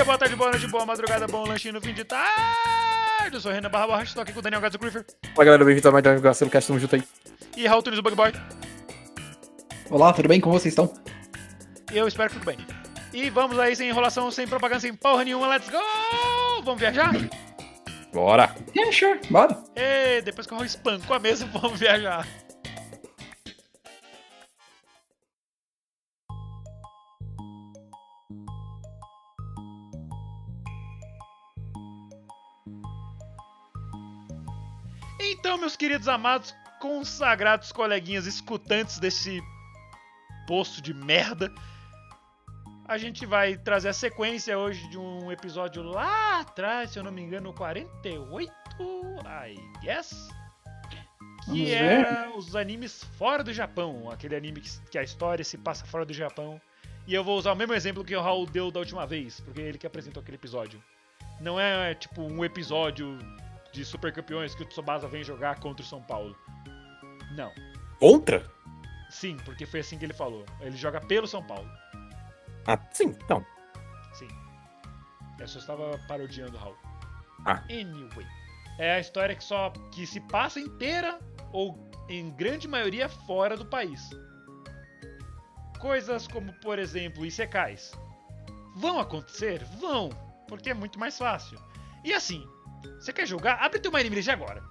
dia, 0.00 0.04
boa 0.04 0.16
tarde, 0.16 0.34
boa 0.34 0.50
noite, 0.50 0.66
boa 0.66 0.86
madrugada, 0.86 1.26
bom 1.26 1.46
lanchinho 1.46 1.74
no 1.74 1.80
fim 1.80 1.92
de 1.92 2.04
tarde. 2.04 3.34
Eu 3.34 3.40
sou 3.40 3.50
o 3.50 3.54
Renan 3.54 3.68
Barra 3.68 3.86
Borra, 3.86 4.02
estou 4.02 4.22
aqui 4.22 4.32
com 4.32 4.38
o 4.38 4.42
Daniel 4.42 4.60
Gadzo 4.62 4.78
Griffer 4.78 5.04
Fala 5.34 5.44
galera, 5.44 5.62
bem-vindos 5.62 5.86
a 5.86 5.92
mais 5.92 6.06
um 6.06 6.22
Gastando 6.22 6.50
Cast, 6.50 6.68
tamo 6.68 6.80
junto 6.80 6.96
aí. 6.96 7.02
e 7.54 7.66
Raul 7.66 7.82
Tunes, 7.82 7.98
o 7.98 8.02
Bug 8.02 8.16
Boy. 8.16 8.32
Olá, 9.90 10.12
tudo 10.14 10.28
bem? 10.28 10.40
Como 10.40 10.58
vocês 10.58 10.72
estão? 10.72 10.90
Eu 11.92 12.08
espero 12.08 12.30
que 12.30 12.36
tudo 12.36 12.46
bem. 12.46 12.56
E 13.12 13.28
vamos 13.28 13.58
aí, 13.58 13.76
sem 13.76 13.90
enrolação, 13.90 14.30
sem 14.30 14.48
propaganda, 14.48 14.80
sem 14.80 14.94
porra 14.94 15.22
nenhuma, 15.22 15.48
let's 15.48 15.68
go! 15.68 16.62
Vamos 16.64 16.80
viajar? 16.80 17.12
Bora! 18.14 18.54
Yeah, 18.74 18.92
sure, 18.92 19.20
bora! 19.28 19.62
E 19.76 20.22
depois 20.22 20.46
que 20.46 20.54
o 20.54 20.56
Raul 20.56 20.66
espancou 20.66 21.14
a 21.14 21.18
mesa, 21.18 21.44
vamos 21.52 21.78
viajar. 21.78 22.26
Então, 35.40 35.56
meus 35.56 35.74
queridos 35.74 36.06
amados, 36.06 36.54
consagrados 36.78 37.72
coleguinhas 37.72 38.26
escutantes 38.26 38.98
desse 38.98 39.42
poço 40.46 40.82
de 40.82 40.92
merda, 40.92 41.50
a 42.86 42.98
gente 42.98 43.24
vai 43.24 43.56
trazer 43.56 43.88
a 43.88 43.92
sequência 43.94 44.58
hoje 44.58 44.86
de 44.90 44.98
um 44.98 45.32
episódio 45.32 45.82
lá 45.82 46.40
atrás, 46.40 46.90
se 46.90 46.98
eu 46.98 47.02
não 47.02 47.10
me 47.10 47.22
engano, 47.22 47.54
48, 47.54 48.52
I 49.24 49.56
guess. 49.80 50.28
Que 51.46 51.64
ver. 51.64 52.04
é 52.04 52.28
os 52.36 52.54
animes 52.54 53.02
fora 53.16 53.42
do 53.42 53.50
Japão, 53.50 54.10
aquele 54.10 54.36
anime 54.36 54.60
que, 54.60 54.70
que 54.90 54.98
a 54.98 55.02
história 55.02 55.42
se 55.42 55.56
passa 55.56 55.86
fora 55.86 56.04
do 56.04 56.12
Japão. 56.12 56.60
E 57.06 57.14
eu 57.14 57.24
vou 57.24 57.38
usar 57.38 57.52
o 57.52 57.56
mesmo 57.56 57.72
exemplo 57.72 58.04
que 58.04 58.14
o 58.14 58.20
Raul 58.20 58.44
deu 58.44 58.70
da 58.70 58.80
última 58.80 59.06
vez, 59.06 59.40
porque 59.40 59.62
é 59.62 59.64
ele 59.64 59.78
que 59.78 59.86
apresentou 59.86 60.20
aquele 60.20 60.36
episódio. 60.36 60.84
Não 61.40 61.58
é 61.58 61.94
tipo 61.94 62.20
um 62.20 62.44
episódio 62.44 63.18
de 63.72 63.84
Super 63.84 64.12
Campeões 64.12 64.54
que 64.54 64.62
o 64.62 64.66
Tsubasa 64.66 65.08
vem 65.08 65.22
jogar 65.22 65.60
contra 65.60 65.84
o 65.84 65.86
São 65.86 66.02
Paulo. 66.02 66.36
Não. 67.36 67.52
Contra? 67.98 68.50
Sim, 69.08 69.36
porque 69.44 69.66
foi 69.66 69.80
assim 69.80 69.98
que 69.98 70.04
ele 70.04 70.12
falou. 70.12 70.44
Ele 70.60 70.76
joga 70.76 71.00
pelo 71.00 71.26
São 71.26 71.42
Paulo. 71.42 71.68
Ah, 72.66 72.78
sim, 72.92 73.16
então. 73.22 73.44
Sim. 74.12 74.28
Eu 75.38 75.48
só 75.48 75.58
estava 75.58 75.98
parodiando 76.06 76.56
o 76.56 76.60
Raul. 76.60 76.76
Ah. 77.46 77.62
Anyway. 77.70 78.26
É 78.78 78.92
a 78.92 79.00
história 79.00 79.34
que 79.34 79.44
só 79.44 79.70
que 79.92 80.06
se 80.06 80.20
passa 80.20 80.58
inteira 80.58 81.18
ou 81.52 81.90
em 82.08 82.30
grande 82.30 82.66
maioria 82.66 83.08
fora 83.08 83.56
do 83.56 83.66
país. 83.66 84.08
Coisas 85.78 86.26
como, 86.26 86.52
por 86.60 86.78
exemplo, 86.78 87.24
Isekais. 87.24 87.92
Vão 88.76 88.98
acontecer? 88.98 89.64
Vão, 89.78 90.10
porque 90.48 90.70
é 90.70 90.74
muito 90.74 90.98
mais 90.98 91.18
fácil. 91.18 91.58
E 92.04 92.12
assim, 92.12 92.46
você 92.98 93.12
quer 93.12 93.26
jogar? 93.26 93.54
Abre 93.62 93.78
teu 93.78 93.90
MyAnimeList 93.92 94.28
agora. 94.28 94.62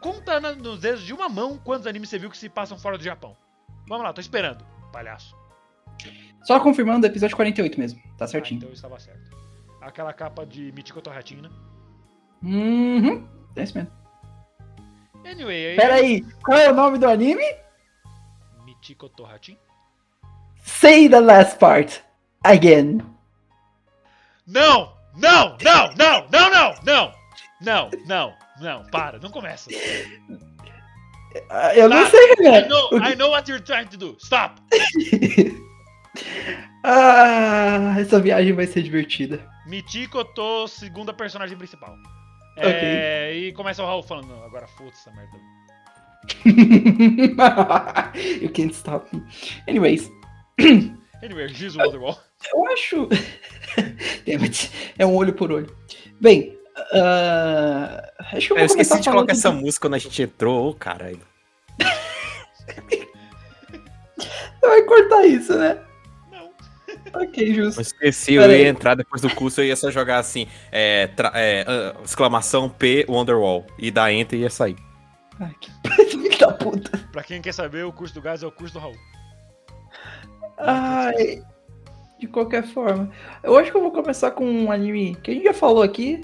Conta 0.00 0.38
nos 0.40 0.80
dedos 0.80 1.02
de 1.02 1.12
uma 1.12 1.28
mão 1.28 1.58
quantos 1.58 1.86
animes 1.86 2.08
você 2.08 2.18
viu 2.18 2.30
que 2.30 2.38
se 2.38 2.48
passam 2.48 2.78
fora 2.78 2.96
do 2.96 3.04
Japão. 3.04 3.36
Vamos 3.88 4.04
lá, 4.04 4.12
tô 4.12 4.20
esperando, 4.20 4.64
palhaço. 4.92 5.34
Só 6.44 6.60
confirmando, 6.60 7.06
episódio 7.06 7.34
48 7.36 7.78
mesmo. 7.80 8.00
Tá 8.16 8.24
Ah, 8.24 8.28
certinho. 8.28 8.58
então 8.58 8.68
eu 8.68 8.74
estava 8.74 8.98
certo. 9.00 9.36
Aquela 9.80 10.12
capa 10.12 10.46
de 10.46 10.70
Michiko 10.72 11.00
Torratina. 11.00 11.50
Uhum. 12.42 13.26
É 13.56 13.62
isso 13.62 13.76
mesmo. 13.76 13.90
Anyway, 15.24 15.70
aí. 15.70 15.76
Pera 15.76 15.94
aí, 15.94 16.22
qual 16.44 16.56
é 16.58 16.70
o 16.70 16.74
nome 16.74 16.98
do 16.98 17.08
anime? 17.08 17.42
Michiko 18.64 19.08
Torratin? 19.08 19.58
Say 20.62 21.08
the 21.08 21.20
last 21.20 21.58
part. 21.58 22.02
Again. 22.44 22.98
Não! 24.46 24.94
Não! 25.16 25.56
Não! 25.62 25.94
Não! 25.96 26.28
Não! 26.30 26.50
Não! 26.50 26.74
Não! 26.84 27.17
Não! 27.60 27.90
Não! 28.06 28.34
Não! 28.60 28.84
Para! 28.90 29.18
Não 29.18 29.30
começa! 29.30 29.68
Eu 31.74 31.88
não 31.88 32.04
Tá. 32.04 32.10
sei, 32.10 32.32
I 32.32 32.34
Renan. 32.38 32.68
know! 32.68 32.90
I 32.98 33.16
know 33.16 33.30
what 33.30 33.50
you're 33.50 33.64
trying 33.64 33.86
to 33.88 33.96
do! 33.96 34.16
Stop! 34.20 34.60
ah, 36.84 37.96
essa 37.98 38.20
viagem 38.20 38.52
vai 38.52 38.66
ser 38.66 38.82
divertida. 38.82 39.44
Michiko 39.66 40.24
tô 40.24 40.66
segunda 40.68 41.12
personagem 41.12 41.56
principal. 41.56 41.94
É, 42.56 43.34
e 43.36 43.52
começa 43.52 43.82
o 43.82 43.86
Raul 43.86 44.02
falando, 44.02 44.28
não, 44.28 44.42
agora 44.44 44.66
foda-se 44.66 45.08
essa 45.08 45.12
merda. 45.12 45.38
you 48.42 48.50
can't 48.50 48.74
stop 48.74 49.14
me. 49.14 49.22
Anyways, 49.68 50.10
Anyway, 51.22 51.46
diz 51.48 51.74
o 51.76 51.80
Wonderwall. 51.80 52.18
eu 52.52 52.66
acho. 52.72 53.06
Damn 54.26 54.42
it. 54.44 54.70
É 54.98 55.06
um 55.06 55.14
olho 55.16 55.32
por 55.32 55.50
olho. 55.52 55.74
Bem, 56.20 56.57
ah, 56.92 58.12
acho 58.32 58.46
que 58.48 58.52
eu 58.52 58.56
vou 58.56 58.58
Eu 58.58 58.66
esqueci 58.66 59.00
de 59.00 59.08
colocar 59.08 59.10
falando- 59.10 59.30
essa 59.30 59.50
música 59.52 59.86
quando 59.86 59.94
a 59.94 59.98
gente 59.98 60.22
entrou, 60.22 60.68
ô 60.70 60.74
caralho. 60.74 61.20
Você 64.60 64.66
vai 64.66 64.82
cortar 64.82 65.24
isso, 65.26 65.56
né? 65.56 65.78
Não. 66.30 66.48
Ok, 67.22 67.54
justo. 67.54 67.78
Eu 67.78 67.82
esqueci, 67.82 68.34
eu 68.34 68.42
Pera 68.42 68.52
aí. 68.54 68.62
ia 68.62 68.68
entrar 68.68 68.94
depois 68.94 69.22
do 69.22 69.34
curso, 69.34 69.60
eu 69.60 69.64
ia 69.66 69.76
só 69.76 69.90
jogar 69.90 70.18
assim, 70.18 70.46
é, 70.70 71.06
tra- 71.08 71.32
é, 71.34 71.64
ah, 71.66 71.94
exclamação 72.04 72.68
P 72.68 73.06
Wonderwall, 73.08 73.66
e 73.78 73.90
dar 73.90 74.12
Enter 74.12 74.38
e 74.38 74.42
ia 74.42 74.50
sair. 74.50 74.76
Ai, 75.40 75.54
que 75.60 75.70
filho 76.10 76.38
da 76.38 76.52
puta. 76.52 76.98
Pra 77.12 77.22
quem 77.22 77.40
quer 77.40 77.52
saber, 77.52 77.84
o 77.84 77.92
curso 77.92 78.12
do 78.14 78.20
gás 78.20 78.42
é 78.42 78.46
o 78.46 78.52
curso 78.52 78.74
do 78.74 78.80
Raul. 78.80 78.96
Ai, 80.58 81.40
de 82.18 82.26
qualquer 82.26 82.64
forma. 82.66 83.10
Eu 83.42 83.56
acho 83.56 83.70
que 83.70 83.76
eu 83.76 83.80
vou 83.80 83.92
começar 83.92 84.32
com 84.32 84.44
um 84.44 84.72
anime 84.72 85.14
que 85.22 85.30
a 85.30 85.34
gente 85.34 85.44
já 85.44 85.54
falou 85.54 85.82
aqui. 85.82 86.20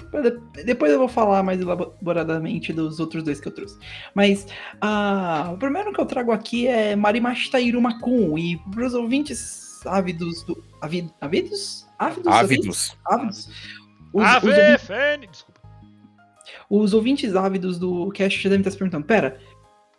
Depois 0.65 0.91
eu 0.91 0.99
vou 0.99 1.07
falar 1.07 1.41
mais 1.41 1.61
elaboradamente 1.61 2.73
dos 2.73 2.99
outros 2.99 3.23
dois 3.23 3.39
que 3.39 3.47
eu 3.47 3.53
trouxe. 3.53 3.77
Mas 4.13 4.45
ah, 4.81 5.51
o 5.53 5.57
primeiro 5.57 5.93
que 5.93 5.99
eu 6.01 6.05
trago 6.05 6.31
aqui 6.31 6.67
é 6.67 6.95
Marimachi 6.95 7.49
Tairuma 7.49 7.99
Kun. 8.01 8.37
E 8.37 8.57
pros 8.71 8.93
ouvintes 8.93 9.85
ávidos 9.85 10.43
do. 10.43 10.61
Avi, 10.81 11.09
ávidos? 11.21 11.87
Ávidos? 11.97 12.27
Ávidos. 12.33 12.97
Ávidos? 13.05 13.47
Os, 14.13 14.21
os 14.21 14.23
Ave 14.23 14.49
ouvintes- 14.49 14.85
Fênix! 14.87 15.31
Desculpa. 15.31 15.61
os 16.69 16.93
ouvintes 16.93 17.35
ávidos 17.35 17.79
do 17.79 18.09
cast 18.11 18.41
já 18.41 18.49
devem 18.49 18.61
estar 18.61 18.71
se 18.71 18.77
perguntando: 18.77 19.05
pera, 19.05 19.39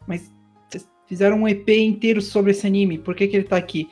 mas 0.07 0.31
vocês 0.69 0.87
fizeram 1.07 1.39
um 1.43 1.49
EP 1.49 1.69
inteiro 1.71 2.21
sobre 2.21 2.51
esse 2.51 2.67
anime, 2.67 2.99
por 2.99 3.15
que, 3.15 3.27
que 3.29 3.37
ele 3.37 3.45
tá 3.47 3.57
aqui? 3.57 3.89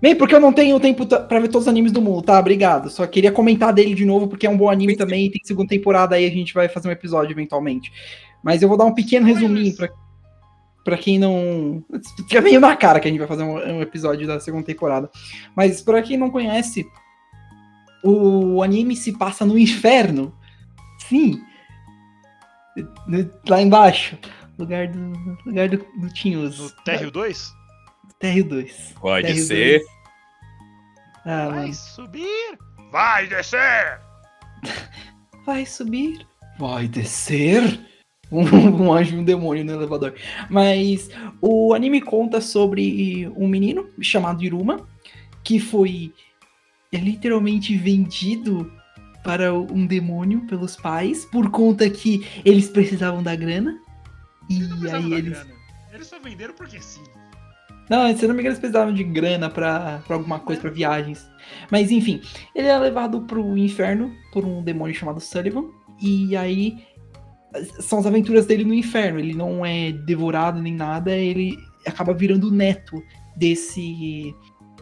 Bem, 0.00 0.14
porque 0.14 0.34
eu 0.34 0.40
não 0.40 0.52
tenho 0.52 0.78
tempo 0.78 1.06
pra 1.06 1.40
ver 1.40 1.48
todos 1.48 1.66
os 1.66 1.68
animes 1.68 1.90
do 1.90 2.02
mundo, 2.02 2.22
tá? 2.22 2.38
Obrigado. 2.38 2.90
Só 2.90 3.06
queria 3.06 3.32
comentar 3.32 3.72
dele 3.72 3.94
de 3.94 4.04
novo, 4.04 4.28
porque 4.28 4.46
é 4.46 4.50
um 4.50 4.56
bom 4.56 4.68
anime 4.68 4.92
Muito 4.92 4.98
também, 4.98 5.26
e 5.26 5.30
tem 5.30 5.40
segunda 5.42 5.68
temporada 5.68 6.14
aí, 6.14 6.26
a 6.26 6.30
gente 6.30 6.52
vai 6.52 6.68
fazer 6.68 6.88
um 6.88 6.92
episódio 6.92 7.32
eventualmente. 7.32 7.90
Mas 8.42 8.62
eu 8.62 8.68
vou 8.68 8.76
dar 8.76 8.84
um 8.84 8.94
pequeno 8.94 9.26
resuminho 9.26 9.74
pra, 9.74 9.88
pra 10.84 10.98
quem 10.98 11.18
não. 11.18 11.82
Fica 12.28 12.40
meio 12.40 12.60
na 12.60 12.76
cara 12.76 13.00
que 13.00 13.08
a 13.08 13.10
gente 13.10 13.18
vai 13.18 13.26
fazer 13.26 13.42
um, 13.42 13.54
um 13.54 13.80
episódio 13.80 14.26
da 14.26 14.38
segunda 14.38 14.64
temporada. 14.64 15.10
Mas 15.56 15.80
pra 15.80 16.02
quem 16.02 16.18
não 16.18 16.30
conhece, 16.30 16.86
o 18.04 18.62
anime 18.62 18.94
se 18.94 19.16
passa 19.16 19.44
no 19.46 19.58
inferno. 19.58 20.32
Sim. 21.08 21.40
Lá 23.48 23.62
embaixo. 23.62 24.18
Lugar 24.58 24.88
do. 24.88 25.12
Lugar 25.44 25.68
do, 25.68 25.78
do 25.78 26.12
Tinhos. 26.12 26.58
No 26.58 26.70
Térreo 26.84 27.10
2? 27.10 27.55
TR2. 28.20 28.94
Pode 29.00 29.28
TR2. 29.28 29.38
ser. 29.46 29.82
Ah, 31.24 31.48
Vai 31.48 31.60
mano. 31.60 31.74
subir! 31.74 32.58
Vai 32.92 33.26
descer! 33.26 34.00
Vai 35.44 35.66
subir. 35.66 36.26
Vai 36.58 36.88
descer. 36.88 37.80
Um, 38.28 38.42
um 38.86 38.92
anjo 38.92 39.14
e 39.14 39.18
um 39.20 39.24
demônio 39.24 39.64
no 39.64 39.72
elevador. 39.74 40.12
Mas 40.50 41.08
o 41.40 41.72
anime 41.72 42.00
conta 42.00 42.40
sobre 42.40 43.28
um 43.36 43.46
menino 43.46 43.88
chamado 44.02 44.42
Iruma, 44.42 44.84
que 45.44 45.60
foi 45.60 46.12
é 46.92 46.96
literalmente 46.96 47.76
vendido 47.76 48.68
para 49.22 49.54
um 49.54 49.86
demônio 49.86 50.40
pelos 50.48 50.74
pais, 50.74 51.24
por 51.26 51.50
conta 51.52 51.88
que 51.88 52.26
eles 52.44 52.68
precisavam 52.68 53.22
da 53.22 53.36
grana. 53.36 53.78
E 54.50 54.60
aí 54.90 55.12
eles. 55.12 55.38
grana. 55.38 55.54
Eles 55.92 56.06
só 56.08 56.18
venderam 56.18 56.54
porque 56.54 56.80
sim. 56.80 57.04
Não, 57.88 58.16
se 58.16 58.26
não 58.26 58.34
me 58.34 58.40
engano, 58.40 58.48
eles 58.48 58.58
precisavam 58.58 58.92
de 58.92 59.04
grana 59.04 59.48
pra 59.48 60.02
alguma 60.08 60.40
coisa, 60.40 60.60
pra 60.60 60.70
viagens. 60.70 61.28
Mas 61.70 61.90
enfim, 61.90 62.20
ele 62.54 62.68
é 62.68 62.76
levado 62.78 63.22
pro 63.22 63.56
inferno 63.56 64.12
por 64.32 64.44
um 64.44 64.62
demônio 64.62 64.94
chamado 64.94 65.20
Sullivan. 65.20 65.64
E 66.00 66.36
aí 66.36 66.84
são 67.80 67.98
as 67.98 68.06
aventuras 68.06 68.46
dele 68.46 68.64
no 68.64 68.74
inferno. 68.74 69.18
Ele 69.18 69.34
não 69.34 69.64
é 69.64 69.92
devorado 69.92 70.60
nem 70.60 70.74
nada, 70.74 71.12
ele 71.12 71.56
acaba 71.86 72.12
virando 72.12 72.50
neto 72.50 73.02
desse, 73.36 74.34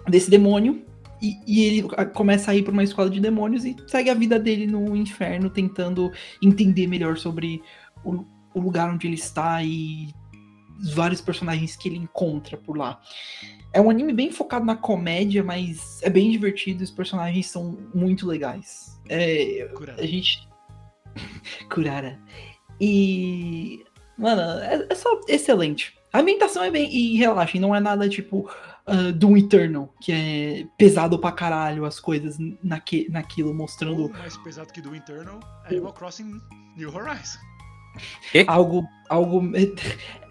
desse 0.08 0.30
demônio. 0.30 0.84
E, 1.20 1.36
e 1.46 1.64
ele 1.64 1.88
começa 2.12 2.50
a 2.50 2.56
ir 2.56 2.62
para 2.62 2.72
uma 2.72 2.84
escola 2.84 3.08
de 3.08 3.20
demônios 3.20 3.64
e 3.64 3.76
segue 3.86 4.10
a 4.10 4.14
vida 4.14 4.38
dele 4.38 4.66
no 4.66 4.94
inferno, 4.96 5.48
tentando 5.48 6.12
entender 6.42 6.86
melhor 6.86 7.16
sobre 7.16 7.62
o, 8.04 8.24
o 8.54 8.60
lugar 8.60 8.92
onde 8.92 9.06
ele 9.06 9.14
está 9.14 9.62
e 9.62 10.08
vários 10.94 11.20
personagens 11.20 11.76
que 11.76 11.88
ele 11.88 11.98
encontra 11.98 12.56
por 12.56 12.76
lá. 12.76 13.00
É 13.72 13.80
um 13.80 13.90
anime 13.90 14.12
bem 14.12 14.30
focado 14.30 14.64
na 14.64 14.76
comédia, 14.76 15.42
mas 15.42 16.00
é 16.02 16.08
bem 16.08 16.30
divertido. 16.30 16.84
Os 16.84 16.90
personagens 16.90 17.46
são 17.46 17.76
muito 17.94 18.26
legais. 18.26 19.00
É, 19.08 19.68
a 19.98 20.06
gente. 20.06 20.48
Kurara. 21.68 22.18
E. 22.80 23.84
Mano, 24.16 24.40
é, 24.60 24.86
é, 24.88 24.94
só 24.94 25.20
excelente. 25.28 25.98
A 26.12 26.20
ambientação 26.20 26.62
é 26.62 26.70
bem. 26.70 26.88
E 26.94 27.16
relaxem, 27.16 27.60
não 27.60 27.74
é 27.74 27.80
nada 27.80 28.08
tipo 28.08 28.48
uh, 28.86 29.12
Doom 29.12 29.38
Eternal, 29.38 29.92
que 30.00 30.12
é 30.12 30.66
pesado 30.78 31.18
pra 31.18 31.32
caralho 31.32 31.84
as 31.84 31.98
coisas 31.98 32.36
naque, 32.62 33.08
naquilo, 33.10 33.52
mostrando. 33.52 34.08
mais 34.10 34.36
pesado 34.36 34.72
que 34.72 34.80
Doom 34.80 34.94
Eternal, 34.94 35.40
Animal 35.64 35.92
Crossing 35.92 36.40
New 36.76 36.94
Horizon. 36.94 37.38
Algo. 38.46 38.84
Algo. 39.08 39.42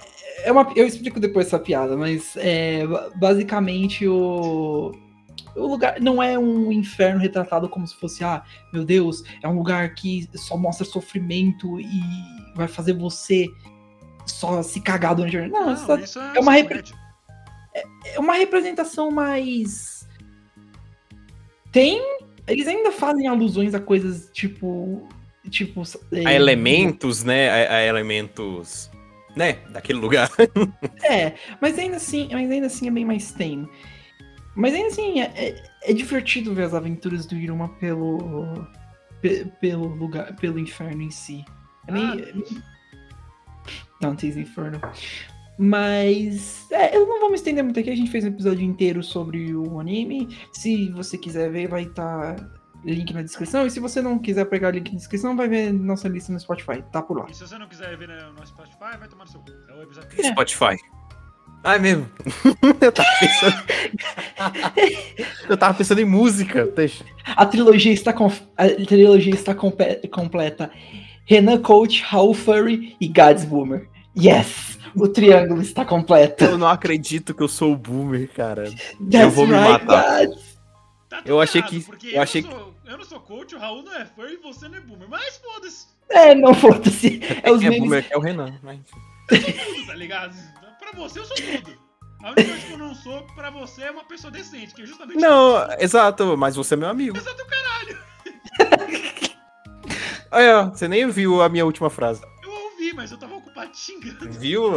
É 0.44 0.52
uma, 0.52 0.72
eu 0.76 0.86
explico 0.86 1.20
depois 1.20 1.48
essa 1.48 1.60
piada, 1.60 1.96
mas 1.96 2.36
é, 2.38 2.84
basicamente 3.16 4.08
o, 4.08 4.92
o 5.56 5.68
lugar 5.68 6.00
não 6.02 6.22
é 6.22 6.38
um 6.38 6.72
inferno 6.72 7.20
retratado 7.20 7.70
como 7.70 7.88
se 7.88 7.96
fosse, 7.96 8.24
ah, 8.24 8.44
meu 8.72 8.84
Deus, 8.84 9.24
é 9.42 9.48
um 9.48 9.56
lugar 9.56 9.94
que 9.94 10.28
só 10.36 10.58
mostra 10.58 10.86
sofrimento 10.86 11.80
e 11.80 12.02
vai 12.56 12.68
fazer 12.68 12.94
você 12.94 13.48
só 14.26 14.64
se 14.64 14.80
cagar 14.82 15.16
durante 15.16 15.38
a 15.38 15.48
Não, 15.48 15.76
não 15.76 16.00
isso 16.00 16.20
é, 16.20 16.38
é, 16.38 16.40
uma 16.40 16.52
repre... 16.52 16.84
é, 17.74 17.84
é 18.16 18.20
uma 18.20 18.34
representação 18.34 19.12
mais. 19.12 20.08
Tem. 21.72 22.02
Eles 22.48 22.68
ainda 22.68 22.92
fazem 22.92 23.28
alusões 23.28 23.74
a 23.74 23.80
coisas 23.80 24.30
tipo. 24.32 25.08
Tipo. 25.50 25.82
A 26.26 26.32
é... 26.32 26.36
elementos, 26.36 27.24
né? 27.24 27.50
A, 27.50 27.76
a 27.78 27.84
elementos 27.84 28.90
né, 29.36 29.60
daquele 29.70 30.00
lugar. 30.00 30.30
é, 31.04 31.34
mas 31.62 31.78
ainda 31.78 31.98
assim, 31.98 32.30
mas 32.32 32.50
ainda 32.50 32.68
assim 32.68 32.88
é 32.88 32.92
bem 32.92 33.06
mais 33.06 33.32
tame. 33.32 33.68
Mas 34.56 34.74
ainda 34.74 34.88
assim, 34.88 35.22
é, 35.22 35.32
é, 35.36 35.64
é 35.84 35.94
divertido 35.94 36.54
ver 36.54 36.64
as 36.64 36.74
aventuras 36.74 37.26
do 37.26 37.36
Iruma 37.36 37.70
pelo, 37.70 38.68
pe, 39.22 39.46
pelo 39.60 39.88
lugar, 39.88 40.36
pelo 40.36 40.60
inferno 40.60 41.02
em 41.02 41.12
si. 41.12 41.44
É 41.88 41.92
meio... 41.92 42.46
Ah. 42.60 42.74
Dante's 44.04 44.36
Inferno. 44.36 44.82
Mas 45.58 46.70
é, 46.72 46.96
eu 46.96 47.08
não 47.08 47.20
vou 47.20 47.30
me 47.30 47.36
estender 47.36 47.64
muito 47.64 47.80
aqui. 47.80 47.90
A 47.90 47.96
gente 47.96 48.12
fez 48.12 48.24
um 48.26 48.30
episódio 48.30 48.64
inteiro 48.64 49.02
sobre 49.02 49.56
o 49.56 49.80
anime. 49.80 50.36
Se 50.52 50.90
você 50.90 51.18
quiser 51.18 51.52
ver, 51.52 51.68
vai 51.68 51.84
estar 51.84 52.36
tá 52.36 52.50
link 52.86 53.14
na 53.14 53.22
descrição. 53.22 53.66
E 53.66 53.70
se 53.70 53.80
você 53.80 54.02
não 54.02 54.20
quiser 54.20 54.46
pegar 54.46 54.70
o 54.70 54.72
link 54.72 54.92
na 54.92 54.98
descrição, 54.98 55.36
vai 55.36 55.48
ver 55.48 55.72
nossa 55.72 56.08
lista 56.08 56.32
no 56.32 56.40
Spotify. 56.40 56.84
Tá 56.92 57.02
por 57.02 57.18
lá. 57.18 57.26
E 57.30 57.34
se 57.34 57.48
você 57.48 57.58
não 57.58 57.68
quiser 57.68 57.96
ver 57.98 58.08
no 58.08 58.46
Spotify, 58.46 58.98
vai 59.00 59.08
tomar 59.08 59.26
no 59.26 59.32
seu 59.32 59.40
cu. 59.40 59.52
É 59.70 59.74
o 59.74 59.84
episódio 59.84 60.10
é. 60.18 60.24
Spotify. 60.32 60.78
Ah, 61.64 61.76
é 61.76 61.80
mesmo? 61.80 62.10
eu 62.82 62.92
tava 62.92 63.10
pensando. 63.20 63.64
eu 65.50 65.58
tava 65.58 65.74
pensando 65.78 66.02
em 66.02 66.06
música. 66.06 66.66
Deixa. 66.68 67.06
A 67.26 67.46
trilogia 67.46 67.94
está, 67.94 68.12
com... 68.12 68.30
a 68.58 68.68
trilogia 68.86 69.34
está 69.34 69.56
completa. 69.56 70.70
Renan 71.26 71.62
Coach, 71.62 72.02
Raul 72.04 72.34
Furry 72.34 72.98
e 73.00 73.08
Gads 73.08 73.46
Boomer. 73.46 73.88
Yes! 74.18 74.78
O 74.96 75.08
triângulo 75.08 75.62
está 75.62 75.86
completo. 75.86 76.44
Eu 76.44 76.58
não 76.58 76.68
acredito 76.68 77.34
que 77.34 77.42
eu 77.42 77.48
sou 77.48 77.72
o 77.72 77.78
Boomer, 77.78 78.30
cara. 78.32 78.66
That's 78.66 79.24
eu 79.24 79.32
vou 79.32 79.48
me 79.48 79.54
matar. 79.54 80.28
Tá 81.10 81.22
eu 81.26 81.40
achei 81.40 81.62
errado, 81.62 81.70
que. 81.70 82.08
Eu, 82.08 82.14
eu 82.16 82.22
achei 82.22 82.44
que 82.44 82.73
eu 82.86 82.98
não 82.98 83.06
sou 83.06 83.20
coach, 83.20 83.56
o 83.56 83.60
Raul 83.60 83.84
não 83.84 83.94
é 83.96 84.06
fã 84.06 84.24
e 84.30 84.38
você 84.38 84.68
não 84.68 84.78
é 84.78 84.82
boomer. 84.82 85.08
Mas 85.10 85.38
foda-se. 85.38 85.88
É, 86.10 86.36
não 86.36 86.54
foda-se. 86.54 87.22
É, 87.42 87.52
os 87.52 87.62
é 87.62 87.70
memes... 87.70 87.80
boomer 87.80 88.08
é 88.10 88.18
o 88.18 88.20
Renan, 88.20 88.60
mas. 88.62 88.80
Eu 89.32 89.42
sou 89.42 89.54
tudo, 89.54 89.88
tá 89.88 89.96
ligado? 89.96 90.36
Pra 90.80 90.92
você 90.92 91.20
eu 91.20 91.26
sou 91.26 91.38
tudo. 91.38 91.78
A 92.24 92.32
única 92.32 92.46
coisa 92.46 92.68
que 92.68 92.74
eu 92.74 92.78
não 92.78 92.96
sou 92.96 93.24
pra 93.36 93.50
você 93.50 93.84
é 93.84 93.92
uma 93.92 94.06
pessoa 94.06 94.32
decente, 94.32 94.74
que 94.74 94.82
é 94.82 94.86
justamente. 94.86 95.20
Não, 95.20 95.68
exato, 95.80 96.38
mas 96.38 96.56
você 96.56 96.74
é 96.74 96.78
meu 96.78 96.90
amigo. 96.90 97.18
Exato, 97.18 97.46
caralho. 97.46 97.98
Olha, 100.32 100.66
você 100.66 100.88
nem 100.88 101.10
viu 101.10 101.42
a 101.42 101.50
minha 101.50 101.66
última 101.66 101.90
frase. 101.90 102.22
Eu 102.42 102.52
ouvi, 102.52 102.94
mas 102.94 103.12
eu 103.12 103.18
tava 103.18 103.36
ocupado 103.36 103.76
xingando. 103.76 104.32
Viu? 104.32 104.72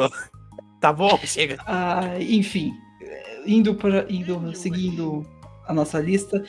Tá 0.80 0.92
bom, 0.92 1.18
chega. 1.24 1.56
Ah, 1.66 2.20
enfim, 2.20 2.72
indo 3.46 3.74
para. 3.74 4.06
indo, 4.12 4.54
seguindo 4.54 5.24
a 5.66 5.72
nossa 5.72 5.98
lista, 6.00 6.44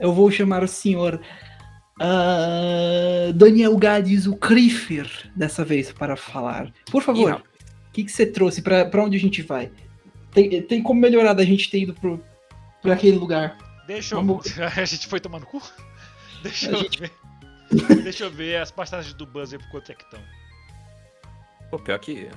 eu 0.00 0.12
vou 0.12 0.30
chamar 0.30 0.62
o 0.62 0.68
senhor 0.68 1.20
uh, 2.00 3.32
Daniel 3.32 3.76
Gades, 3.76 4.26
o 4.26 4.36
Crifer, 4.36 5.08
dessa 5.34 5.64
vez, 5.64 5.92
para 5.92 6.16
falar. 6.16 6.72
Por 6.90 7.02
favor, 7.02 7.42
o 7.88 7.92
que, 7.92 8.04
que 8.04 8.12
você 8.12 8.26
trouxe? 8.26 8.62
Para 8.62 9.02
onde 9.02 9.16
a 9.16 9.20
gente 9.20 9.42
vai? 9.42 9.70
Tem, 10.32 10.62
tem 10.62 10.82
como 10.82 11.00
melhorar 11.00 11.32
da 11.32 11.44
gente 11.44 11.70
ter 11.70 11.80
ido 11.80 11.94
pro, 11.94 12.22
pra 12.82 12.94
aquele 12.94 13.16
lugar? 13.16 13.56
Deixa 13.86 14.14
eu. 14.14 14.18
Vamos... 14.18 14.46
A 14.58 14.84
gente 14.84 15.06
foi 15.06 15.20
tomar 15.20 15.40
no 15.40 15.46
cu? 15.46 15.62
Deixa 16.42 16.68
a 16.68 16.72
eu 16.72 16.78
gente... 16.78 17.00
ver. 17.00 17.12
Deixa 18.02 18.24
eu 18.24 18.30
ver 18.30 18.56
as 18.56 18.70
passagens 18.70 19.14
do 19.14 19.26
Buzzer 19.26 19.58
por 19.58 19.70
quanto 19.70 19.90
é 19.90 19.94
que 19.94 20.04
estão. 20.04 20.20
Pô, 21.70 21.78
pior 21.78 21.98
que 21.98 22.28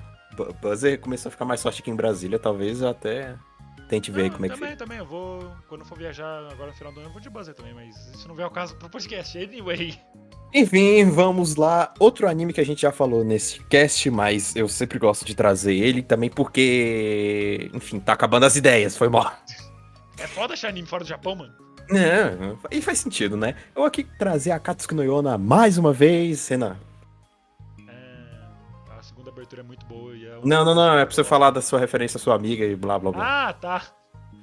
Buzzer 0.61 0.99
começou 0.99 1.29
a 1.29 1.31
ficar 1.31 1.45
mais 1.45 1.61
forte 1.61 1.81
aqui 1.81 1.91
em 1.91 1.95
Brasília, 1.95 2.39
talvez 2.39 2.81
até 2.81 3.35
Tente 3.89 4.11
ver 4.11 4.25
não, 4.25 4.29
como 4.29 4.45
é 4.45 4.49
também, 4.49 4.69
que 4.69 4.75
Também, 4.77 4.97
eu 4.99 5.05
vou. 5.05 5.51
Quando 5.67 5.83
for 5.83 5.97
viajar 5.97 6.47
agora 6.51 6.69
no 6.69 6.77
final 6.77 6.93
do 6.93 6.99
ano, 6.99 7.09
eu 7.09 7.11
vou 7.11 7.19
de 7.19 7.27
buzzer 7.27 7.55
também, 7.55 7.73
mas 7.73 7.95
isso 8.13 8.27
não 8.27 8.35
vem 8.35 8.45
ao 8.45 8.51
caso 8.51 8.75
pro 8.75 8.87
podcast. 8.87 9.35
Anyway. 9.35 9.99
Enfim, 10.53 11.09
vamos 11.09 11.55
lá. 11.55 11.91
Outro 11.99 12.29
anime 12.29 12.53
que 12.53 12.61
a 12.61 12.65
gente 12.65 12.83
já 12.83 12.91
falou 12.91 13.23
nesse 13.23 13.59
cast, 13.63 14.07
mas 14.11 14.55
eu 14.55 14.69
sempre 14.69 14.99
gosto 14.99 15.25
de 15.25 15.33
trazer 15.33 15.73
ele 15.73 16.03
também 16.03 16.29
porque. 16.29 17.71
Enfim, 17.73 17.99
tá 17.99 18.13
acabando 18.13 18.45
as 18.45 18.55
ideias, 18.55 18.95
foi 18.95 19.09
mal. 19.09 19.33
É 20.19 20.27
foda 20.27 20.53
achar 20.53 20.69
anime 20.69 20.87
fora 20.87 21.03
do 21.03 21.09
Japão, 21.09 21.35
mano. 21.35 21.53
É, 21.89 22.77
e 22.77 22.83
faz 22.83 22.99
sentido, 22.99 23.35
né? 23.35 23.55
Eu 23.75 23.83
aqui 23.83 24.03
trazer 24.03 24.51
a 24.51 24.59
Katsuki 24.59 24.93
no 24.93 25.03
Yona 25.03 25.35
mais 25.39 25.79
uma 25.79 25.91
vez, 25.91 26.47
Renan 26.47 26.77
é 29.57 29.63
muito 29.63 29.85
boa. 29.85 30.15
E 30.15 30.25
é 30.25 30.39
Não, 30.43 30.63
não, 30.63 30.75
não. 30.75 30.97
É 30.97 31.05
pra 31.05 31.13
você 31.13 31.23
falar 31.23 31.51
da 31.51 31.61
sua 31.61 31.79
referência 31.79 32.17
à 32.17 32.21
sua 32.21 32.35
amiga 32.35 32.65
e 32.65 32.75
blá 32.75 32.99
blá 32.99 33.11
blá. 33.11 33.49
Ah, 33.49 33.53
tá. 33.53 33.83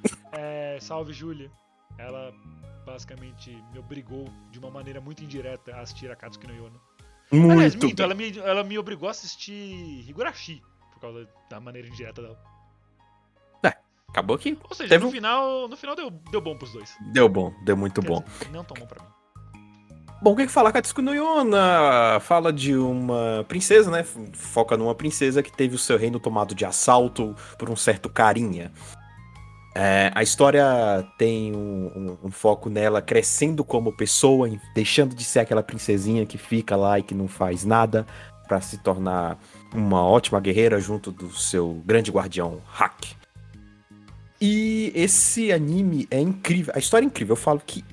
É, 0.31 0.77
salve, 0.79 1.13
Júlia. 1.13 1.49
Ela 1.97 2.31
basicamente 2.85 3.51
me 3.73 3.79
obrigou 3.79 4.29
de 4.51 4.59
uma 4.59 4.69
maneira 4.69 5.01
muito 5.01 5.23
indireta 5.23 5.75
a 5.75 5.81
assistir 5.81 6.11
a 6.11 6.15
Katsuki 6.15 6.47
no 6.47 6.53
Yono. 6.53 6.81
Muito 7.31 7.51
Aliás, 7.51 7.75
minto, 7.75 8.01
ela 8.01 8.13
me, 8.13 8.37
ela 8.37 8.63
me 8.63 8.77
obrigou 8.79 9.07
a 9.07 9.11
assistir 9.11 10.05
Higurashi, 10.07 10.61
por 10.93 11.01
causa 11.01 11.27
da 11.49 11.59
maneira 11.59 11.87
indireta 11.87 12.21
dela. 12.21 12.39
É, 13.65 13.73
acabou 14.07 14.35
aqui. 14.35 14.57
Ou 14.69 14.75
seja, 14.75 14.97
no, 14.97 15.11
final, 15.11 15.67
no 15.67 15.75
final 15.75 15.95
deu, 15.95 16.09
deu 16.09 16.39
bom 16.39 16.57
pros 16.57 16.71
dois. 16.71 16.95
Deu 17.11 17.27
bom, 17.27 17.53
deu 17.65 17.75
muito 17.75 18.01
Quer 18.01 18.07
bom. 18.07 18.21
Dizer, 18.21 18.51
não 18.51 18.63
tão 18.63 18.77
bom 18.77 18.85
pra 18.85 19.03
mim. 19.03 19.16
Bom, 20.19 20.31
o 20.31 20.35
que, 20.35 20.47
que 20.47 20.51
fala 20.51 20.71
Katsuko 20.71 21.01
no 21.01 21.13
Yona? 21.13 22.19
Fala 22.21 22.51
de 22.51 22.75
uma 22.75 23.45
princesa, 23.47 23.91
né? 23.91 24.03
Foca 24.33 24.75
numa 24.75 24.95
princesa 24.95 25.43
que 25.43 25.51
teve 25.51 25.75
o 25.75 25.79
seu 25.79 25.95
reino 25.95 26.19
tomado 26.19 26.55
de 26.55 26.65
assalto 26.65 27.35
por 27.57 27.69
um 27.69 27.75
certo 27.75 28.09
carinha. 28.09 28.71
É, 29.75 30.11
a 30.15 30.23
história 30.23 31.07
tem 31.19 31.55
um, 31.55 31.91
um, 31.95 32.17
um, 32.23 32.31
foco 32.31 32.67
nela 32.67 32.99
crescendo 32.99 33.63
como 33.63 33.95
pessoa, 33.95 34.49
deixando 34.73 35.13
de 35.13 35.23
ser 35.23 35.41
aquela 35.41 35.61
princesinha 35.61 36.25
que 36.25 36.35
fica 36.35 36.75
lá 36.75 36.97
e 36.97 37.03
que 37.03 37.13
não 37.13 37.27
faz 37.27 37.63
nada, 37.63 38.03
para 38.47 38.59
se 38.59 38.79
tornar 38.79 39.37
uma 39.71 40.03
ótima 40.03 40.39
guerreira 40.39 40.79
junto 40.79 41.11
do 41.11 41.31
seu 41.31 41.79
grande 41.85 42.09
guardião 42.09 42.59
Hack. 42.65 43.15
E 44.41 44.91
esse 44.95 45.51
anime 45.51 46.07
é 46.09 46.19
incrível, 46.19 46.73
a 46.75 46.79
história 46.79 47.05
é 47.05 47.07
incrível. 47.07 47.33
Eu 47.33 47.39
falo 47.39 47.61
que 47.63 47.85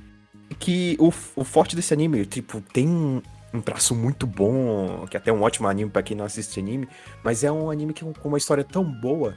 que 0.59 0.97
o, 0.99 1.09
o 1.37 1.45
forte 1.45 1.77
desse 1.77 1.93
anime, 1.93 2.25
tipo, 2.27 2.61
tem 2.61 2.89
um, 2.89 3.61
traço 3.61 3.95
muito 3.95 4.27
bom, 4.27 5.07
que 5.09 5.17
é 5.17 5.21
até 5.21 5.33
um 5.33 5.43
ótimo 5.43 5.69
anime 5.69 5.91
para 5.91 6.03
quem 6.03 6.17
não 6.17 6.25
assiste 6.25 6.59
anime, 6.59 6.89
mas 7.23 7.45
é 7.45 7.53
um 7.53 7.71
anime 7.71 7.93
que 7.93 8.05
com 8.05 8.29
uma 8.29 8.39
história 8.39 8.65
tão 8.65 8.85
boa 8.85 9.35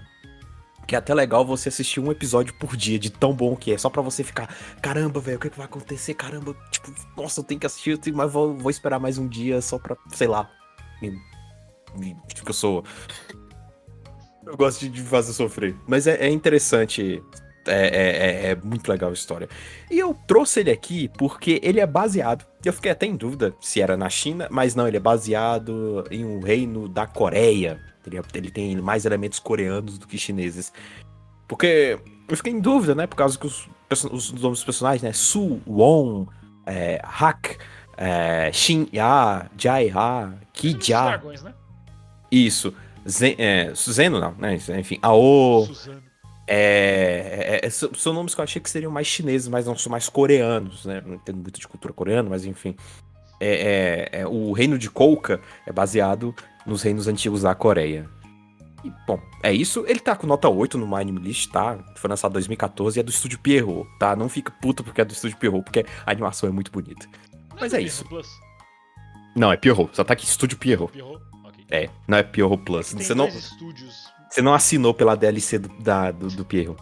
que 0.88 0.96
é 0.96 0.98
até 0.98 1.14
legal 1.14 1.46
você 1.46 1.68
assistir 1.68 2.00
um 2.00 2.10
episódio 2.10 2.54
por 2.54 2.78
dia, 2.78 2.98
de 2.98 3.10
tão 3.10 3.34
bom 3.34 3.58
que 3.58 3.74
é, 3.74 3.78
só 3.78 3.90
para 3.90 4.02
você 4.02 4.24
ficar, 4.24 4.48
caramba, 4.82 5.20
velho, 5.20 5.36
o 5.36 5.40
que, 5.40 5.48
é 5.48 5.50
que 5.50 5.58
vai 5.58 5.66
acontecer? 5.66 6.14
Caramba, 6.14 6.56
tipo, 6.72 6.94
nossa, 7.18 7.42
eu 7.42 7.44
tenho 7.44 7.60
que 7.60 7.66
assistir, 7.66 8.00
mas 8.14 8.32
vou, 8.32 8.56
vou 8.56 8.72
esperar 8.72 8.98
mais 8.98 9.18
um 9.18 9.28
dia 9.28 9.62
só 9.62 9.78
pra, 9.78 9.98
sei 10.14 10.28
lá, 10.28 10.50
me, 11.02 11.12
me, 11.98 12.16
tipo, 12.34 12.50
eu 12.50 12.54
sou 12.54 12.86
Eu 14.46 14.56
gosto 14.56 14.80
de- 14.80 14.90
de 14.90 15.02
fazer 15.02 15.34
sofrer. 15.34 15.76
Mas 15.86 16.08
é, 16.08 16.16
é 16.26 16.30
interessante. 16.30 17.22
É, 17.68 17.88
é- 17.88 18.48
é- 18.48 18.52
é 18.52 18.56
muito 18.56 18.88
legal 18.90 19.10
a 19.10 19.14
história. 19.14 19.48
E 19.92 20.00
eu 20.00 20.14
trouxe 20.28 20.62
ele 20.62 20.72
aqui 20.72 21.10
porque 21.18 21.60
ele 21.64 21.80
é 21.80 21.86
baseado. 21.86 22.46
Eu 22.64 22.74
fiquei 22.74 22.92
até 22.92 23.06
em 23.06 23.16
dúvida 23.16 23.54
se 23.62 23.82
era 23.82 23.96
na 23.98 24.10
China, 24.10 24.48
mas 24.50 24.74
não, 24.76 24.88
ele 24.88 24.98
é 24.98 25.00
baseado 25.00 26.04
em 26.10 26.24
um 26.26 26.40
reino 26.40 26.88
da 26.88 27.06
Coreia. 27.06 27.80
Ele, 28.06 28.18
é- 28.18 28.22
ele 28.34 28.50
tem 28.52 28.76
mais 28.78 29.06
elementos 29.06 29.40
coreanos 29.40 29.98
do 29.98 30.08
que 30.08 30.18
chineses. 30.18 30.72
Porque 31.48 31.98
eu 32.28 32.38
fiquei 32.38 32.54
em 32.54 32.60
dúvida, 32.60 32.96
né? 32.96 33.06
Por 33.08 33.16
causa 33.16 33.38
que 33.38 33.46
os, 33.48 33.68
os 33.90 34.32
nomes 34.34 34.60
dos 34.60 34.64
personagens, 34.64 35.02
né? 35.02 35.14
Su, 35.14 35.62
Won, 35.68 36.26
é, 36.66 37.02
Hak, 37.04 37.58
é, 37.98 38.50
Shin 38.54 38.88
Ya, 38.94 39.50
Jai 39.58 39.90
Ha, 39.90 40.34
Ki 40.54 40.76
Os 40.80 40.88
Ja. 40.88 41.06
dragões, 41.06 41.42
né? 41.42 41.54
Isso. 42.32 42.74
Zen, 43.08 43.36
é, 43.38 43.74
Zeno 43.74 44.20
não, 44.20 44.34
né? 44.38 44.56
Enfim, 44.78 45.00
Ao. 45.02 45.66
Suzano. 45.66 46.07
É, 46.48 47.60
é, 47.62 47.68
é, 47.68 47.70
são 47.70 47.94
são 47.94 48.14
nomes 48.14 48.34
que 48.34 48.40
eu 48.40 48.44
achei 48.44 48.62
que 48.62 48.70
seriam 48.70 48.92
mais 48.92 49.06
chineses, 49.06 49.48
mas 49.50 49.66
não 49.66 49.78
são 49.78 49.92
mais 49.92 50.08
coreanos, 50.08 50.86
né? 50.86 51.02
Não 51.06 51.16
entendo 51.16 51.38
muito 51.38 51.60
de 51.60 51.68
cultura 51.68 51.94
coreana, 51.94 52.30
mas 52.30 52.46
enfim. 52.46 52.76
É, 53.40 54.10
é- 54.14 54.20
é, 54.22 54.28
o 54.28 54.52
reino 54.54 54.78
de 54.80 54.90
Kouka 54.90 55.42
é 55.66 55.72
baseado 55.72 56.34
nos 56.66 56.82
reinos 56.82 57.08
antigos 57.08 57.42
da 57.42 57.54
Coreia. 57.54 58.10
E, 58.84 58.92
bom, 59.06 59.20
é 59.44 59.52
isso. 59.54 59.84
Ele 59.88 60.00
tá 60.00 60.16
com 60.16 60.26
nota 60.26 60.48
8 60.50 60.78
no 60.78 60.88
My 60.88 61.02
Anime 61.02 61.20
List, 61.20 61.52
tá? 61.52 61.78
Foi 61.96 62.10
lançado 62.10 62.32
em 62.32 62.34
2014 62.34 62.98
e 62.98 63.00
é 63.02 63.04
do 63.04 63.10
estúdio 63.12 63.38
Pierrot, 63.40 63.88
tá? 64.00 64.16
Não 64.16 64.30
fica 64.30 64.52
puto 64.62 64.84
porque 64.84 65.02
é 65.02 65.06
do 65.06 65.14
estúdio 65.14 65.38
Pierrot, 65.38 65.64
porque 65.64 65.86
a 66.06 66.12
animação 66.12 66.48
é 66.50 66.52
muito 66.52 66.72
bonita. 66.72 67.08
Não 67.50 67.58
Mas 67.60 67.74
é 67.74 67.82
isso. 67.82 68.06
Plus? 68.06 68.28
Não, 69.36 69.52
é 69.52 69.58
Pierrot. 69.58 69.96
Só 69.96 70.04
tá 70.04 70.14
aqui 70.14 70.26
estúdio 70.26 70.58
Pierrot. 70.58 70.92
Pierrot? 70.92 71.22
Ok. 71.44 71.66
É, 71.70 71.90
não 72.08 72.18
é 72.18 72.24
Pierrot 72.24 72.64
Plus. 72.64 72.94
Tem 72.94 73.04
Você 73.04 73.14
não, 73.14 73.28
estúdios. 73.28 74.12
Você 74.30 74.42
não 74.42 74.54
assinou 74.54 74.94
pela 74.94 75.16
DLC 75.16 75.60
do, 75.60 75.70
da, 75.82 76.12
do, 76.12 76.28
do 76.28 76.46
Pierrot. 76.46 76.82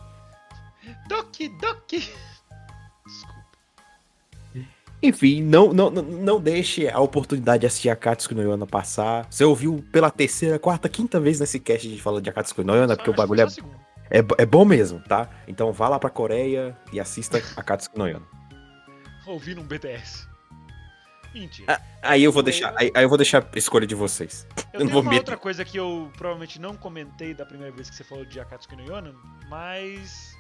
Doki 1.08 1.50
Doki! 1.50 2.00
Desculpa. 3.06 3.46
Enfim, 5.04 5.44
não, 5.44 5.74
não, 5.74 5.90
não- 5.92 6.40
deixe 6.42 6.88
a 6.90 7.00
oportunidade 7.00 7.62
de 7.62 7.68
assistir 7.68 7.90
Akatsuki 7.90 8.34
no 8.34 8.42
Yona 8.42 8.66
passar. 8.66 9.28
Você 9.30 9.44
ouviu 9.44 9.84
pela 9.92 10.10
terceira, 10.10 10.58
quarta, 10.58 10.90
quinta 10.90 11.20
vez 11.20 11.40
nesse 11.40 11.60
cast 11.60 11.86
a 11.88 11.90
gente 11.90 12.02
falando 12.02 12.24
de 12.24 12.30
Akatsuki 12.30 12.64
no 12.64 12.74
Yona, 12.76 12.90
Só- 12.90 12.96
porque 12.96 13.10
o 13.12 13.14
bagulho 13.14 13.42
é, 13.42 14.20
é, 14.20 14.26
é 14.40 14.46
bom 14.46 14.66
mesmo, 14.66 15.00
tá? 15.02 15.30
Então 15.48 15.72
vá 15.72 15.90
lá 15.90 16.00
pra 16.00 16.10
Coreia 16.10 16.76
e 16.92 17.00
assista 17.00 17.38
Akatsuki 17.56 17.98
no 17.98 18.08
Yona. 18.08 18.26
Ouvi 19.28 19.54
num 19.56 19.64
BTS. 19.64 20.28
Mentira. 21.36 21.82
Aí 22.02 22.24
eu 22.24 22.32
vou 22.32 22.42
deixar, 22.42 22.74
aí, 22.78 22.90
eu 22.96 23.10
vou 23.10 23.18
deixar 23.18 23.44
a 23.44 23.58
escolha 23.58 23.86
de 23.86 23.94
vocês. 23.94 24.48
Eu 24.72 24.80
eu 24.80 24.86
não 24.86 24.92
vou 24.94 25.02
uma 25.02 25.10
meter. 25.10 25.20
outra 25.20 25.38
coisa 25.38 25.66
que 25.66 25.78
eu 25.78 26.10
provavelmente 26.16 26.62
não 26.62 26.78
comentei 26.78 27.34
da 27.34 27.46
primeira 27.46 27.76
vez 27.76 27.90
que 27.90 27.96
você 27.98 28.06
falou 28.06 28.24
de 28.24 28.40
Akatsuki 28.40 28.74
no 28.78 28.84
Yona, 28.84 29.14
mas 29.50 30.34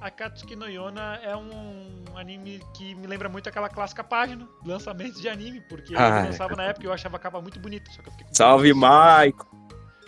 Akatsuki 0.00 0.56
no 0.56 0.68
Yona 0.68 1.20
é 1.22 1.36
um 1.36 2.04
anime 2.16 2.60
que 2.74 2.96
me 2.96 3.06
lembra 3.06 3.28
muito 3.28 3.48
aquela 3.48 3.68
clássica 3.68 4.02
página, 4.02 4.48
lançamento 4.64 5.20
de 5.20 5.28
anime, 5.28 5.60
porque 5.68 5.94
eu 5.94 5.98
Ah, 6.00 6.24
lançava 6.24 6.54
é. 6.54 6.56
na 6.56 6.64
época 6.64 6.84
e 6.84 6.88
eu 6.88 6.92
achava 6.92 7.16
a 7.16 7.20
capa 7.20 7.40
muito 7.40 7.60
bonita, 7.60 7.88
só 7.92 8.02
que 8.02 8.08
eu 8.08 8.12
fiquei 8.12 8.26
Salve. 8.32 8.74
Maico! 8.74 9.46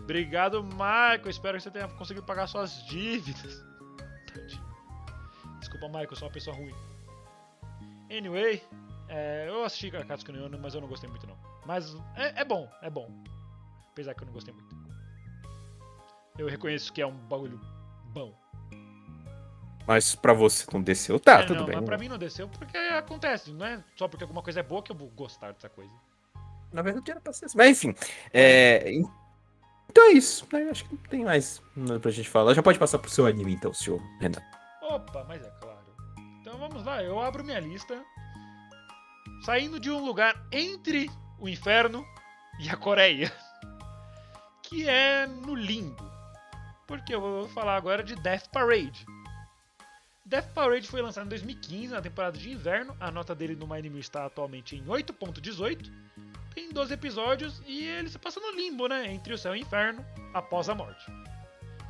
Obrigado, 0.00 0.64
Michael. 0.64 1.28
Espero 1.30 1.56
que 1.56 1.62
você 1.62 1.70
tenha 1.70 1.86
conseguido 1.86 2.26
pagar 2.26 2.48
suas 2.48 2.84
dívidas. 2.86 3.64
Desculpa, 5.60 5.86
eu 6.02 6.16
sou 6.16 6.26
uma 6.26 6.34
pessoa 6.34 6.56
ruim. 6.56 6.74
Anyway, 8.10 8.60
é, 9.10 9.48
eu 9.48 9.64
assisti 9.64 9.94
Akatsuki 9.94 10.30
no 10.30 10.38
Yona, 10.38 10.56
mas 10.56 10.74
eu 10.74 10.80
não 10.80 10.88
gostei 10.88 11.10
muito 11.10 11.26
não. 11.26 11.36
Mas 11.66 11.94
é, 12.16 12.42
é 12.42 12.44
bom, 12.44 12.70
é 12.80 12.88
bom. 12.88 13.10
Apesar 13.90 14.14
que 14.14 14.22
eu 14.22 14.26
não 14.26 14.32
gostei 14.32 14.54
muito. 14.54 14.76
Eu 16.38 16.48
reconheço 16.48 16.92
que 16.92 17.02
é 17.02 17.06
um 17.06 17.16
bagulho 17.26 17.60
bom. 18.12 18.34
Mas 19.86 20.14
pra 20.14 20.32
você 20.32 20.64
não 20.72 20.80
desceu, 20.80 21.18
tá, 21.18 21.40
É, 21.40 21.42
tudo 21.42 21.60
não, 21.60 21.66
bem. 21.66 21.76
Mas 21.76 21.84
pra 21.84 21.98
mim 21.98 22.08
não 22.08 22.16
desceu 22.16 22.48
porque 22.48 22.76
acontece, 22.76 23.50
não 23.52 23.66
é 23.66 23.82
só 23.96 24.06
porque 24.06 24.22
alguma 24.22 24.42
coisa 24.42 24.60
é 24.60 24.62
boa 24.62 24.82
que 24.82 24.92
eu 24.92 24.96
vou 24.96 25.08
gostar 25.08 25.52
dessa 25.52 25.68
coisa. 25.68 25.90
Na 26.72 26.80
verdade 26.80 27.10
era 27.10 27.20
pra 27.20 27.32
ser 27.32 27.46
assim. 27.46 27.58
Mas 27.58 27.70
enfim, 27.70 27.94
é... 28.32 28.92
Então 29.88 30.04
é 30.04 30.12
isso, 30.12 30.46
né? 30.52 30.70
Acho 30.70 30.84
que 30.84 30.94
não 30.94 31.02
tem 31.02 31.24
mais 31.24 31.60
nada 31.74 31.98
pra 31.98 32.12
gente 32.12 32.28
falar. 32.28 32.54
Já 32.54 32.62
pode 32.62 32.78
passar 32.78 33.00
pro 33.00 33.10
seu 33.10 33.26
anime 33.26 33.54
então, 33.54 33.74
senhor 33.74 34.00
Renan. 34.20 34.40
Opa, 34.82 35.24
mas 35.24 35.44
é 35.44 35.50
claro. 35.60 35.80
Então 36.40 36.56
vamos 36.56 36.84
lá, 36.84 37.02
eu 37.02 37.18
abro 37.20 37.42
minha 37.42 37.58
lista. 37.58 38.00
Saindo 39.44 39.80
de 39.80 39.90
um 39.90 40.04
lugar 40.04 40.46
entre 40.52 41.10
o 41.38 41.48
inferno 41.48 42.06
e 42.60 42.68
a 42.68 42.76
Coreia. 42.76 43.32
Que 44.62 44.88
é 44.88 45.26
no 45.26 45.56
limbo. 45.56 46.08
Porque 46.86 47.12
eu 47.12 47.20
vou 47.20 47.48
falar 47.48 47.74
agora 47.74 48.04
de 48.04 48.14
Death 48.14 48.46
Parade. 48.52 49.04
Death 50.24 50.52
Parade 50.54 50.86
foi 50.86 51.02
lançado 51.02 51.26
em 51.26 51.28
2015, 51.30 51.92
na 51.92 52.00
temporada 52.00 52.38
de 52.38 52.52
inverno. 52.52 52.96
A 53.00 53.10
nota 53.10 53.34
dele 53.34 53.56
no 53.56 53.66
My 53.66 53.78
Anime 53.78 53.98
está 53.98 54.26
atualmente 54.26 54.76
em 54.76 54.84
8.18. 54.84 55.90
Tem 56.54 56.70
12 56.70 56.94
episódios 56.94 57.60
e 57.66 57.84
ele 57.84 58.08
se 58.08 58.16
passa 58.16 58.38
no 58.38 58.52
limbo, 58.52 58.86
né? 58.86 59.12
Entre 59.12 59.34
o 59.34 59.38
céu 59.38 59.56
e 59.56 59.58
o 59.58 59.62
inferno, 59.62 60.06
após 60.32 60.68
a 60.68 60.74
morte. 60.74 61.04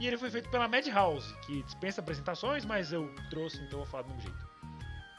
E 0.01 0.07
ele 0.07 0.17
foi 0.17 0.31
feito 0.31 0.49
pela 0.49 0.67
Madhouse, 0.67 1.35
que 1.41 1.63
dispensa 1.65 2.01
apresentações, 2.01 2.65
mas 2.65 2.95
eu 2.95 3.15
trouxe, 3.29 3.59
então 3.59 3.81
eu 3.81 3.85
vou 3.85 3.87
falar 3.87 4.05
do 4.05 4.15
mesmo 4.15 4.23
jeito. 4.23 4.50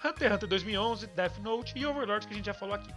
Hunter 0.04 0.28
x 0.28 0.36
Hunter 0.36 0.50
2011, 0.50 1.08
Death 1.08 1.38
Note 1.40 1.74
e 1.78 1.86
Overlord, 1.86 2.28
que 2.28 2.34
a 2.34 2.36
gente 2.38 2.46
já 2.46 2.54
falou 2.54 2.76
aqui. 2.76 2.92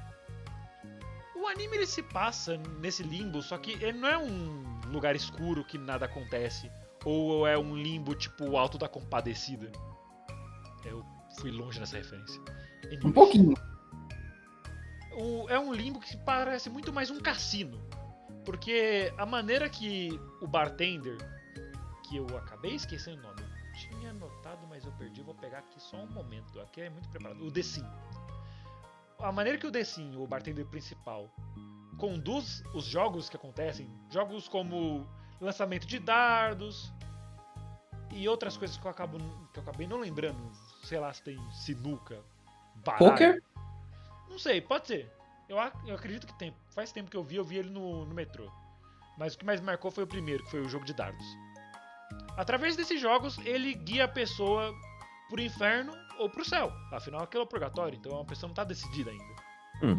O 1.37 1.46
anime 1.46 1.76
ele 1.76 1.87
se 1.87 2.02
passa 2.02 2.56
nesse 2.80 3.02
limbo, 3.02 3.42
só 3.42 3.58
que 3.58 3.73
ele 3.73 3.92
não 3.99 4.08
é 4.08 4.16
um 4.18 4.80
lugar 4.88 5.14
escuro 5.14 5.64
que 5.64 5.76
nada 5.76 6.06
acontece, 6.06 6.70
ou 7.04 7.46
é 7.46 7.58
um 7.58 7.76
limbo 7.76 8.14
tipo 8.14 8.44
o 8.49 8.56
Alto 8.56 8.78
da 8.78 8.88
Compadecida. 8.88 9.70
Eu 10.84 11.04
fui 11.38 11.50
longe 11.50 11.78
nessa 11.78 11.96
referência. 11.99 12.40
Um 13.04 13.12
pouquinho. 13.12 13.54
O- 15.16 15.46
é 15.49 15.58
um 15.58 15.73
limbo 15.73 16.00
que 16.00 16.16
parece 16.18 16.68
muito 16.70 16.92
mais 16.92 17.11
um 17.11 17.20
cassino. 17.20 17.78
Porque 18.44 19.12
a 19.16 19.25
maneira 19.25 19.68
que 19.70 20.18
o 20.42 20.46
bartender, 20.46 21.16
que 22.06 22.16
eu 22.16 22.26
acabei 22.37 22.75
esquecendo 22.75 23.18
o 23.18 23.23
nome, 23.23 23.42
anotado, 24.54 24.66
mas 24.68 24.84
eu 24.84 24.92
perdi, 24.92 25.23
vou 25.23 25.34
pegar 25.34 25.58
aqui 25.58 25.80
só 25.80 25.96
um 25.96 26.06
momento. 26.06 26.61
Aqui 26.61 26.82
é 26.82 26.90
muito 26.90 27.08
preparado. 27.08 27.44
O 27.44 27.50
Decim. 27.50 27.84
A 29.18 29.32
maneira 29.32 29.58
que 29.58 29.66
o 29.66 29.70
Decim, 29.70 30.16
o 30.16 30.26
bartender 30.26 30.66
principal, 30.66 31.30
conduz 31.99 32.62
os 32.73 32.84
jogos 32.84 33.28
que 33.28 33.37
acontecem, 33.37 33.88
jogos 34.11 34.49
como 34.49 35.06
lançamento 35.40 35.87
de 35.87 35.99
dardos 35.99 36.92
e 38.12 38.28
outras 38.28 38.56
coisas 38.56 38.76
que 38.76 38.87
eu, 38.87 38.90
acabo, 38.90 39.18
que 39.52 39.58
eu 39.58 39.62
acabei 39.62 39.87
não 39.87 39.99
lembrando. 39.99 40.50
Sei 40.84 40.99
lá 40.99 41.12
se 41.12 41.23
tem 41.23 41.38
sinuca, 41.50 42.23
baralho. 42.76 43.11
Poker? 43.11 43.42
Não 44.28 44.38
sei, 44.38 44.61
pode 44.61 44.87
ser. 44.87 45.12
Eu, 45.49 45.58
eu 45.87 45.94
acredito 45.94 46.26
que 46.26 46.38
tem. 46.38 46.54
Faz 46.70 46.92
tempo 46.92 47.11
que 47.11 47.16
eu 47.16 47.23
vi, 47.23 47.37
eu 47.37 47.44
vi 47.44 47.58
ele 47.58 47.70
no, 47.70 48.04
no 48.04 48.14
metrô. 48.14 48.50
Mas 49.16 49.34
o 49.34 49.38
que 49.38 49.44
mais 49.44 49.61
me 49.61 49.66
marcou 49.66 49.90
foi 49.90 50.02
o 50.02 50.06
primeiro, 50.06 50.42
que 50.44 50.50
foi 50.50 50.61
o 50.61 50.68
jogo 50.68 50.84
de 50.84 50.92
dardos. 50.92 51.25
Através 52.36 52.76
desses 52.76 53.00
jogos, 53.00 53.38
ele 53.38 53.74
guia 53.74 54.04
a 54.04 54.08
pessoa 54.08 54.74
pro 55.28 55.40
inferno 55.40 55.92
ou 56.18 56.28
pro 56.28 56.44
céu. 56.44 56.72
Afinal, 56.92 57.22
aquilo 57.22 57.42
é 57.42 57.46
o 57.46 57.48
purgatório, 57.48 57.96
então 57.98 58.20
a 58.20 58.24
pessoa 58.24 58.48
não 58.48 58.54
tá 58.54 58.64
decidida 58.64 59.10
ainda. 59.10 59.34
Hum. 59.82 59.96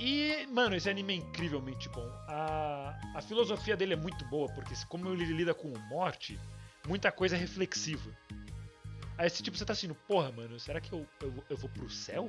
E, 0.00 0.46
mano, 0.52 0.76
esse 0.76 0.88
anime 0.88 1.14
é 1.14 1.16
incrivelmente 1.16 1.88
bom. 1.88 2.06
A, 2.28 2.94
a 3.16 3.20
filosofia 3.22 3.76
dele 3.76 3.94
é 3.94 3.96
muito 3.96 4.24
boa, 4.26 4.46
porque 4.54 4.74
como 4.88 5.08
ele 5.08 5.24
lida 5.24 5.52
com 5.54 5.72
morte, 5.88 6.38
muita 6.86 7.10
coisa 7.10 7.34
é 7.36 7.38
reflexiva. 7.38 8.10
Aí 9.16 9.26
esse 9.26 9.42
tipo 9.42 9.56
você 9.56 9.64
tá 9.64 9.72
assim, 9.72 9.92
porra, 10.06 10.30
mano, 10.30 10.60
será 10.60 10.80
que 10.80 10.92
eu, 10.92 11.04
eu, 11.20 11.32
vou- 11.32 11.44
eu 11.50 11.56
vou 11.56 11.68
pro 11.70 11.90
céu? 11.90 12.28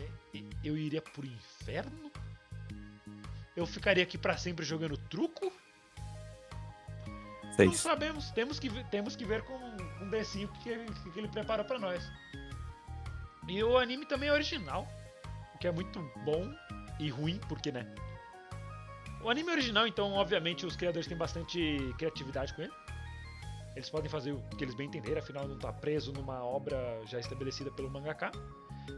É, 0.00 0.40
eu 0.64 0.78
iria 0.78 1.02
pro 1.02 1.26
inferno? 1.26 2.10
Eu 3.54 3.66
ficaria 3.66 4.02
aqui 4.02 4.16
pra 4.16 4.36
sempre 4.38 4.64
jogando 4.64 4.96
truco? 4.96 5.52
Não 7.64 7.72
sabemos, 7.72 8.30
temos 8.32 8.58
que, 8.58 8.68
ver- 8.68 8.84
temos 8.86 9.16
que 9.16 9.24
ver 9.24 9.42
com, 9.42 9.54
o 9.54 10.10
D5 10.10 10.44
o 10.44 10.52
que, 10.62 10.68
ele- 10.68 10.86
que 11.12 11.18
ele 11.18 11.28
prepara 11.28 11.64
pra 11.64 11.78
nós. 11.78 12.04
E 13.48 13.62
o 13.62 13.78
anime 13.78 14.04
também 14.06 14.28
é 14.28 14.32
original, 14.32 14.86
o 15.54 15.58
que 15.58 15.66
é 15.66 15.72
muito 15.72 16.00
bom 16.24 16.52
e 16.98 17.08
ruim, 17.08 17.40
porque 17.48 17.70
né? 17.70 17.86
O 19.22 19.30
anime 19.30 19.48
é 19.50 19.52
original, 19.52 19.86
então 19.86 20.12
obviamente 20.14 20.66
os 20.66 20.76
criadores 20.76 21.06
têm 21.06 21.16
bastante 21.16 21.94
criatividade 21.98 22.52
com 22.54 22.62
ele. 22.62 22.72
Eles 23.74 23.90
podem 23.90 24.08
fazer 24.10 24.32
o 24.32 24.40
que 24.56 24.64
eles 24.64 24.74
bem 24.74 24.86
entenderem, 24.86 25.18
afinal 25.18 25.46
não 25.46 25.58
tá 25.58 25.72
preso 25.72 26.12
numa 26.12 26.42
obra 26.42 27.00
já 27.06 27.18
estabelecida 27.20 27.70
pelo 27.70 27.90
mangaka. 27.90 28.30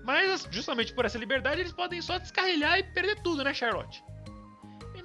Mas 0.05 0.47
justamente 0.51 0.93
por 0.93 1.05
essa 1.05 1.19
liberdade 1.19 1.61
eles 1.61 1.73
podem 1.73 2.01
só 2.01 2.19
descarrilhar 2.19 2.79
e 2.79 2.83
perder 2.85 3.21
tudo, 3.23 3.43
né, 3.43 3.53
Charlotte? 3.53 4.03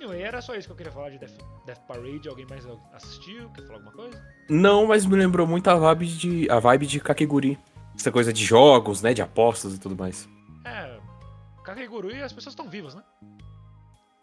Anyway, 0.04 0.22
era 0.22 0.42
só 0.42 0.54
isso 0.56 0.68
que 0.68 0.72
eu 0.74 0.76
queria 0.76 0.92
falar 0.92 1.12
de 1.12 1.18
Death, 1.18 1.32
Death 1.66 1.80
Parade. 1.88 2.28
Alguém 2.28 2.46
mais 2.46 2.66
assistiu? 2.92 3.50
Quer 3.52 3.62
falar 3.62 3.76
alguma 3.76 3.92
coisa? 3.94 4.22
Não, 4.50 4.86
mas 4.86 5.06
me 5.06 5.16
lembrou 5.16 5.48
muito 5.48 5.70
a 5.70 5.76
vibe 5.76 6.08
de, 6.08 6.50
a 6.52 6.60
vibe 6.60 6.86
de 6.86 7.00
Kakeguri. 7.00 7.58
Essa 7.96 8.12
coisa 8.12 8.34
de 8.34 8.44
jogos, 8.44 9.02
né? 9.02 9.14
De 9.14 9.22
apostas 9.22 9.74
e 9.74 9.80
tudo 9.80 9.96
mais. 9.96 10.28
É. 10.66 11.00
Kakeguru 11.64 12.12
e 12.12 12.22
as 12.22 12.34
pessoas 12.34 12.52
estão 12.52 12.70
vivas, 12.70 12.96
né? 12.96 13.04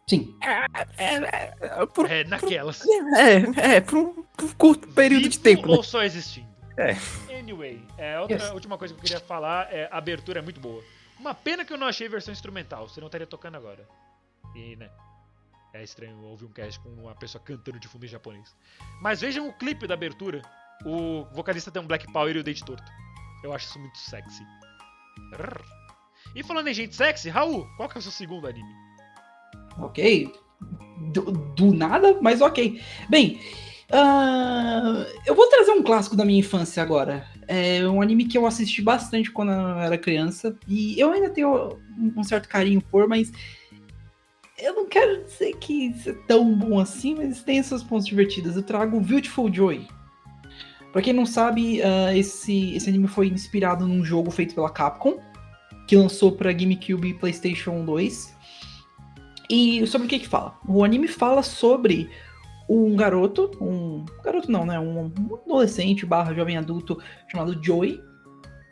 Sim. 0.06 0.37
É, 0.42 0.66
é, 0.99 1.54
é, 1.60 1.87
por, 1.87 2.10
É, 2.10 2.25
naquelas. 2.25 2.82
é, 3.16 3.76
é, 3.76 3.80
por 3.80 3.96
um, 3.96 4.12
por 4.37 4.44
um 4.44 4.49
curto 4.54 4.88
período 4.88 5.22
de 5.28 5.38
Vivo 5.38 5.42
tempo, 5.42 5.68
né? 5.68 5.76
ou 5.76 5.82
só 5.82 6.02
existindo? 6.02 6.49
É. 6.76 6.96
Anyway, 7.38 7.80
é, 7.96 8.18
outra 8.20 8.37
Yes. 8.37 8.50
última 8.52 8.76
coisa 8.76 8.92
que 8.92 8.99
eu 9.00 9.04
queria 9.04 9.20
falar 9.20 9.72
é 9.72 9.88
a 9.90 9.96
abertura 9.99 10.40
é 10.40 10.42
muito 10.42 10.60
boa. 10.60 10.82
Uma 11.18 11.32
pena 11.34 11.64
que 11.64 11.72
eu 11.72 11.78
não 11.78 11.87
achei 11.87 12.08
versão 12.08 12.32
instrumental, 12.32 12.88
você 12.88 13.00
não 13.00 13.06
estaria 13.06 13.26
tocando 13.26 13.56
agora. 13.56 13.87
E, 14.54 14.75
né? 14.76 14.90
É 15.73 15.85
estranho 15.85 16.21
ouvir 16.23 16.47
um 16.47 16.53
cast 16.53 16.81
com 16.81 16.89
uma 16.91 17.15
pessoa 17.15 17.43
cantando 17.45 17.79
de 17.79 17.87
fundo 17.87 18.05
em 18.05 18.09
japonês. 18.09 18.55
Mas 19.00 19.21
vejam 19.21 19.49
o 19.49 19.53
clipe 19.53 19.87
da 19.87 19.95
abertura. 19.95 20.43
O 20.85 21.25
vocalista 21.33 21.71
tem 21.71 21.81
um 21.81 21.87
Black 21.87 22.11
Power 22.12 22.35
e 22.35 22.41
o 22.41 22.45
dente 22.45 22.65
torto. 22.65 22.91
Eu 23.45 23.53
acho 23.53 23.67
isso 23.67 23.79
muito 23.79 23.99
sexy. 23.99 24.45
E 26.35 26.43
falando 26.43 26.69
em 26.69 26.75
gente 26.75 26.95
sexy, 26.95 27.29
Raul, 27.29 27.67
qual 27.77 27.89
que 27.89 27.97
é 27.97 28.00
o 28.00 28.03
seu 28.03 28.12
segundo 28.12 28.47
anime? 28.47 28.73
Ok. 29.79 30.33
Do, 31.12 31.33
do 31.33 31.73
nada, 31.73 32.19
mas 32.21 32.41
ok. 32.41 32.81
Bem, 33.09 33.41
ah, 33.93 35.07
eu 35.27 35.35
vou 35.35 35.49
trazer 35.49 35.73
um 35.73 35.83
clássico 35.83 36.17
da 36.17 36.25
minha 36.25 36.39
infância 36.39 36.83
agora. 36.83 37.27
É 37.49 37.87
um 37.89 38.00
anime 38.00 38.27
que 38.27 38.39
eu 38.39 38.47
assisti 38.47 38.81
bastante 38.81 39.31
quando 39.31 39.53
eu 39.53 39.79
era 39.81 39.99
criança. 39.99 40.57
E 40.69 40.99
eu 40.99 41.12
ainda 41.12 41.31
tenho 41.31 41.79
um 42.17 42.23
certo 42.23 42.49
carinho 42.49 42.81
por, 42.81 43.09
mas. 43.09 43.33
Eu 44.62 44.75
não 44.75 44.87
quero 44.87 45.25
dizer 45.25 45.57
que 45.57 45.87
isso 45.87 46.11
é 46.11 46.12
tão 46.26 46.55
bom 46.55 46.79
assim, 46.79 47.14
mas 47.14 47.43
tem 47.43 47.62
seus 47.62 47.83
pontos 47.83 48.07
divertidos. 48.07 48.57
Eu 48.57 48.62
trago 48.62 49.00
Beautiful 49.00 49.52
Joy. 49.52 49.87
Pra 50.93 51.00
quem 51.00 51.12
não 51.12 51.25
sabe, 51.25 51.81
ah, 51.83 52.17
esse, 52.17 52.75
esse 52.75 52.88
anime 52.88 53.07
foi 53.07 53.29
inspirado 53.29 53.87
num 53.87 54.05
jogo 54.05 54.31
feito 54.31 54.55
pela 54.55 54.71
Capcom, 54.71 55.19
que 55.87 55.97
lançou 55.97 56.33
pra 56.33 56.52
GameCube 56.52 57.09
e 57.09 57.14
PlayStation 57.14 57.85
2. 57.85 58.37
E 59.49 59.87
sobre 59.87 60.07
o 60.07 60.11
que 60.11 60.21
que 60.21 60.29
fala? 60.29 60.59
O 60.69 60.85
anime 60.85 61.09
fala 61.09 61.43
sobre 61.43 62.11
um 62.69 62.95
garoto, 62.95 63.50
um 63.61 64.05
garoto 64.23 64.50
não, 64.50 64.64
né? 64.64 64.79
Um 64.79 65.12
adolescente 65.45 66.07
barra 66.07 66.33
jovem 66.33 66.57
adulto 66.57 67.00
chamado 67.29 67.59
Joey, 67.61 68.00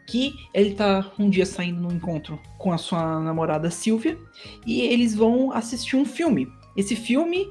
que 0.08 0.34
ele 0.54 0.72
tá 0.74 1.12
um 1.18 1.28
dia 1.28 1.44
saindo 1.44 1.82
num 1.82 1.92
encontro 1.92 2.40
com 2.56 2.72
a 2.72 2.78
sua 2.78 3.20
namorada 3.20 3.70
Sylvia 3.70 4.18
e 4.66 4.80
eles 4.80 5.14
vão 5.14 5.52
assistir 5.52 5.96
um 5.96 6.04
filme. 6.06 6.48
Esse 6.74 6.96
filme 6.96 7.46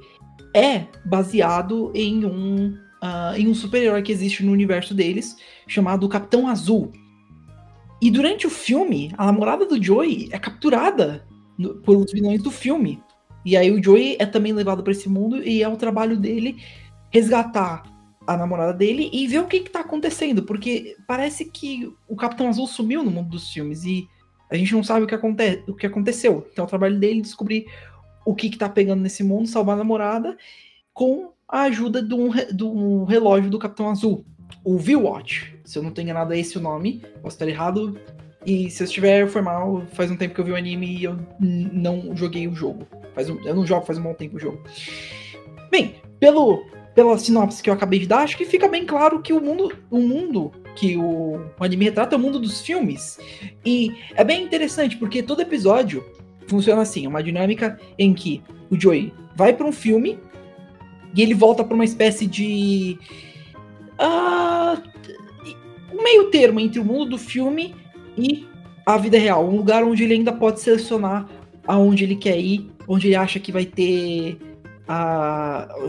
é 0.55 0.85
baseado 1.05 1.91
em 1.93 2.25
um, 2.25 2.75
ah, 2.99 3.33
em 3.37 3.47
um 3.47 3.53
super-herói 3.53 4.01
que 4.01 4.11
existe 4.11 4.43
no 4.43 4.51
universo 4.51 4.95
deles, 4.95 5.37
chamado 5.67 6.09
Capitão 6.09 6.47
Azul. 6.47 6.91
E 8.01 8.09
durante 8.09 8.47
o 8.47 8.49
filme, 8.49 9.13
a 9.19 9.27
namorada 9.27 9.63
do 9.65 9.81
Joey 9.81 10.29
é 10.31 10.39
capturada 10.39 11.27
no- 11.57 11.79
os 11.85 12.11
vilões 12.11 12.41
do 12.41 12.49
filme. 12.49 13.03
E 13.45 13.55
aí 13.55 13.69
o 13.69 13.81
Joey 13.83 14.17
é 14.19 14.25
também 14.25 14.51
levado 14.51 14.81
pra 14.81 14.91
esse 14.91 15.07
mundo 15.07 15.43
e 15.43 15.61
é 15.61 15.69
o 15.69 15.77
trabalho 15.77 16.17
dele 16.17 16.57
resgatar 17.11 17.83
a 18.27 18.35
namorada 18.37 18.73
dele 18.73 19.09
e 19.11 19.25
ver 19.25 19.39
o 19.39 19.47
que, 19.47 19.61
que 19.61 19.69
tá 19.71 19.79
acontecendo. 19.79 20.43
Porque 20.43 20.95
parece 21.07 21.45
que 21.45 21.91
o 22.07 22.15
Capitão 22.15 22.49
Azul 22.49 22.67
sumiu 22.67 23.03
no 23.03 23.09
mundo 23.09 23.29
dos 23.29 23.51
filmes 23.51 23.83
e 23.85 24.07
a 24.51 24.55
gente 24.55 24.73
não 24.73 24.83
sabe 24.83 25.05
o 25.05 25.07
que, 25.07 25.15
aconte 25.15 25.63
o 25.67 25.73
que 25.73 25.87
aconteceu. 25.87 26.47
Então 26.51 26.63
é 26.63 26.65
o 26.65 26.69
trabalho 26.69 26.99
dele 26.99 27.21
descobrir 27.21 27.65
o 28.25 28.35
que, 28.35 28.49
que 28.49 28.57
tá 28.57 28.67
pegando 28.67 29.01
nesse 29.01 29.23
mundo, 29.23 29.47
salvar 29.47 29.75
a 29.75 29.77
namorada, 29.77 30.37
com 30.93 31.31
a 31.47 31.61
ajuda 31.61 32.01
de 32.03 32.13
um, 32.13 32.27
re- 32.27 32.51
de 32.51 32.63
um 32.63 33.05
relógio 33.05 33.49
do 33.49 33.57
Capitão 33.57 33.89
Azul. 33.89 34.25
O 34.63 34.77
V-Watch. 34.77 35.55
Se 35.63 35.79
eu 35.79 35.83
não 35.83 35.91
tô 35.91 36.01
enganado, 36.01 36.33
é 36.33 36.39
esse 36.39 36.57
o 36.57 36.61
nome. 36.61 37.01
Posso 37.21 37.35
estar 37.35 37.47
errado. 37.47 37.97
E 38.45 38.69
se 38.69 38.83
eu 38.83 38.85
estiver, 38.85 39.27
foi 39.27 39.41
mal. 39.41 39.83
Faz 39.93 40.11
um 40.11 40.15
tempo 40.17 40.33
que 40.35 40.41
eu 40.41 40.45
vi 40.45 40.51
o 40.51 40.55
anime 40.57 40.97
e 40.97 41.03
eu 41.05 41.17
não 41.39 42.15
joguei 42.15 42.47
o 42.47 42.55
jogo. 42.55 42.85
Faz 43.13 43.29
um- 43.29 43.39
eu 43.45 43.55
não 43.55 43.65
jogo 43.65 43.85
faz 43.85 43.97
um 43.99 44.03
bom 44.03 44.13
tempo 44.13 44.37
o 44.37 44.39
jogo. 44.39 44.61
Bem, 45.71 45.95
pelo, 46.19 46.65
pela 46.97 47.15
sinopse 47.19 47.61
que 47.61 47.69
eu 47.69 47.75
acabei 47.75 47.99
de 47.99 48.07
dar, 48.07 48.23
acho 48.23 48.35
que 48.35 48.43
fica 48.43 48.67
bem 48.67 48.83
claro 48.83 49.21
que 49.21 49.31
o 49.31 49.39
mundo, 49.39 49.71
o 49.91 49.99
mundo 49.99 50.51
que 50.75 50.97
o, 50.97 51.39
o 51.59 51.63
anime 51.63 51.85
retrata 51.85 52.15
é 52.15 52.17
o 52.17 52.19
mundo 52.19 52.39
dos 52.39 52.59
filmes. 52.59 53.19
E 53.63 53.91
é 54.15 54.23
bem 54.23 54.43
interessante, 54.43 54.97
porque 54.97 55.21
todo 55.21 55.43
episódio 55.43 56.03
funciona 56.47 56.81
assim, 56.81 57.05
é 57.05 57.07
uma 57.07 57.21
dinâmica 57.21 57.79
em 57.99 58.15
que 58.15 58.41
o 58.71 58.81
Joey 58.81 59.13
vai 59.35 59.53
para 59.53 59.67
um 59.67 59.71
filme 59.71 60.17
e 61.13 61.21
ele 61.21 61.35
volta 61.35 61.63
para 61.63 61.75
uma 61.75 61.85
espécie 61.85 62.25
de 62.25 62.97
ah, 63.99 64.81
um 65.93 66.01
meio 66.01 66.31
termo 66.31 66.59
entre 66.59 66.79
o 66.79 66.83
mundo 66.83 67.11
do 67.11 67.17
filme 67.19 67.75
e 68.17 68.47
a 68.83 68.97
vida 68.97 69.19
real, 69.19 69.47
um 69.47 69.57
lugar 69.57 69.83
onde 69.83 70.03
ele 70.03 70.15
ainda 70.15 70.33
pode 70.33 70.61
selecionar 70.61 71.29
aonde 71.67 72.05
ele 72.05 72.15
quer 72.15 72.39
ir, 72.39 72.71
onde 72.87 73.05
ele 73.05 73.15
acha 73.15 73.39
que 73.39 73.51
vai 73.51 73.65
ter 73.65 74.39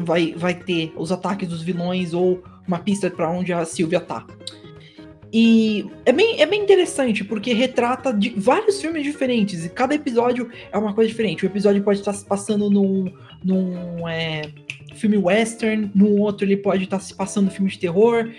vai, 0.04 0.34
vai 0.37 0.54
ter 0.54 0.92
os 0.96 1.12
ataques 1.12 1.48
dos 1.48 1.62
vilões 1.62 2.12
ou 2.12 2.42
uma 2.66 2.78
pista 2.78 3.11
para 3.11 3.30
onde 3.30 3.52
a 3.52 3.64
Sylvia 3.64 4.00
tá. 4.00 4.26
E 5.32 5.84
é 6.06 6.12
bem, 6.12 6.40
é 6.40 6.46
bem 6.46 6.62
interessante, 6.62 7.22
porque 7.22 7.52
retrata 7.52 8.12
de 8.12 8.30
vários 8.30 8.80
filmes 8.80 9.02
diferentes, 9.02 9.64
e 9.64 9.68
cada 9.68 9.94
episódio 9.94 10.50
é 10.72 10.78
uma 10.78 10.94
coisa 10.94 11.08
diferente. 11.08 11.44
O 11.44 11.46
episódio 11.46 11.82
pode 11.82 11.98
estar 11.98 12.14
se 12.14 12.24
passando 12.24 12.70
num, 12.70 13.12
num 13.44 14.08
é, 14.08 14.42
filme 14.94 15.18
western, 15.18 15.90
num 15.94 16.18
outro 16.18 16.46
ele 16.46 16.56
pode 16.56 16.84
estar 16.84 16.98
se 16.98 17.14
passando 17.14 17.46
no 17.46 17.50
filme 17.50 17.70
de 17.70 17.78
terror. 17.78 18.30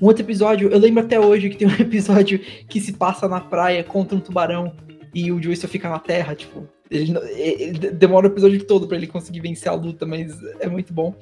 Um 0.00 0.06
outro 0.06 0.22
episódio, 0.22 0.68
eu 0.68 0.78
lembro 0.78 1.02
até 1.02 1.18
hoje 1.18 1.50
que 1.50 1.56
tem 1.56 1.66
um 1.66 1.74
episódio 1.78 2.38
que 2.68 2.80
se 2.80 2.92
passa 2.92 3.28
na 3.28 3.40
praia 3.40 3.82
contra 3.82 4.16
um 4.16 4.20
tubarão 4.20 4.72
e 5.12 5.32
o 5.32 5.42
Joey 5.42 5.56
só 5.56 5.66
fica 5.66 5.88
na 5.88 5.98
terra, 5.98 6.34
tipo. 6.36 6.68
Ele, 6.90 7.16
ele 7.36 7.90
demora 7.90 8.26
o 8.26 8.30
episódio 8.30 8.64
todo 8.64 8.86
pra 8.86 8.96
ele 8.96 9.06
conseguir 9.06 9.40
vencer 9.40 9.70
a 9.70 9.74
luta, 9.74 10.06
mas 10.06 10.36
é 10.60 10.68
muito 10.68 10.92
bom. 10.92 11.14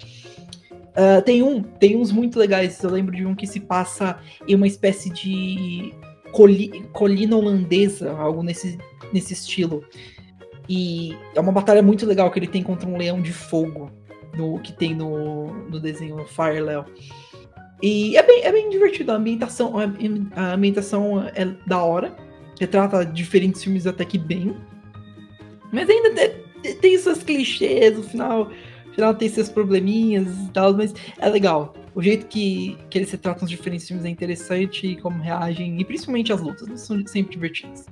Ah, 0.95 1.21
tem 1.21 1.43
um, 1.43 1.63
tem 1.63 1.97
uns 1.97 2.11
muito 2.11 2.39
legais. 2.39 2.83
Eu 2.83 2.91
lembro 2.91 3.15
de 3.15 3.27
um 3.27 3.35
que 3.35 3.47
se 3.47 3.61
passa 3.61 4.19
em 4.49 4.55
uma 4.55 4.67
espécie 4.67 5.11
de 5.11 5.93
coli- 6.33 6.85
colina 6.93 7.37
holandesa, 7.37 8.11
algo 8.13 8.43
nesse, 8.43 8.79
nesse 9.13 9.35
estilo. 9.35 9.85
E 10.69 11.15
é 11.35 11.41
uma 11.41 11.53
batalha 11.53 11.83
muito 11.83 12.07
legal 12.07 12.31
que 12.31 12.39
ele 12.39 12.47
tem 12.47 12.63
contra 12.63 12.89
um 12.89 12.97
leão 12.97 13.21
de 13.21 13.33
fogo 13.33 13.91
no, 14.37 14.59
que 14.61 14.73
tem 14.73 14.95
no, 14.95 15.53
no 15.69 15.79
desenho 15.79 16.25
Fire 16.27 16.61
Léo. 16.61 16.85
E 17.83 18.17
é 18.17 18.23
bem, 18.23 18.43
é 18.43 18.51
bem 18.51 18.71
divertido. 18.71 19.13
A 19.13 19.17
ambientação, 19.17 19.75
a 20.35 20.55
ambientação 20.55 21.23
é 21.35 21.45
da 21.67 21.83
hora. 21.83 22.17
Retrata 22.59 23.05
diferentes 23.05 23.63
filmes 23.63 23.87
até 23.87 24.03
que 24.03 24.17
bem. 24.17 24.57
Mas 25.73 25.89
ainda 25.89 26.11
te- 26.63 26.75
tem 26.75 26.99
seus 26.99 27.23
clichês, 27.23 27.97
no 27.97 28.03
final, 28.03 28.51
no 28.87 28.95
final 28.95 29.15
tem 29.15 29.29
seus 29.29 29.49
probleminhas 29.49 30.29
e 30.29 30.51
tal, 30.51 30.75
mas 30.75 30.95
é 31.19 31.29
legal. 31.29 31.75
O 31.95 32.03
jeito 32.03 32.27
que, 32.27 32.77
que 32.91 32.99
eles 32.99 33.11
retratam 33.11 33.45
os 33.45 33.51
diferentes 33.51 33.87
filmes 33.87 34.05
é 34.05 34.09
interessante, 34.09 34.87
e 34.87 34.97
como 34.97 35.23
reagem, 35.23 35.81
e 35.81 35.85
principalmente 35.85 36.33
as 36.33 36.41
lutas, 36.41 36.81
são 36.81 37.07
sempre 37.07 37.33
divertidas. 37.33 37.87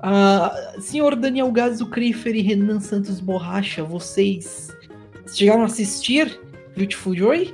Ah, 0.00 0.74
senhor 0.80 1.16
Daniel 1.16 1.50
Gazzo 1.50 1.86
Crifer 1.86 2.36
e 2.36 2.40
Renan 2.40 2.78
Santos 2.78 3.18
Borracha, 3.18 3.82
vocês 3.82 4.68
chegaram 5.26 5.62
a 5.62 5.66
assistir 5.66 6.38
Beautiful 6.76 7.16
Joy? 7.16 7.52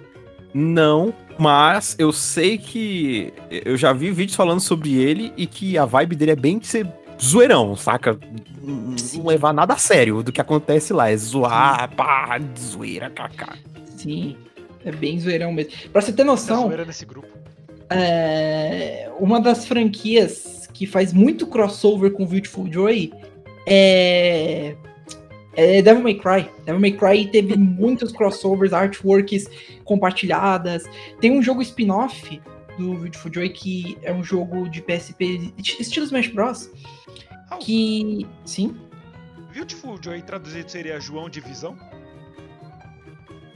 Não, 0.52 1.12
mas 1.38 1.96
eu 1.98 2.12
sei 2.12 2.58
que 2.58 3.32
eu 3.50 3.76
já 3.78 3.92
vi 3.94 4.10
vídeos 4.10 4.36
falando 4.36 4.60
sobre 4.60 4.94
ele 4.94 5.32
e 5.38 5.46
que 5.46 5.78
a 5.78 5.86
vibe 5.86 6.16
dele 6.16 6.32
é 6.32 6.36
bem 6.36 6.60
ser 6.62 6.86
zoeirão, 7.22 7.76
saca? 7.76 8.18
Sim. 8.96 9.18
Não 9.18 9.26
levar 9.26 9.52
nada 9.52 9.74
a 9.74 9.78
sério 9.78 10.22
do 10.22 10.32
que 10.32 10.40
acontece 10.40 10.92
lá. 10.92 11.10
É 11.10 11.16
zoar, 11.16 11.94
pá, 11.94 12.38
zoeira, 12.58 13.10
kaká. 13.10 13.56
Sim, 13.96 14.36
é 14.84 14.92
bem 14.92 15.18
zoeirão 15.18 15.52
mesmo. 15.52 15.72
Pra 15.92 16.00
você 16.00 16.12
ter 16.12 16.24
noção, 16.24 16.64
zoeira 16.64 16.84
nesse 16.84 17.04
grupo. 17.04 17.28
é, 17.90 19.10
uma 19.18 19.40
das 19.40 19.66
franquias 19.66 20.68
que 20.72 20.86
faz 20.86 21.12
muito 21.12 21.46
crossover 21.46 22.10
com 22.12 22.26
Beautiful 22.26 22.70
Joy 22.70 23.12
é, 23.66 24.74
é 25.54 25.80
Devil 25.82 26.02
May 26.02 26.14
Cry. 26.14 26.50
Devil 26.64 26.80
May 26.80 26.92
Cry 26.92 27.26
teve 27.30 27.54
muitos 27.56 28.12
crossovers, 28.12 28.72
artworks 28.72 29.48
compartilhadas. 29.84 30.84
Tem 31.20 31.30
um 31.30 31.42
jogo 31.42 31.62
spin-off 31.62 32.40
do 32.76 32.94
Beautiful 32.94 33.32
Joy 33.32 33.50
que 33.50 33.96
é 34.02 34.12
um 34.12 34.24
jogo 34.24 34.68
de 34.68 34.82
PSP 34.82 35.52
estilo 35.78 36.06
Smash 36.06 36.28
Bros. 36.28 36.70
Raul, 37.48 37.62
Que. 37.62 38.26
Sim? 38.44 38.76
Beautiful 39.52 39.98
Joy 40.02 40.20
traduzido 40.22 40.70
seria 40.70 40.98
João 41.00 41.28
de 41.28 41.40
Visão? 41.40 41.76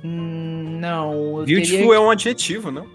Hum, 0.04 0.78
Não. 0.80 1.44
Beautiful 1.44 1.78
teria- 1.78 1.94
é 1.96 2.00
um 2.00 2.10
adjetivo, 2.10 2.70
não? 2.70 2.86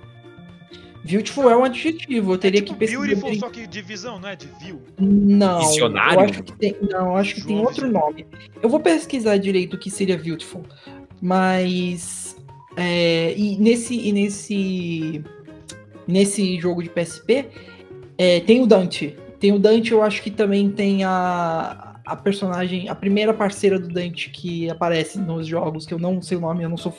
Beautiful 1.04 1.50
é 1.50 1.58
um 1.58 1.66
adjetivo. 1.66 2.34
Eu 2.34 2.38
teria 2.38 2.60
é 2.60 2.62
tipo 2.64 2.74
que 2.74 2.80
pesquisar. 2.80 3.02
Beautiful, 3.06 3.30
bem- 3.32 3.40
só 3.40 3.50
que 3.50 3.68
de 3.68 3.82
visão, 3.82 4.20
não 4.20 4.30
é? 4.30 4.36
De 4.38 4.48
view. 4.62 4.82
Não, 4.98 5.60
Visionário? 5.60 6.20
eu 6.22 6.26
acho 6.30 6.44
que 6.44 6.52
tem, 6.54 6.76
não, 6.90 7.08
eu 7.08 7.16
acho 7.18 7.36
que 7.36 7.42
tem 7.46 7.60
outro 7.60 7.92
nome. 7.92 8.26
Eu 8.62 8.70
vou 8.70 8.80
pesquisar 8.80 9.36
direito 9.38 9.74
o 9.74 9.78
que 9.78 9.92
seria 9.92 10.18
Beautiful, 10.18 10.64
mas 11.22 12.38
é, 12.78 13.34
e 13.38 13.58
nesse 13.58 13.96
e 14.00 14.14
nesse 14.14 15.24
nesse 16.08 16.58
jogo 16.58 16.82
de 16.82 16.90
PSP 16.90 17.50
é, 18.18 18.40
tem 18.40 18.62
o 18.62 18.66
Dante, 18.66 19.18
tem 19.44 19.52
o 19.52 19.60
Dante. 19.60 19.92
Eu 19.92 20.02
acho 20.02 20.22
que 20.24 20.32
também 20.32 20.70
tem 20.70 21.04
a 21.04 21.90
a 22.06 22.18
personagem, 22.18 22.90
a 22.90 22.96
primeira 22.96 23.34
parceira 23.34 23.80
do 23.80 23.88
Dante 23.88 24.30
que 24.30 24.70
aparece 24.70 25.18
nos 25.18 25.48
jogos, 25.48 25.86
que 25.86 25.94
eu 25.94 25.98
não 26.00 26.22
sei 26.22 26.38
o 26.38 26.42
nome, 26.42 26.62
eu 26.64 26.70
não 26.70 26.76
sou. 26.78 26.94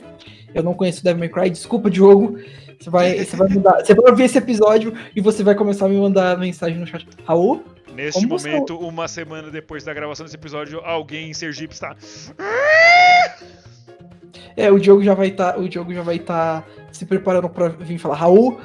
Eu 0.54 0.62
não 0.62 0.72
conheço 0.72 1.02
Devil 1.04 1.20
May 1.20 1.28
Cry, 1.28 1.50
desculpa, 1.50 1.90
Diogo. 1.90 2.38
Você 2.80 2.88
vai, 2.90 3.18
você 3.24 3.36
vai 3.36 3.48
mudar. 3.48 3.84
Você 3.84 3.94
vai 3.94 4.10
ouvir 4.10 4.24
esse 4.24 4.38
episódio 4.38 4.94
e 5.14 5.20
você 5.20 5.42
vai 5.42 5.54
começar 5.54 5.86
a 5.86 5.88
me 5.90 5.96
mandar 5.98 6.38
mensagem 6.38 6.78
no 6.78 6.86
chat. 6.86 7.06
Raul? 7.26 7.62
Neste 7.94 8.20
Como 8.26 8.38
você- 8.38 8.50
momento, 8.50 8.78
uma 8.78 9.06
semana 9.08 9.50
depois 9.50 9.84
da 9.84 9.92
gravação 9.94 10.24
desse 10.24 10.36
episódio, 10.36 10.80
alguém 10.84 11.28
em 11.30 11.34
Sergipe 11.34 11.74
está. 11.74 11.94
É, 14.56 14.70
o 14.70 14.78
Diogo 14.78 15.02
já 15.02 15.14
vai 15.14 15.28
estar. 15.28 15.58
o 15.58 15.68
Diogo 15.68 15.92
já 15.92 16.02
vai 16.02 16.16
estar 16.16 16.66
se 16.92 17.04
preparando 17.06 17.48
pra 17.48 17.68
vir 17.68 17.98
falar. 17.98 18.16
Raul, 18.16 18.58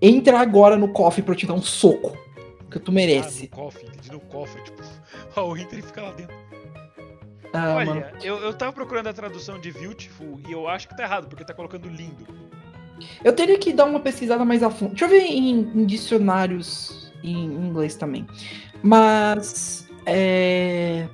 entra 0.00 0.38
agora 0.40 0.76
no 0.78 0.88
cofre 0.88 1.22
pra 1.22 1.32
eu 1.32 1.36
te 1.36 1.46
dar 1.46 1.54
um 1.54 1.62
soco. 1.62 2.16
Que 2.70 2.78
tu 2.78 2.90
Ah, 2.90 2.94
merece. 2.94 3.42
no 3.42 3.48
cofre, 3.48 3.86
entendi 3.86 4.12
no 4.12 4.20
cofre, 4.20 4.62
tipo, 4.62 4.82
o 5.40 5.56
Inter 5.56 5.82
fica 5.82 6.02
lá 6.02 6.12
dentro. 6.12 6.34
Ah, 7.52 7.76
Olha, 7.76 7.86
mano. 7.86 8.06
eu, 8.22 8.36
eu 8.38 8.52
tava 8.52 8.72
procurando 8.72 9.06
a 9.06 9.12
tradução 9.12 9.58
de 9.58 9.72
Beautiful 9.72 10.38
e 10.46 10.52
eu 10.52 10.68
acho 10.68 10.86
que 10.88 10.96
tá 10.96 11.02
errado, 11.04 11.28
porque 11.28 11.44
tá 11.44 11.54
colocando 11.54 11.88
lindo. 11.88 12.26
Eu 13.24 13.32
teria 13.32 13.58
que 13.58 13.72
dar 13.72 13.84
uma 13.86 14.00
pesquisada 14.00 14.44
mais 14.44 14.62
a 14.62 14.70
fundo. 14.70 14.90
Deixa 14.90 15.04
eu 15.04 15.08
ver 15.08 15.22
em, 15.22 15.60
em 15.60 15.86
dicionários 15.86 17.10
em 17.22 17.44
inglês 17.46 17.94
também. 17.94 18.26
Mas. 18.82 19.88
É... 20.04 21.06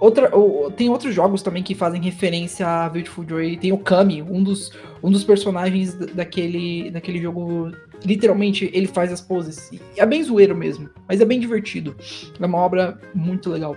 Outra, 0.00 0.30
tem 0.76 0.88
outros 0.88 1.12
jogos 1.14 1.42
também 1.42 1.62
que 1.62 1.74
fazem 1.74 2.00
referência 2.00 2.66
a 2.66 2.88
Beautiful 2.88 3.24
Joy. 3.28 3.56
Tem 3.58 3.72
o 3.72 3.78
Kami, 3.78 4.22
um 4.22 4.42
dos, 4.42 4.70
um 5.02 5.10
dos 5.10 5.24
personagens 5.24 5.94
da- 5.94 6.06
daquele, 6.06 6.90
daquele 6.90 7.20
jogo. 7.20 7.72
Literalmente, 8.04 8.70
ele 8.72 8.86
faz 8.86 9.12
as 9.12 9.20
poses. 9.20 9.70
E 9.72 9.80
é 9.96 10.06
bem 10.06 10.22
zoeiro 10.22 10.56
mesmo, 10.56 10.88
mas 11.08 11.20
é 11.20 11.24
bem 11.24 11.40
divertido. 11.40 11.96
É 12.40 12.46
uma 12.46 12.58
obra 12.58 12.98
muito 13.14 13.50
legal. 13.50 13.76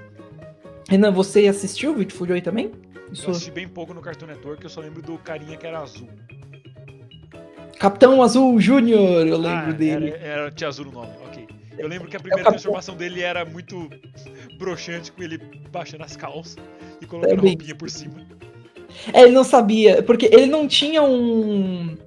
Renan, 0.89 1.11
você 1.11 1.47
assistiu 1.47 1.93
Beautiful 1.95 2.27
Joy 2.27 2.41
também? 2.41 2.71
Isso, 3.11 3.25
Eu 3.27 3.31
assisti 3.31 3.51
bem 3.51 3.67
pouco 3.67 3.93
no 3.93 4.01
Cartoon 4.01 4.27
Network, 4.27 4.63
eu 4.63 4.69
só 4.69 4.79
lembro 4.81 5.01
do 5.01 5.17
carinha 5.17 5.57
que 5.57 5.65
era 5.65 5.79
azul. 5.79 6.07
Capitão 7.79 8.21
Azul 8.21 8.59
Júnior, 8.59 9.25
eu 9.27 9.37
lembro 9.37 9.69
ah, 9.69 9.73
dele. 9.73 10.09
Era, 10.11 10.51
era 10.51 10.67
azul 10.67 10.85
no 10.85 10.91
nome, 10.91 11.13
ok. 11.25 11.47
Eu 11.77 11.87
lembro 11.87 12.07
que 12.07 12.15
a 12.15 12.19
primeira 12.19 12.43
Capitão- 12.43 12.51
transformação 12.53 12.95
dele 12.95 13.21
era 13.21 13.43
muito 13.43 13.89
broxante, 14.59 15.11
com 15.11 15.23
ele 15.23 15.39
baixando 15.71 16.03
as 16.03 16.15
calças 16.15 16.57
e 17.01 17.05
colocando 17.07 17.33
É 17.33 17.41
bem- 17.41 17.51
roupinha 17.51 17.75
por 17.75 17.89
cima. 17.89 18.13
É, 19.13 19.23
ele 19.23 19.31
não 19.31 19.43
sabia, 19.43 20.03
porque 20.03 20.27
ele 20.31 20.45
não 20.47 20.67
tinha 20.67 21.01
um. 21.01 21.97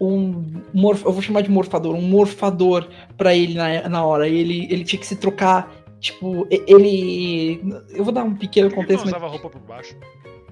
Um. 0.00 0.44
Morf, 0.72 1.04
eu 1.04 1.12
vou 1.12 1.20
chamar 1.20 1.42
de 1.42 1.50
morfador, 1.50 1.94
um 1.94 2.00
morfador 2.02 2.88
pra 3.18 3.34
ele 3.34 3.54
na, 3.54 3.88
na 3.88 4.04
hora. 4.04 4.26
Ele, 4.28 4.66
ele 4.70 4.84
tinha 4.84 4.98
que 4.98 5.06
se 5.06 5.16
trocar. 5.16 5.70
Tipo, 6.00 6.46
e- 6.50 6.62
ele. 6.66 7.60
Eu 7.90 8.02
vou 8.04 8.12
dar 8.12 8.24
um 8.24 8.34
pequeno 8.34 8.68
que 8.68 8.74
ele 8.74 8.76
não 8.76 8.82
contexto, 8.82 9.04
mas 9.04 9.14
usava 9.14 9.28
roupa 9.28 9.50
por 9.50 9.60
baixo? 9.60 9.94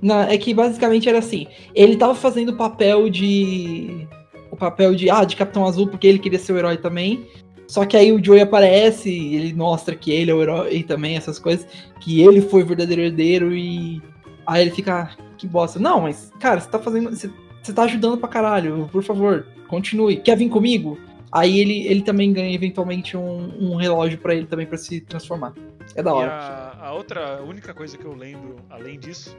não, 0.02 0.20
é 0.20 0.36
que 0.36 0.52
basicamente 0.52 1.08
era 1.08 1.18
assim. 1.18 1.46
Ele 1.74 1.96
tava 1.96 2.14
fazendo 2.14 2.50
o 2.50 2.56
papel 2.56 3.08
de. 3.08 4.06
O 4.50 4.56
papel 4.56 4.94
de. 4.94 5.08
Ah, 5.08 5.24
de 5.24 5.34
Capitão 5.36 5.64
Azul, 5.66 5.88
porque 5.88 6.06
ele 6.06 6.18
queria 6.18 6.38
ser 6.38 6.52
o 6.52 6.58
herói 6.58 6.76
também. 6.76 7.26
Só 7.66 7.84
que 7.84 7.96
aí 7.96 8.12
o 8.12 8.22
Joey 8.22 8.40
aparece 8.42 9.10
e 9.10 9.36
ele 9.36 9.52
mostra 9.54 9.94
que 9.94 10.10
ele 10.10 10.30
é 10.30 10.34
o 10.34 10.40
herói 10.42 10.82
também, 10.82 11.16
essas 11.16 11.38
coisas. 11.38 11.66
Que 12.00 12.20
ele 12.22 12.40
foi 12.42 12.62
o 12.62 12.66
verdadeiro 12.66 13.02
herdeiro 13.02 13.54
e. 13.56 14.02
Aí 14.46 14.62
ele 14.62 14.70
fica. 14.70 15.10
"Ah, 15.18 15.24
Que 15.38 15.46
bosta. 15.46 15.78
Não, 15.78 16.00
mas, 16.02 16.30
cara, 16.40 16.60
você 16.60 16.68
tá 16.68 16.78
fazendo. 16.78 17.10
Você, 17.10 17.30
você 17.68 17.72
tá 17.74 17.82
ajudando 17.82 18.18
pra 18.18 18.28
caralho. 18.28 18.88
Por 18.90 19.02
favor, 19.02 19.46
continue. 19.68 20.16
Quer 20.16 20.36
vir 20.36 20.48
comigo? 20.48 20.98
Aí 21.30 21.60
ele, 21.60 21.86
ele 21.86 22.02
também 22.02 22.32
ganha 22.32 22.54
eventualmente 22.54 23.16
um, 23.16 23.72
um 23.72 23.76
relógio 23.76 24.18
pra 24.18 24.34
ele 24.34 24.46
também 24.46 24.66
pra 24.66 24.78
se 24.78 25.00
transformar. 25.02 25.52
É 25.94 26.02
da 26.02 26.12
hora. 26.12 26.30
a, 26.30 26.86
a 26.88 26.92
outra, 26.92 27.38
a 27.38 27.42
única 27.42 27.74
coisa 27.74 27.96
que 27.98 28.04
eu 28.04 28.14
lembro, 28.14 28.56
além 28.70 28.98
disso, 28.98 29.36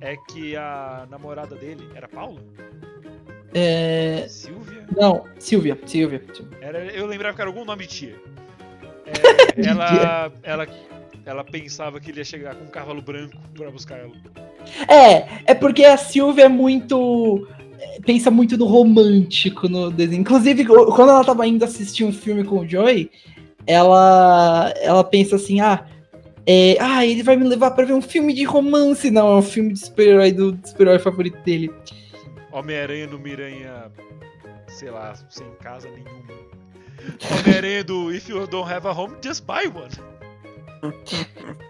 é 0.00 0.16
que 0.16 0.56
a 0.56 1.06
namorada 1.08 1.54
dele 1.54 1.88
era 1.94 2.08
Paula? 2.08 2.40
É. 3.54 4.26
Silvia? 4.28 4.86
Não, 4.96 5.24
Silvia, 5.38 5.78
Silvia. 5.86 6.22
Silvia. 6.32 6.58
Era, 6.60 6.84
eu 6.86 7.06
lembrava 7.06 7.34
que 7.34 7.40
era 7.40 7.48
algum 7.48 7.64
nome 7.64 7.86
de 7.86 7.88
tia. 7.88 8.16
É, 9.06 9.62
ela, 9.68 10.32
ela, 10.42 10.66
ela 11.24 11.44
pensava 11.44 12.00
que 12.00 12.10
ele 12.10 12.18
ia 12.18 12.24
chegar 12.24 12.56
com 12.56 12.64
um 12.64 12.68
cavalo 12.68 13.00
branco 13.00 13.36
pra 13.54 13.70
buscar 13.70 13.98
ela. 13.98 14.12
É, 14.88 15.52
é 15.52 15.54
porque 15.54 15.84
a 15.84 15.96
Silvia 15.96 16.44
é 16.44 16.48
muito. 16.48 17.46
Pensa 18.04 18.30
muito 18.30 18.56
no 18.56 18.64
romântico 18.66 19.68
no 19.68 19.90
desenho. 19.90 20.20
Inclusive, 20.20 20.62
o- 20.70 20.86
quando 20.86 21.10
ela 21.10 21.24
tava 21.24 21.46
indo 21.46 21.64
assistir 21.64 22.04
um 22.04 22.12
filme 22.12 22.42
com 22.44 22.60
o 22.60 22.68
Joey, 22.68 23.10
ela, 23.66 24.72
ela 24.80 25.04
pensa 25.04 25.36
assim: 25.36 25.60
ah, 25.60 25.86
é, 26.46 26.76
ah, 26.80 27.04
ele 27.06 27.22
vai 27.22 27.36
me 27.36 27.44
levar 27.44 27.70
pra 27.72 27.84
ver 27.84 27.92
um 27.92 28.02
filme 28.02 28.32
de 28.32 28.44
romance. 28.44 29.10
Não, 29.10 29.28
é 29.32 29.36
um 29.36 29.42
filme 29.42 29.72
de 29.72 29.78
super-herói 29.80 30.32
do, 30.32 30.52
do 30.52 30.68
super-herói 30.68 30.98
favorito 30.98 31.38
dele. 31.44 31.70
Homem-Aranha 32.50 33.06
no 33.06 33.18
Miranha, 33.18 33.92
sei 34.68 34.90
lá, 34.90 35.14
sem 35.28 35.46
casa 35.62 35.88
nenhuma. 35.90 36.38
Homem-Aranha 37.30 37.84
do 37.84 38.12
If 38.12 38.28
You 38.28 38.46
Don't 38.46 38.72
Have 38.72 38.86
a 38.88 38.92
Home, 38.92 39.14
Just 39.22 39.44
Buy 39.44 39.66
One. 39.66 39.92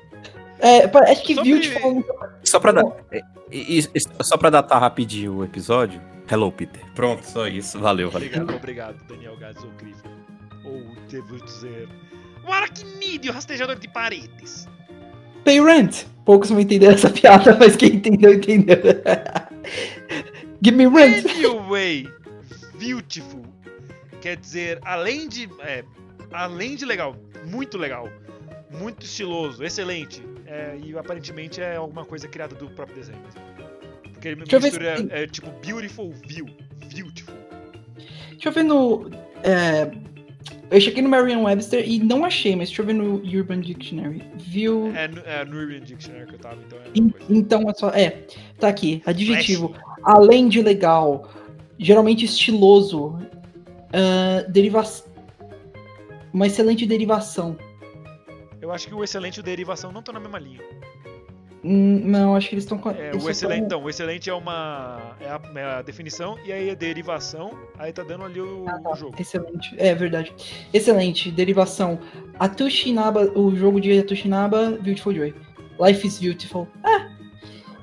É, 0.61 0.85
acho 1.13 1.23
que 1.25 1.35
Sobre- 1.35 1.51
Beautiful. 1.51 2.05
Só 2.45 2.59
pra, 2.61 2.73
dar, 2.73 2.85
é, 3.13 3.21
e- 3.51 3.79
e- 3.79 4.01
só 4.25 4.37
pra 4.37 4.51
datar 4.51 4.81
rapidinho 4.81 5.35
o 5.37 5.45
episódio. 5.45 6.01
Hello, 6.31 6.51
Peter. 6.53 6.83
Pronto, 6.95 7.25
só 7.25 7.47
isso. 7.47 7.79
Valeu, 7.79 8.11
valeu. 8.11 8.29
Obrigado, 8.29 8.57
obrigado, 8.57 9.05
Daniel 9.09 9.37
Gades 9.37 9.63
ou 9.65 9.71
Cliff. 9.73 10.01
Ou 10.65 10.83
devo 11.09 11.37
dizer. 11.45 11.89
Um 12.47 12.53
aracnídeo 12.53 13.33
rastejador 13.33 13.77
de 13.79 13.89
paredes. 13.89 14.69
Pay 15.45 15.61
Rent. 15.63 16.05
Poucos 16.25 16.51
vão 16.51 16.61
entender 16.61 16.87
essa 16.93 17.09
piada, 17.09 17.57
mas 17.59 17.77
quem 17.77 17.95
entendeu, 17.95 18.35
entendeu. 18.35 18.77
Give 20.63 20.77
me 20.77 20.87
rent. 20.87 21.25
Anyway, 21.27 22.07
beautiful. 22.79 23.43
Quer 24.21 24.37
dizer, 24.37 24.79
além 24.85 25.29
de. 25.29 25.49
É, 25.61 25.85
além 26.33 26.75
de 26.75 26.85
legal, 26.85 27.17
muito 27.47 27.79
legal. 27.79 28.09
Muito 28.71 29.05
estiloso, 29.07 29.65
excelente. 29.65 30.23
É, 30.49 30.79
e 30.83 30.97
aparentemente 30.97 31.61
é 31.61 31.77
alguma 31.77 32.05
coisa 32.05 32.27
criada 32.27 32.55
do 32.55 32.69
próprio 32.71 32.97
desenho 32.97 33.19
mesmo. 33.25 33.41
Porque 34.13 34.29
ele 34.29 34.37
mistura 34.41 34.97
se- 34.97 35.09
é, 35.11 35.27
tipo 35.27 35.51
beautiful 35.65 36.13
view. 36.27 36.47
Beautiful. 36.95 37.35
Deixa 38.31 38.49
eu 38.49 38.53
ver 38.53 38.63
no. 38.65 39.11
é, 39.43 39.91
eu 40.71 40.81
chequei 40.81 41.03
no 41.03 41.09
Merriam-Webster 41.09 41.87
e 41.89 41.99
não 41.99 42.25
achei, 42.25 42.57
mas 42.57 42.69
deixa 42.69 42.83
eu 42.83 42.87
ver 42.87 42.95
no 42.95 43.17
Urban 43.17 43.61
Dictionary. 43.61 44.23
Viu? 44.37 44.91
É, 44.97 45.07
no- 45.09 45.21
é 45.21 45.45
no 45.45 45.57
Urban 45.59 45.81
Dictionary 45.81 46.27
que 46.27 46.35
eu 46.35 46.39
tava, 46.39 46.57
então 46.67 46.79
é. 46.79 46.91
Então 47.29 47.69
é 47.69 47.75
só. 47.75 47.91
É, 47.91 48.11
tá 48.59 48.69
aqui. 48.69 49.03
Adjetivo. 49.05 49.75
Além 50.03 50.49
de 50.49 50.63
legal, 50.63 51.31
geralmente 51.79 52.25
estiloso. 52.25 53.19
deriva... 54.51 54.83
Uma 56.33 56.47
excelente 56.47 56.85
derivação. 56.87 57.57
Eu 58.69 58.75
acho 58.75 58.87
que 58.87 58.95
o 58.95 59.03
excelente 59.03 59.39
e 59.39 59.41
o 59.41 59.43
derivação 59.43 59.91
não 59.91 60.01
estão 60.01 60.13
na 60.13 60.21
mesma 60.21 60.39
linha. 60.39 60.61
Hum, 61.65 62.03
não, 62.05 62.37
acho 62.37 62.51
que 62.51 62.55
eles 62.55 62.65
estão. 62.65 62.79
É, 62.93 63.13
o 63.17 63.31
excelente, 63.31 63.65
então, 63.65 63.83
o 63.83 63.89
excelente 63.89 64.29
é 64.29 64.35
uma. 64.35 65.17
É 65.19 65.31
a, 65.31 65.41
é 65.55 65.65
a 65.65 65.83
definição, 65.83 66.39
e 66.45 66.53
aí 66.53 66.69
a 66.71 66.75
derivação, 66.75 67.59
aí 67.79 67.95
tá 67.95 68.05
dando 68.05 68.27
ali 68.27 68.39
o, 68.41 68.67
Ah, 68.69 68.79
tá. 68.79 68.91
o 68.91 68.95
jogo. 68.95 69.17
Excelente, 69.19 69.75
é 69.79 69.95
verdade. 69.95 70.35
Excelente, 70.73 71.31
derivação. 71.31 71.99
Atushinaba, 72.39 73.33
o 73.35 73.57
jogo 73.57 73.81
de 73.81 73.99
Atushinaba, 73.99 74.73
Beautiful 74.83 75.15
Joy. 75.15 75.35
Life 75.81 76.07
is 76.07 76.19
Beautiful. 76.19 76.69
Ah, 76.85 77.09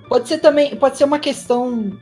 pode 0.08 0.28
ser 0.28 0.38
também, 0.38 0.76
pode 0.76 1.00
ser 1.00 1.06
uma 1.06 1.18
questão. 1.18 2.00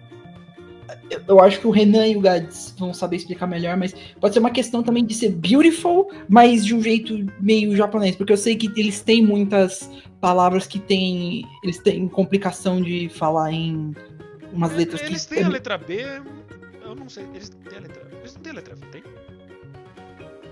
Eu- 1.27 1.39
acho 1.41 1.59
que 1.59 1.67
o 1.67 1.71
Renan 1.71 2.07
e 2.07 2.15
o 2.17 2.21
Gads 2.21 2.75
vão 2.77 2.93
saber 2.93 3.17
explicar 3.17 3.47
melhor, 3.47 3.77
mas 3.77 3.93
pode 4.19 4.33
ser 4.33 4.39
uma 4.39 4.49
questão 4.51 4.81
também 4.83 5.05
de 5.05 5.13
ser 5.13 5.29
beautiful, 5.31 6.09
mas 6.29 6.65
de 6.65 6.73
um 6.75 6.81
jeito 6.81 7.25
meio 7.39 7.75
japonês, 7.75 8.15
porque 8.15 8.33
eu 8.33 8.37
sei 8.37 8.55
que 8.55 8.67
eles 8.79 9.01
têm 9.01 9.23
muitas 9.23 9.89
palavras 10.21 10.65
que 10.65 10.79
têm. 10.79 11.45
Eles 11.63 11.77
têm 11.79 12.07
complicação 12.07 12.81
de 12.81 13.09
falar 13.09 13.51
em 13.51 13.93
umas 14.53 14.71
É, 14.73 14.75
letras 14.77 15.01
Eles 15.01 15.25
que. 15.25 15.35
têm 15.35 15.43
a 15.43 15.49
letra 15.49 15.77
B, 15.77 16.03
eu 16.85 16.95
não 16.95 17.09
sei. 17.09 17.25
Eles 17.33 17.49
têm 17.49 17.77
a 17.77 17.81
letra. 17.81 18.01
Eles 18.19 18.33
não 18.35 18.41
têm 18.41 18.51
a 18.51 18.55
letra 18.55 18.75
V, 18.75 18.85
tem? 18.87 19.03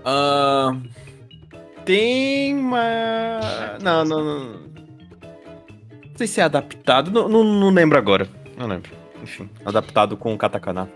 Ah, 0.04 0.76
tem, 1.84 2.54
mas. 2.54 3.82
Não, 3.82 4.04
não, 4.04 4.24
não. 4.24 4.50
Não 4.52 6.16
sei 6.16 6.26
se 6.26 6.40
é 6.40 6.44
adaptado. 6.44 7.10
Não, 7.10 7.28
não, 7.28 7.42
não 7.44 7.70
lembro 7.70 7.96
agora. 7.98 8.28
Não 8.56 8.66
lembro. 8.66 8.90
Enfim, 9.22 9.48
adaptado 9.64 10.16
com 10.16 10.36
katakana. 10.36 10.90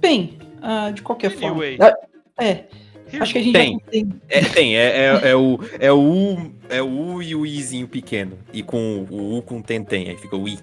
Bem, 0.00 0.38
ah, 0.62 0.90
de 0.90 1.02
qualquer 1.02 1.32
Anyway. 1.32 1.76
forma. 1.76 1.96
É, 2.38 2.64
Here 3.10 3.22
acho 3.22 3.32
que 3.32 3.38
a 3.38 3.42
gente 3.42 3.54
Tem. 3.54 3.78
tem. 3.90 4.12
É, 4.28 4.40
tem, 4.44 4.76
é, 4.76 4.82
é, 5.24 5.30
é 5.30 5.36
o, 5.36 5.58
é 5.80 5.90
o 5.90 5.98
U, 5.98 6.52
é 6.68 6.82
o 6.82 6.86
U 6.88 7.22
e 7.22 7.34
o 7.34 7.46
Izinho 7.46 7.88
pequeno. 7.88 8.38
E 8.52 8.62
com 8.62 9.06
o 9.10 9.38
U 9.38 9.42
com 9.42 9.62
tentem, 9.62 10.08
aí 10.10 10.16
fica 10.18 10.36
o 10.36 10.46
I. 10.46 10.58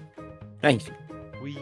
Ah, 0.62 0.70
enfim. 0.70 0.92
we- 1.42 1.56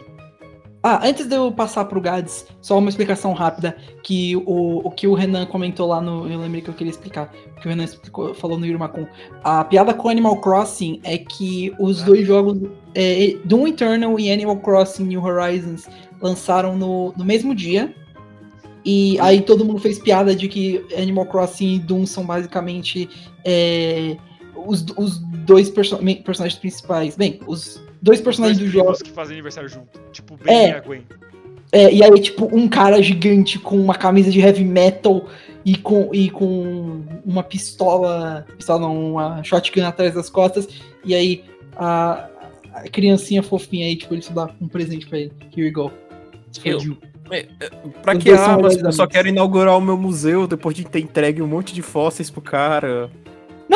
Ah, 0.87 0.99
antes 1.03 1.25
de 1.25 1.35
eu 1.35 1.51
passar 1.51 1.85
pro 1.85 1.99
Gads, 1.99 2.45
só 2.61 2.77
uma 2.77 2.89
explicação 2.89 3.33
rápida 3.33 3.75
que 4.03 4.35
o, 4.35 4.87
o 4.87 4.91
que 4.91 5.07
o 5.07 5.15
Renan 5.15 5.47
comentou 5.47 5.87
lá 5.87 5.99
no. 5.99 6.31
Eu 6.31 6.39
lembrei 6.39 6.61
que 6.61 6.69
eu 6.69 6.75
queria 6.75 6.91
explicar. 6.91 7.33
Que 7.59 7.65
o 7.65 7.69
Renan 7.71 7.85
explicou, 7.85 8.35
falou 8.35 8.59
no 8.59 8.67
Irmacon. 8.67 9.07
A 9.43 9.63
piada 9.63 9.95
com 9.95 10.09
Animal 10.09 10.39
Crossing 10.41 11.01
é 11.03 11.17
que 11.17 11.73
os 11.79 12.03
dois 12.03 12.27
jogos. 12.27 12.69
É, 12.93 13.35
Doom 13.45 13.69
Eternal 13.69 14.19
e 14.19 14.31
Animal 14.31 14.57
Crossing 14.57 15.05
New 15.05 15.23
Horizons 15.23 15.87
lançaram 16.21 16.77
no, 16.77 17.15
no 17.17 17.25
mesmo 17.25 17.55
dia. 17.55 17.91
E 18.85 19.19
aí 19.21 19.41
todo 19.41 19.65
mundo 19.65 19.81
fez 19.81 19.97
piada 19.97 20.35
de 20.35 20.47
que 20.47 20.85
Animal 20.95 21.25
Crossing 21.25 21.77
e 21.77 21.79
Doom 21.79 22.05
são 22.05 22.23
basicamente 22.23 23.09
é, 23.43 24.17
os, 24.55 24.85
os 24.95 25.17
dois 25.17 25.67
perso 25.67 25.97
personagens 26.23 26.59
principais. 26.59 27.15
Bem, 27.15 27.39
os 27.47 27.83
dois 28.05 28.21
personagens 28.21 28.59
Dois 28.59 28.71
do 28.71 28.77
jogo. 28.77 28.93
que 29.03 29.09
fazem 29.11 29.33
aniversário 29.33 29.67
junto. 29.67 29.99
Tipo, 30.11 30.37
Ben 30.37 30.53
É. 30.55 30.69
e 30.69 30.71
a 30.73 30.79
Gwen. 30.79 31.01
É, 31.71 31.91
e 31.93 32.03
aí, 32.03 32.19
tipo, 32.21 32.47
um 32.55 32.67
cara 32.69 33.01
gigante 33.01 33.57
com 33.59 33.75
uma 33.75 33.95
camisa 33.95 34.29
de 34.31 34.39
heavy 34.39 34.63
metal 34.63 35.27
e 35.65 35.75
com, 35.75 36.09
e 36.13 36.29
com 36.29 37.01
uma 37.25 37.43
pistola. 37.43 38.45
Pistola 38.55 38.79
não, 38.81 39.11
uma 39.13 39.43
shotgun 39.43 39.83
atrás 39.85 40.13
das 40.13 40.29
costas. 40.29 40.69
E 41.03 41.13
aí 41.15 41.43
a, 41.75 42.29
a 42.73 42.81
criancinha 42.83 43.41
fofinha 43.43 43.87
aí, 43.87 43.95
tipo, 43.95 44.13
ele 44.13 44.21
só 44.21 44.31
dá 44.33 44.49
um 44.61 44.67
presente 44.67 45.07
pra 45.07 45.17
ele. 45.19 45.33
Here 45.57 45.67
you 45.67 45.73
go. 45.73 45.91
Eu- 46.63 46.79
you. 46.79 46.97
Pra 48.03 48.15
Os 48.15 48.23
que 48.23 48.31
melhores 48.31 48.77
Eu 48.77 48.91
só 48.91 49.07
quero 49.07 49.27
inaugurar 49.27 49.75
o 49.75 49.81
meu 49.81 49.97
museu 49.97 50.45
depois 50.45 50.75
de 50.75 50.85
ter 50.85 50.99
entregue 50.99 51.41
um 51.41 51.47
monte 51.47 51.73
de 51.73 51.81
fósseis 51.81 52.29
pro 52.29 52.39
cara. 52.39 53.09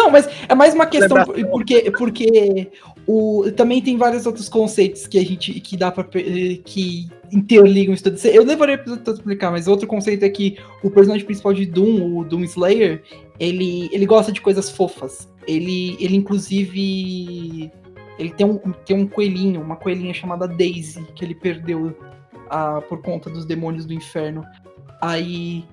Não, 0.09 0.11
mas 0.11 0.27
é 0.47 0.55
mais 0.55 0.73
uma 0.73 0.85
questão 0.85 1.23
porque, 1.49 1.91
porque 1.91 2.67
o, 3.07 3.45
também 3.55 3.81
tem 3.81 3.97
vários 3.97 4.25
outros 4.25 4.49
conceitos 4.49 5.07
que 5.07 5.17
a 5.19 5.23
gente 5.23 5.59
que 5.59 5.77
dá 5.77 5.91
para 5.91 6.03
que 6.03 7.07
interligam 7.31 7.93
isso 7.93 8.03
tudo. 8.03 8.17
Eu 8.25 8.43
levaria 8.43 8.77
para 8.77 9.13
explicar, 9.13 9.51
mas 9.51 9.67
outro 9.67 9.87
conceito 9.87 10.23
é 10.23 10.29
que 10.29 10.57
o 10.83 10.89
personagem 10.89 11.25
principal 11.25 11.53
de 11.53 11.65
Doom, 11.65 12.17
o 12.17 12.23
Doom 12.23 12.43
Slayer, 12.43 13.03
ele, 13.39 13.89
ele 13.91 14.05
gosta 14.05 14.31
de 14.31 14.41
coisas 14.41 14.69
fofas. 14.69 15.29
Ele, 15.47 15.95
ele 15.99 16.15
inclusive 16.15 17.71
ele 18.17 18.31
tem 18.31 18.45
um, 18.45 18.57
tem 18.85 18.97
um 18.97 19.07
coelhinho, 19.07 19.61
uma 19.61 19.77
coelhinha 19.77 20.13
chamada 20.13 20.47
Daisy 20.47 21.05
que 21.15 21.23
ele 21.23 21.33
perdeu 21.35 21.95
ah, 22.49 22.81
por 22.81 23.01
conta 23.01 23.29
dos 23.29 23.45
demônios 23.45 23.85
do 23.85 23.93
inferno. 23.93 24.43
Aí 25.01 25.63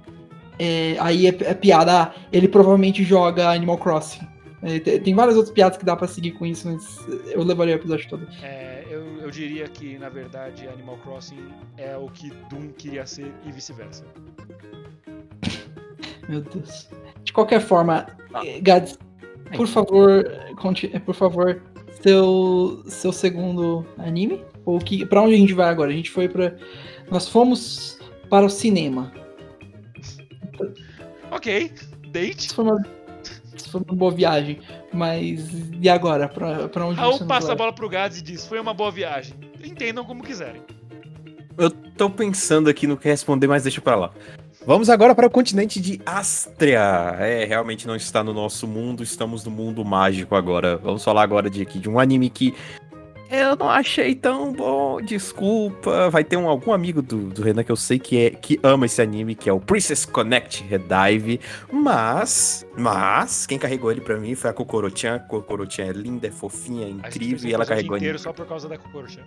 é, 0.58 0.96
aí 1.00 1.26
é, 1.26 1.36
é 1.40 1.54
piada, 1.54 2.02
ah, 2.02 2.14
ele 2.32 2.48
provavelmente 2.48 3.02
joga 3.04 3.50
Animal 3.50 3.78
Crossing. 3.78 4.26
É, 4.62 4.78
te- 4.80 4.98
tem 5.00 5.14
várias 5.14 5.36
outras 5.36 5.52
piadas 5.54 5.76
que 5.78 5.84
dá 5.84 5.94
pra 5.94 6.08
seguir 6.08 6.32
com 6.32 6.44
isso, 6.46 6.66
mas 6.68 7.06
eu 7.30 7.42
levaria 7.44 7.74
o 7.74 7.78
episódio 7.78 8.08
todo. 8.08 8.26
É, 8.42 8.84
eu, 8.90 9.04
eu 9.20 9.30
diria 9.30 9.68
que, 9.68 9.98
na 9.98 10.08
verdade, 10.08 10.66
Animal 10.66 10.96
Crossing 11.04 11.38
é 11.76 11.96
o 11.96 12.08
que 12.08 12.30
Doom 12.50 12.68
queria 12.76 13.06
ser 13.06 13.30
e 13.46 13.52
vice-versa. 13.52 14.04
Meu 16.28 16.40
Deus. 16.40 16.88
De 17.22 17.32
qualquer 17.32 17.60
forma, 17.60 18.06
Ah. 18.34 18.44
eh, 18.44 18.60
Gads, 18.60 18.98
por 19.56 19.66
favor, 19.68 20.24
conti- 20.56 20.90
eh, 20.92 20.98
por 20.98 21.14
favor, 21.14 21.62
seu, 22.02 22.82
seu 22.86 23.12
segundo 23.12 23.86
anime? 23.98 24.42
Ou 24.64 24.78
que, 24.78 25.06
pra 25.06 25.22
onde 25.22 25.34
a 25.34 25.38
gente 25.38 25.52
vai 25.54 25.68
agora? 25.68 25.90
A 25.90 25.94
gente 25.94 26.10
foi 26.10 26.28
pra. 26.28 26.54
Nós 27.10 27.28
fomos 27.28 27.98
para 28.28 28.44
o 28.44 28.50
cinema. 28.50 29.12
Ok, 31.30 31.72
date. 32.08 32.46
Isso 32.46 32.54
foi 32.54 32.64
uma, 32.64 32.82
isso 33.54 33.70
foi 33.70 33.80
uma 33.80 33.96
boa 33.96 34.12
viagem. 34.12 34.60
Mas 34.92 35.48
e 35.80 35.88
agora? 35.88 36.28
Pra, 36.28 36.68
pra 36.68 36.86
onde 36.86 36.98
Raul 36.98 37.18
passa 37.26 37.48
a 37.48 37.50
leva? 37.50 37.56
bola 37.56 37.72
pro 37.72 37.88
Gads 37.88 38.18
e 38.18 38.22
diz: 38.22 38.46
Foi 38.46 38.60
uma 38.60 38.74
boa 38.74 38.90
viagem. 38.90 39.34
Entendam 39.62 40.04
como 40.04 40.22
quiserem. 40.22 40.62
Eu 41.58 41.70
tô 41.70 42.10
pensando 42.10 42.68
aqui 42.68 42.86
no 42.86 42.96
que 42.96 43.08
responder, 43.08 43.46
mas 43.46 43.62
deixa 43.62 43.80
pra 43.80 43.96
lá. 43.96 44.10
Vamos 44.66 44.90
agora 44.90 45.14
para 45.14 45.28
o 45.28 45.30
continente 45.30 45.80
de 45.80 46.00
Astria. 46.04 47.14
É, 47.20 47.44
realmente 47.44 47.86
não 47.86 47.94
está 47.94 48.24
no 48.24 48.34
nosso 48.34 48.66
mundo, 48.66 49.02
estamos 49.02 49.44
no 49.44 49.50
mundo 49.50 49.84
mágico 49.84 50.34
agora. 50.34 50.76
Vamos 50.76 51.04
falar 51.04 51.22
agora 51.22 51.48
de, 51.48 51.62
aqui, 51.62 51.78
de 51.78 51.88
um 51.88 52.00
anime 52.00 52.28
que 52.28 52.52
eu 53.30 53.56
não 53.56 53.68
achei 53.68 54.14
tão 54.14 54.52
bom, 54.52 55.00
desculpa. 55.00 56.08
Vai 56.10 56.22
ter 56.22 56.36
um, 56.36 56.48
algum 56.48 56.72
amigo 56.72 57.02
do, 57.02 57.28
do 57.30 57.42
Renan 57.42 57.64
que 57.64 57.72
eu 57.72 57.76
sei 57.76 57.98
que, 57.98 58.18
é, 58.18 58.30
que 58.30 58.58
ama 58.62 58.86
esse 58.86 59.02
anime, 59.02 59.34
que 59.34 59.48
é 59.48 59.52
o 59.52 59.60
Princess 59.60 60.04
Connect 60.04 60.62
Redive. 60.64 61.40
Mas, 61.72 62.66
mas, 62.76 63.46
quem 63.46 63.58
carregou 63.58 63.90
ele 63.90 64.00
pra 64.00 64.16
mim 64.16 64.34
foi 64.34 64.50
a 64.50 64.52
Kokoro-chan. 64.52 65.18
Kokoro-chan 65.20 65.84
é 65.84 65.92
linda, 65.92 66.28
é 66.28 66.30
fofinha, 66.30 66.86
é 66.86 66.86
A 66.86 66.90
gente 66.90 67.02
fez 67.02 67.16
incrível 67.16 67.50
e 67.50 67.54
ela 67.54 67.66
carregou 67.66 67.96
inteiro 67.96 68.16
ele. 68.16 68.22
só 68.22 68.32
por 68.32 68.46
causa 68.46 68.68
da 68.68 68.78
Kokoro-chan. 68.78 69.24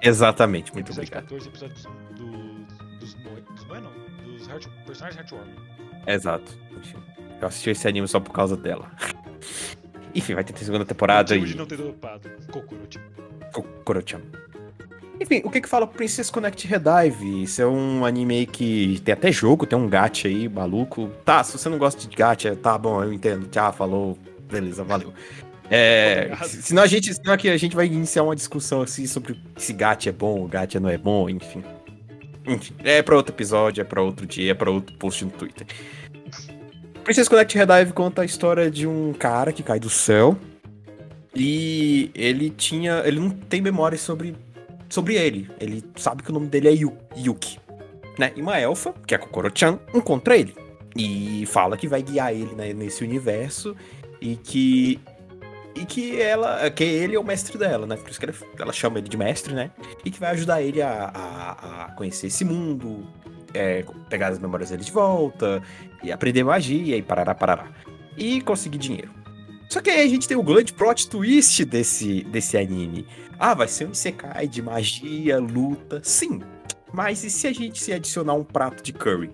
Exatamente, 0.00 0.72
muito 0.72 0.86
Episódio 0.88 1.08
obrigado. 1.18 1.24
14, 1.24 1.48
episódio 1.48 1.74
dos, 1.74 1.84
do, 2.18 2.26
dos. 2.98 3.14
Dos 3.54 3.64
Moe, 3.66 3.80
não. 3.80 3.92
Dos 4.32 4.48
heart, 4.48 4.66
personagens 4.86 5.18
Heartwarming. 5.20 5.54
Exato. 6.06 6.58
Eu 7.40 7.48
assisti 7.48 7.70
esse 7.70 7.86
anime 7.88 8.08
só 8.08 8.18
por 8.18 8.32
causa 8.32 8.56
dela. 8.56 8.90
Enfim, 10.14 10.34
vai 10.34 10.44
ter 10.44 10.56
segunda 10.58 10.84
temporada 10.84 11.34
Motivo 11.34 11.46
e. 11.46 11.52
de 11.52 11.56
não 11.56 11.66
ter 11.66 11.76
dropado. 11.76 12.30
Kokoro-chan. 12.50 13.00
Kokoro-chan. 13.52 14.20
Enfim, 15.20 15.40
o 15.44 15.50
que 15.50 15.60
que 15.60 15.68
fala 15.68 15.86
Princess 15.86 16.30
Connect 16.30 16.66
Redive? 16.66 17.44
Isso 17.44 17.62
é 17.62 17.66
um 17.66 18.04
anime 18.04 18.38
aí 18.38 18.46
que 18.46 19.00
tem 19.04 19.12
até 19.12 19.30
jogo, 19.30 19.66
tem 19.66 19.78
um 19.78 19.88
gacha 19.88 20.26
aí, 20.26 20.48
maluco. 20.48 21.08
Tá, 21.24 21.44
se 21.44 21.56
você 21.56 21.68
não 21.68 21.78
gosta 21.78 22.08
de 22.08 22.16
gacha, 22.16 22.56
tá 22.56 22.76
bom, 22.76 23.02
eu 23.04 23.12
entendo. 23.12 23.46
Tchau, 23.46 23.72
falou. 23.72 24.18
Beleza, 24.50 24.82
valeu. 24.82 25.12
É, 25.70 26.24
Obrigado. 26.24 26.48
senão 26.48 26.82
a 26.82 26.86
gente, 26.86 27.14
senão 27.14 27.32
aqui 27.32 27.48
a 27.48 27.56
gente 27.56 27.76
vai 27.76 27.86
iniciar 27.86 28.24
uma 28.24 28.34
discussão 28.34 28.82
assim 28.82 29.06
sobre 29.06 29.40
se 29.56 29.72
gacha 29.72 30.10
é 30.10 30.12
bom, 30.12 30.46
gacha 30.46 30.80
não 30.80 30.88
é 30.88 30.98
bom, 30.98 31.30
enfim. 31.30 31.62
Enfim, 32.44 32.74
é 32.82 33.00
pra 33.00 33.14
outro 33.14 33.32
episódio, 33.32 33.80
é 33.80 33.84
pra 33.84 34.02
outro 34.02 34.26
dia, 34.26 34.50
é 34.50 34.54
pra 34.54 34.70
outro 34.70 34.96
post 34.98 35.24
no 35.24 35.30
Twitter. 35.30 35.66
Princess 37.04 37.28
Connect 37.28 37.56
Redive 37.56 37.92
conta 37.92 38.22
a 38.22 38.24
história 38.24 38.68
de 38.70 38.86
um 38.88 39.12
cara 39.12 39.52
que 39.52 39.62
cai 39.62 39.78
do 39.78 39.88
céu 39.88 40.36
e 41.34 42.10
ele 42.14 42.50
tinha, 42.50 43.02
ele 43.04 43.18
não 43.20 43.30
tem 43.30 43.60
memória 43.60 43.96
sobre 43.98 44.34
sobre 44.88 45.14
ele. 45.14 45.48
Ele 45.58 45.82
sabe 45.96 46.22
que 46.22 46.30
o 46.30 46.34
nome 46.34 46.48
dele 46.48 46.68
é 46.68 46.72
Yu- 46.72 46.98
Yuki, 47.16 47.58
né? 48.18 48.32
E 48.36 48.42
uma 48.42 48.58
elfa, 48.58 48.92
que 49.06 49.14
é 49.14 49.18
Kokoro-chan, 49.18 49.78
encontra 49.94 50.36
ele 50.36 50.54
e 50.94 51.44
fala 51.46 51.76
que 51.78 51.88
vai 51.88 52.02
guiar 52.02 52.32
ele 52.34 52.54
né, 52.54 52.74
nesse 52.74 53.02
universo 53.02 53.74
e 54.20 54.36
que 54.36 55.00
e 55.74 55.86
que 55.86 56.20
ela, 56.20 56.70
que 56.70 56.84
ele 56.84 57.16
é 57.16 57.18
o 57.18 57.24
mestre 57.24 57.56
dela, 57.56 57.86
né? 57.86 57.96
Por 57.96 58.10
isso 58.10 58.20
que 58.20 58.26
ela, 58.26 58.34
ela 58.58 58.72
chama 58.74 58.98
ele 58.98 59.08
de 59.08 59.16
mestre, 59.16 59.54
né? 59.54 59.70
E 60.04 60.10
que 60.10 60.20
vai 60.20 60.32
ajudar 60.32 60.60
ele 60.60 60.82
a, 60.82 61.10
a, 61.14 61.84
a 61.86 61.92
conhecer 61.92 62.26
esse 62.26 62.44
mundo, 62.44 63.06
é, 63.54 63.82
pegar 64.10 64.28
as 64.28 64.38
memórias 64.38 64.68
dele 64.68 64.84
de 64.84 64.92
volta 64.92 65.62
e 66.02 66.12
aprender 66.12 66.44
magia 66.44 66.94
e 66.98 67.00
parará, 67.02 67.34
parará. 67.34 67.68
E 68.18 68.42
conseguir 68.42 68.76
dinheiro. 68.76 69.08
Só 69.72 69.80
que 69.80 69.88
aí 69.88 70.04
a 70.04 70.06
gente 70.06 70.28
tem 70.28 70.36
o 70.36 70.42
grande 70.42 70.70
plot 70.70 71.08
twist 71.08 71.64
desse, 71.64 72.22
desse 72.24 72.58
anime. 72.58 73.06
Ah, 73.38 73.54
vai 73.54 73.66
ser 73.66 73.88
um 73.88 73.92
Isekai 73.92 74.46
de 74.46 74.60
magia, 74.60 75.38
luta. 75.38 75.98
Sim. 76.04 76.42
Mas 76.92 77.24
e 77.24 77.30
se 77.30 77.46
a 77.46 77.54
gente 77.54 77.82
se 77.82 77.90
adicionar 77.90 78.34
um 78.34 78.44
prato 78.44 78.82
de 78.82 78.92
curry? 78.92 79.30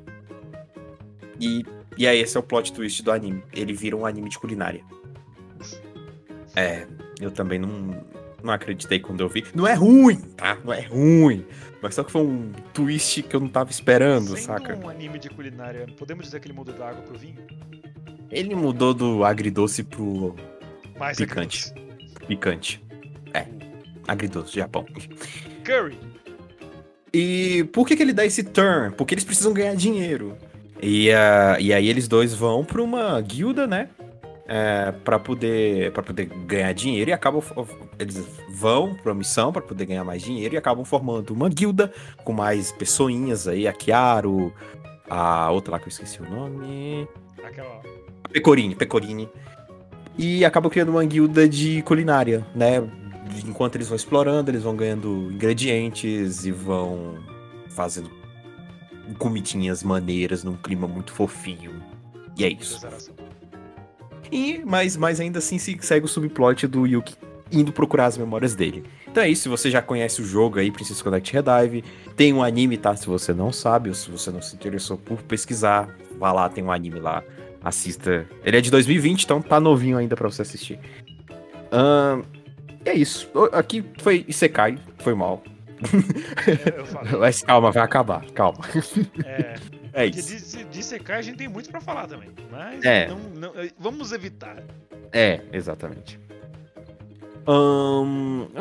E, 1.41 1.67
e 1.97 2.07
aí 2.07 2.21
esse 2.21 2.37
é 2.37 2.41
o 2.41 2.43
plot 2.45 2.73
twist 2.73 3.03
do 3.03 3.11
anime. 3.11 3.43
Ele 3.53 3.73
vira 3.73 3.97
um 3.97 4.07
anime 4.07 4.29
de 4.29 4.39
culinária. 4.39 4.85
É, 6.55 6.87
eu 7.21 7.33
também 7.33 7.59
não, 7.59 8.01
não 8.41 8.53
acreditei 8.53 9.01
quando 9.01 9.23
eu 9.23 9.29
vi. 9.29 9.45
Não 9.53 9.67
é 9.67 9.75
ruim, 9.75 10.21
tá? 10.37 10.57
Não 10.65 10.73
é 10.73 10.83
ruim. 10.83 11.45
Mas 11.83 11.97
só 11.97 12.05
que 12.05 12.13
foi 12.13 12.23
um 12.23 12.53
twist 12.73 13.25
que 13.25 13.35
eu 13.35 13.41
não 13.41 13.49
tava 13.49 13.73
esperando, 13.73 14.37
Sendo 14.37 14.41
saca? 14.41 14.77
um 14.77 14.89
anime 14.89 15.19
de 15.19 15.31
culinária, 15.31 15.85
podemos 15.97 16.27
dizer 16.27 16.39
que 16.39 16.47
ele 16.47 16.55
mudou 16.55 16.77
da 16.77 16.91
água 16.91 17.03
pro 17.03 17.19
vinho? 17.19 17.39
Ele 18.31 18.55
mudou 18.55 18.93
do 18.93 19.25
agridoce 19.25 19.83
pro 19.83 20.35
Mais 20.99 21.17
Picante. 21.17 21.71
agridoce. 21.71 22.27
picante. 22.27 22.85
É, 23.33 23.47
agridoce, 24.07 24.57
Japão. 24.57 24.85
Curry. 25.65 25.99
E 27.13 27.65
por 27.73 27.87
que, 27.87 27.97
que 27.97 28.03
ele 28.03 28.13
dá 28.13 28.25
esse 28.25 28.43
turn? 28.45 28.95
Porque 28.95 29.15
eles 29.15 29.25
precisam 29.25 29.53
ganhar 29.53 29.75
dinheiro. 29.75 30.37
E, 30.81 31.11
ah, 31.11 31.57
e 31.59 31.73
aí 31.73 31.89
eles 31.89 32.07
dois 32.07 32.35
vão 32.35 32.65
pra 32.65 32.83
uma 32.83 33.21
guilda, 33.21 33.67
né? 33.67 33.89
É, 34.51 34.93
para 35.05 35.19
poder 35.19 35.93
para 35.93 36.03
poder 36.03 36.25
ganhar 36.25 36.73
dinheiro 36.73 37.11
e 37.11 37.13
acabam 37.13 37.43
eles 37.99 38.27
vão 38.51 38.95
pra 38.95 39.13
missão 39.13 39.53
para 39.53 39.61
poder 39.61 39.85
ganhar 39.85 40.05
mais 40.05 40.23
dinheiro 40.23 40.55
e 40.55 40.57
acabam 40.57 40.87
formando 40.87 41.35
uma 41.35 41.51
guilda 41.51 41.93
com 42.25 42.33
mais 42.33 42.73
pessoinhas 42.73 43.47
aí, 43.47 43.69
a 43.69 43.75
Chiaro, 43.79 44.51
a 45.11 45.51
outra 45.51 45.73
lá 45.73 45.79
que 45.79 45.85
eu 45.85 45.91
esqueci 45.91 46.23
o 46.23 46.31
nome, 46.31 47.07
Aquela. 47.49 47.81
Pecorini, 48.31 48.75
Pecorini. 48.75 49.29
E 50.17 50.45
acabam 50.45 50.71
criando 50.71 50.91
uma 50.91 51.05
guilda 51.05 51.49
de 51.49 51.83
culinária, 51.83 52.47
né? 52.55 52.83
Enquanto 53.47 53.77
eles 53.77 53.89
vão 53.89 53.97
explorando, 53.97 54.51
eles 54.51 54.63
vão 54.63 54.75
ganhando 54.75 55.31
ingredientes 55.33 56.45
e 56.45 56.51
vão 56.51 57.19
fazendo 57.71 58.11
comidinhas 59.19 59.83
maneiras 59.83 60.43
num 60.43 60.57
clima 60.57 60.89
muito 60.89 61.13
fofinho. 61.13 61.83
E 62.37 62.45
é 62.45 62.49
isso. 62.49 62.81
E, 64.31 64.63
mas, 64.65 64.97
mas 64.97 65.21
ainda 65.21 65.39
assim 65.39 65.59
se 65.59 65.79
segue 65.81 66.05
o 66.05 66.09
subplot 66.09 66.67
do 66.67 66.87
Yuki 66.87 67.15
indo 67.51 67.73
procurar 67.73 68.07
as 68.07 68.19
memórias 68.19 68.55
dele. 68.55 68.85
Então 69.07 69.23
é 69.23 69.29
isso, 69.29 69.43
se 69.43 69.49
você 69.49 69.71
já 69.71 69.81
conhece 69.81 70.21
o 70.21 70.25
jogo 70.25 70.59
aí, 70.59 70.71
Princess 70.71 71.01
Connect 71.01 71.33
Redive, 71.33 71.83
tem 72.15 72.33
um 72.33 72.43
anime, 72.43 72.77
tá? 72.77 72.95
Se 72.95 73.07
você 73.07 73.33
não 73.33 73.53
sabe, 73.53 73.89
ou 73.89 73.95
se 73.95 74.11
você 74.11 74.31
não 74.31 74.43
se 74.43 74.55
interessou 74.55 74.99
por 74.99 75.23
pesquisar, 75.23 75.89
vá 76.19 76.31
lá, 76.31 76.49
tem 76.49 76.63
um 76.63 76.71
anime 76.71 77.01
lá, 77.01 77.25
assista. 77.63 78.27
Ele 78.45 78.57
é 78.57 78.61
de 78.61 78.71
2020, 78.71 79.25
então 79.25 79.41
tá 79.43 79.59
novinho 79.61 79.97
ainda 79.99 80.15
para 80.17 80.29
você 80.31 80.43
assistir. 80.43 80.79
Ahn, 81.73 82.23
é 82.85 82.95
isso. 82.95 83.29
Aqui 83.53 83.85
foi 83.99 84.25
Isekai, 84.29 84.79
foi 84.99 85.15
mal. 85.15 85.43
É. 86.47 87.17
Mas 87.19 87.43
calma, 87.43 87.71
vai 87.71 87.83
acabar, 87.83 88.25
calma. 88.33 88.59
É, 89.25 89.55
É 89.93 90.05
porque 90.11 90.21
isso. 90.21 90.57
de, 90.59 90.65
de 90.65 90.83
Sekai 90.83 91.19
a 91.19 91.23
gente 91.23 91.37
tem 91.39 91.49
muito 91.49 91.71
pra 91.71 91.81
falar 91.81 92.07
também. 92.07 92.31
Mas 92.51 92.85
É. 92.85 93.07
não, 93.09 93.19
não- 93.19 93.53
vamos 93.79 94.13
evitar. 94.13 94.63
É, 95.13 95.41
exatamente. 95.53 96.19
Eu 97.47 98.05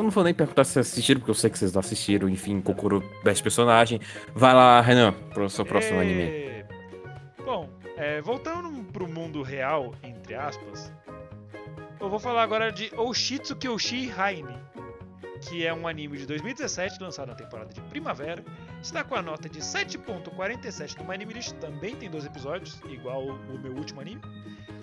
não 0.03 0.09
vou 0.09 0.23
nem 0.23 0.33
perguntar 0.33 0.63
se 0.63 0.71
vocês 0.73 0.87
assistiram, 0.87 1.19
porque 1.19 1.31
eu 1.31 1.35
sei 1.35 1.49
que 1.49 1.59
vocês 1.59 1.73
não 1.73 1.79
assistiram. 1.81 2.29
Enfim, 2.29 2.61
Kokoro 2.61 3.03
Best 3.23 3.43
Personagem. 3.43 3.99
Vai 4.33 4.53
lá, 4.53 4.79
Renan, 4.79 5.11
pro 5.33 5.49
seu 5.49 5.65
próximo 5.65 5.99
É, 5.99 6.01
anime. 6.01 6.65
Bom, 7.43 7.69
é, 7.97 8.21
voltando 8.21 8.83
pro 8.91 9.07
mundo 9.07 9.41
real, 9.41 9.95
entre 10.03 10.35
aspas, 10.35 10.91
eu 11.99 12.09
vou 12.09 12.19
falar 12.19 12.43
agora 12.43 12.71
de 12.71 12.93
Oshitsu 12.95 13.55
Kyoshi 13.55 14.11
Haine, 14.11 14.55
que 15.41 15.65
é 15.65 15.73
um 15.73 15.87
anime 15.87 16.17
de 16.17 16.27
2017, 16.27 17.01
lançado 17.01 17.29
na 17.29 17.35
temporada 17.35 17.73
de 17.73 17.81
primavera. 17.81 18.43
Está 18.81 19.03
com 19.03 19.15
a 19.15 19.21
nota 19.21 19.49
de 19.49 19.59
7.47 19.59 20.99
no 20.99 21.05
My 21.05 21.15
Anime 21.15 21.33
List, 21.33 21.53
também 21.55 21.95
tem 21.95 22.09
12 22.09 22.27
episódios, 22.27 22.79
igual 22.89 23.23
o 23.23 23.59
meu 23.59 23.73
último 23.73 23.99
anime. 23.99 24.21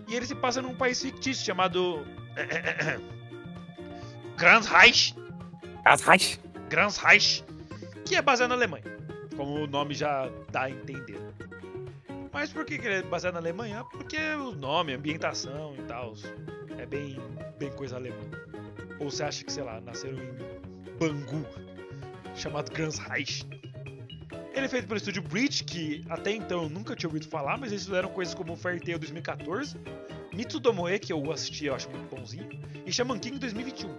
E 0.08 0.14
ele 0.14 0.26
se 0.26 0.34
passa 0.34 0.60
num 0.60 0.74
país 0.74 1.00
fictício 1.00 1.44
chamado... 1.44 2.04
Grand 4.36 4.62
Reich. 4.62 5.14
As 5.84 6.02
Reich. 6.02 6.40
Grans 6.68 6.96
Reich, 6.96 7.44
que 8.04 8.16
é 8.16 8.22
baseado 8.22 8.50
na 8.50 8.56
Alemanha, 8.56 8.84
como 9.36 9.62
o 9.62 9.66
nome 9.66 9.94
já 9.94 10.28
dá 10.50 10.62
a 10.62 10.70
entender. 10.70 11.20
Mas 12.34 12.52
por 12.52 12.66
que, 12.66 12.76
que 12.76 12.86
ele 12.86 12.96
é 12.96 13.02
baseado 13.02 13.34
na 13.34 13.40
Alemanha? 13.40 13.84
Porque 13.84 14.18
o 14.18 14.50
nome, 14.50 14.92
ambientação 14.92 15.76
e 15.78 15.82
tal 15.84 16.14
é 16.76 16.84
bem, 16.84 17.16
bem 17.60 17.70
coisa 17.70 17.94
alemã. 17.94 18.28
Ou 18.98 19.08
você 19.08 19.22
acha 19.22 19.44
que, 19.44 19.52
sei 19.52 19.62
lá, 19.62 19.80
nasceram 19.80 20.18
em 20.18 20.98
Bangu, 20.98 21.46
chamado 22.34 22.72
Grans 22.72 22.98
Reich. 22.98 23.46
Ele 24.52 24.66
é 24.66 24.68
feito 24.68 24.88
pelo 24.88 24.96
estúdio 24.96 25.22
Breach, 25.22 25.62
que 25.62 26.04
até 26.08 26.32
então 26.32 26.64
eu 26.64 26.68
nunca 26.68 26.96
tinha 26.96 27.08
ouvido 27.08 27.28
falar, 27.28 27.56
mas 27.56 27.70
eles 27.70 27.84
fizeram 27.84 28.08
coisas 28.08 28.34
como 28.34 28.56
Fairy 28.56 28.80
Tail 28.80 28.98
2014, 28.98 29.76
Mitsudomoe, 30.34 30.98
que 30.98 31.12
eu 31.12 31.30
assisti 31.30 31.66
eu 31.66 31.74
acho 31.74 31.88
muito 31.88 32.12
bonzinho, 32.14 32.48
e 32.84 32.92
Shaman 32.92 33.20
King 33.20 33.38
2021. 33.38 33.96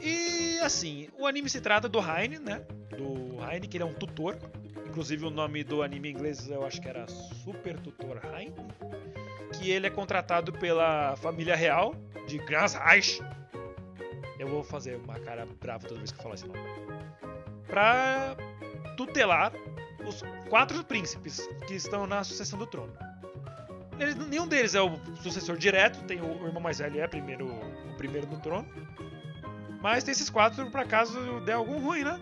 E 0.00 0.60
assim, 0.60 1.08
o 1.18 1.26
anime 1.26 1.50
se 1.50 1.60
trata 1.60 1.88
do 1.88 1.98
Heine, 1.98 2.38
né? 2.38 2.64
Do 2.96 3.44
Heine, 3.44 3.66
que 3.66 3.76
ele 3.76 3.82
é 3.82 3.86
um 3.86 3.94
tutor. 3.94 4.36
Inclusive 4.96 5.26
o 5.26 5.30
nome 5.30 5.62
do 5.62 5.82
anime 5.82 6.10
inglês 6.10 6.48
eu 6.48 6.64
acho 6.64 6.80
que 6.80 6.88
era 6.88 7.06
Super 7.06 7.78
Tutor 7.78 8.18
Heine. 8.34 8.54
Que 9.52 9.70
ele 9.70 9.86
é 9.86 9.90
contratado 9.90 10.54
pela 10.54 11.14
família 11.16 11.54
real 11.54 11.94
de 12.26 12.38
Grasreich. 12.38 13.20
Eu 14.38 14.48
vou 14.48 14.64
fazer 14.64 14.96
uma 14.96 15.20
cara 15.20 15.46
brava 15.60 15.86
toda 15.86 15.98
vez 16.00 16.12
que 16.12 16.18
eu 16.18 16.22
falar 16.22 16.36
esse 16.36 16.46
nome. 16.46 16.58
Pra 17.66 18.34
tutelar 18.96 19.52
os 20.08 20.22
quatro 20.48 20.82
príncipes 20.82 21.46
que 21.66 21.74
estão 21.74 22.06
na 22.06 22.24
sucessão 22.24 22.58
do 22.58 22.66
trono. 22.66 22.94
Eles- 24.00 24.14
nenhum 24.16 24.48
deles 24.48 24.74
é 24.74 24.80
o 24.80 24.96
sucessor 25.16 25.58
direto, 25.58 26.02
tem 26.04 26.22
o, 26.22 26.42
o 26.42 26.46
irmão 26.46 26.62
mais 26.62 26.78
velho 26.78 26.98
é 27.02 27.06
primeiro, 27.06 27.46
o 27.46 27.96
primeiro 27.98 28.26
no 28.28 28.40
trono. 28.40 28.66
Mas 29.82 30.04
tem 30.04 30.12
esses 30.12 30.30
quatro 30.30 30.70
pra 30.70 30.86
caso 30.86 31.40
der 31.44 31.52
algum 31.52 31.78
ruim, 31.80 32.02
né? 32.02 32.18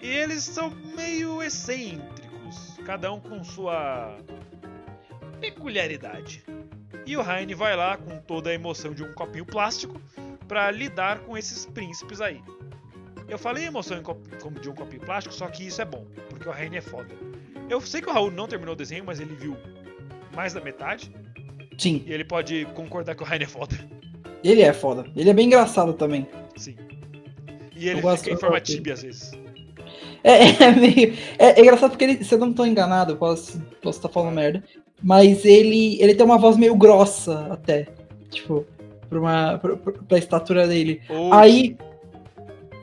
E 0.00 0.06
eles 0.08 0.42
são 0.44 0.70
meio 0.94 1.42
excêntricos, 1.42 2.78
cada 2.84 3.12
um 3.12 3.20
com 3.20 3.42
sua 3.42 4.16
peculiaridade. 5.40 6.44
E 7.06 7.16
o 7.16 7.22
Heine 7.30 7.54
vai 7.54 7.76
lá 7.76 7.96
com 7.96 8.18
toda 8.18 8.50
a 8.50 8.54
emoção 8.54 8.92
de 8.92 9.02
um 9.02 9.12
copinho 9.12 9.44
plástico 9.44 10.00
pra 10.48 10.70
lidar 10.70 11.20
com 11.20 11.36
esses 11.36 11.66
príncipes 11.66 12.20
aí. 12.20 12.40
Eu 13.28 13.38
falei 13.38 13.64
emoção 13.64 14.02
como 14.02 14.60
de 14.60 14.68
um 14.70 14.74
copinho 14.74 15.02
plástico, 15.02 15.34
só 15.34 15.48
que 15.48 15.66
isso 15.66 15.80
é 15.82 15.84
bom, 15.84 16.06
porque 16.28 16.48
o 16.48 16.54
Heine 16.56 16.76
é 16.76 16.80
foda. 16.80 17.14
Eu 17.68 17.80
sei 17.80 18.00
que 18.00 18.08
o 18.08 18.12
Raul 18.12 18.30
não 18.30 18.46
terminou 18.46 18.74
o 18.74 18.76
desenho, 18.76 19.04
mas 19.04 19.18
ele 19.18 19.34
viu 19.34 19.56
mais 20.34 20.52
da 20.52 20.60
metade, 20.60 21.10
Sim, 21.76 22.04
e 22.06 22.12
ele 22.12 22.24
pode 22.24 22.64
concordar 22.74 23.14
que 23.16 23.22
o 23.24 23.26
Heine 23.32 23.44
é 23.44 23.48
foda. 23.48 23.76
ele 24.44 24.62
é 24.62 24.72
foda. 24.72 25.04
Ele 25.16 25.28
é 25.30 25.34
bem 25.34 25.46
engraçado 25.46 25.92
também. 25.92 26.28
Sim. 26.56 26.76
E 27.74 27.88
ele 27.88 27.98
Eu 27.98 28.02
gosto- 28.02 28.24
fica 28.24 28.36
em 28.36 28.38
forma 28.38 28.60
tibi 28.60 28.92
às 28.92 29.02
vezes. 29.02 29.32
É, 30.26 30.48
é 30.64 30.72
meio. 30.72 31.14
É, 31.38 31.58
é 31.58 31.60
engraçado 31.60 31.90
porque 31.90 32.04
ele, 32.04 32.24
se 32.24 32.34
eu 32.34 32.38
não 32.38 32.52
tô 32.52 32.66
enganado, 32.66 33.12
eu 33.12 33.16
posso 33.16 33.58
estar 33.58 33.64
posso 33.80 34.00
tá 34.02 34.08
falando 34.08 34.34
merda. 34.34 34.62
Mas 35.00 35.44
ele, 35.44 36.02
ele 36.02 36.14
tem 36.14 36.26
uma 36.26 36.38
voz 36.38 36.56
meio 36.56 36.74
grossa 36.74 37.46
até. 37.50 37.86
Tipo, 38.30 38.66
pra, 39.08 39.20
uma, 39.20 39.58
pra, 39.58 39.76
pra- 39.76 40.18
estatura 40.18 40.66
dele. 40.66 41.00
Ou 41.08 41.32
Aí, 41.32 41.76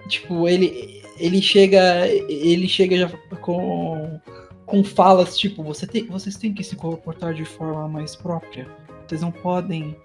tipo, 0.07 0.47
ele, 0.47 1.01
ele 1.19 1.41
chega. 1.41 2.07
Ele 2.07 2.67
chega 2.67 2.97
já 2.97 3.09
com, 3.41 4.19
com 4.65 4.83
falas, 4.83 5.37
tipo, 5.37 5.61
você 5.63 5.85
tem, 5.85 6.05
vocês 6.05 6.37
têm 6.37 6.53
que 6.53 6.63
se 6.63 6.77
comportar 6.77 7.33
de 7.33 7.43
forma 7.43 7.87
mais 7.89 8.15
própria. 8.15 8.67
Vocês 9.05 9.21
não 9.21 9.31
podem 9.31 9.97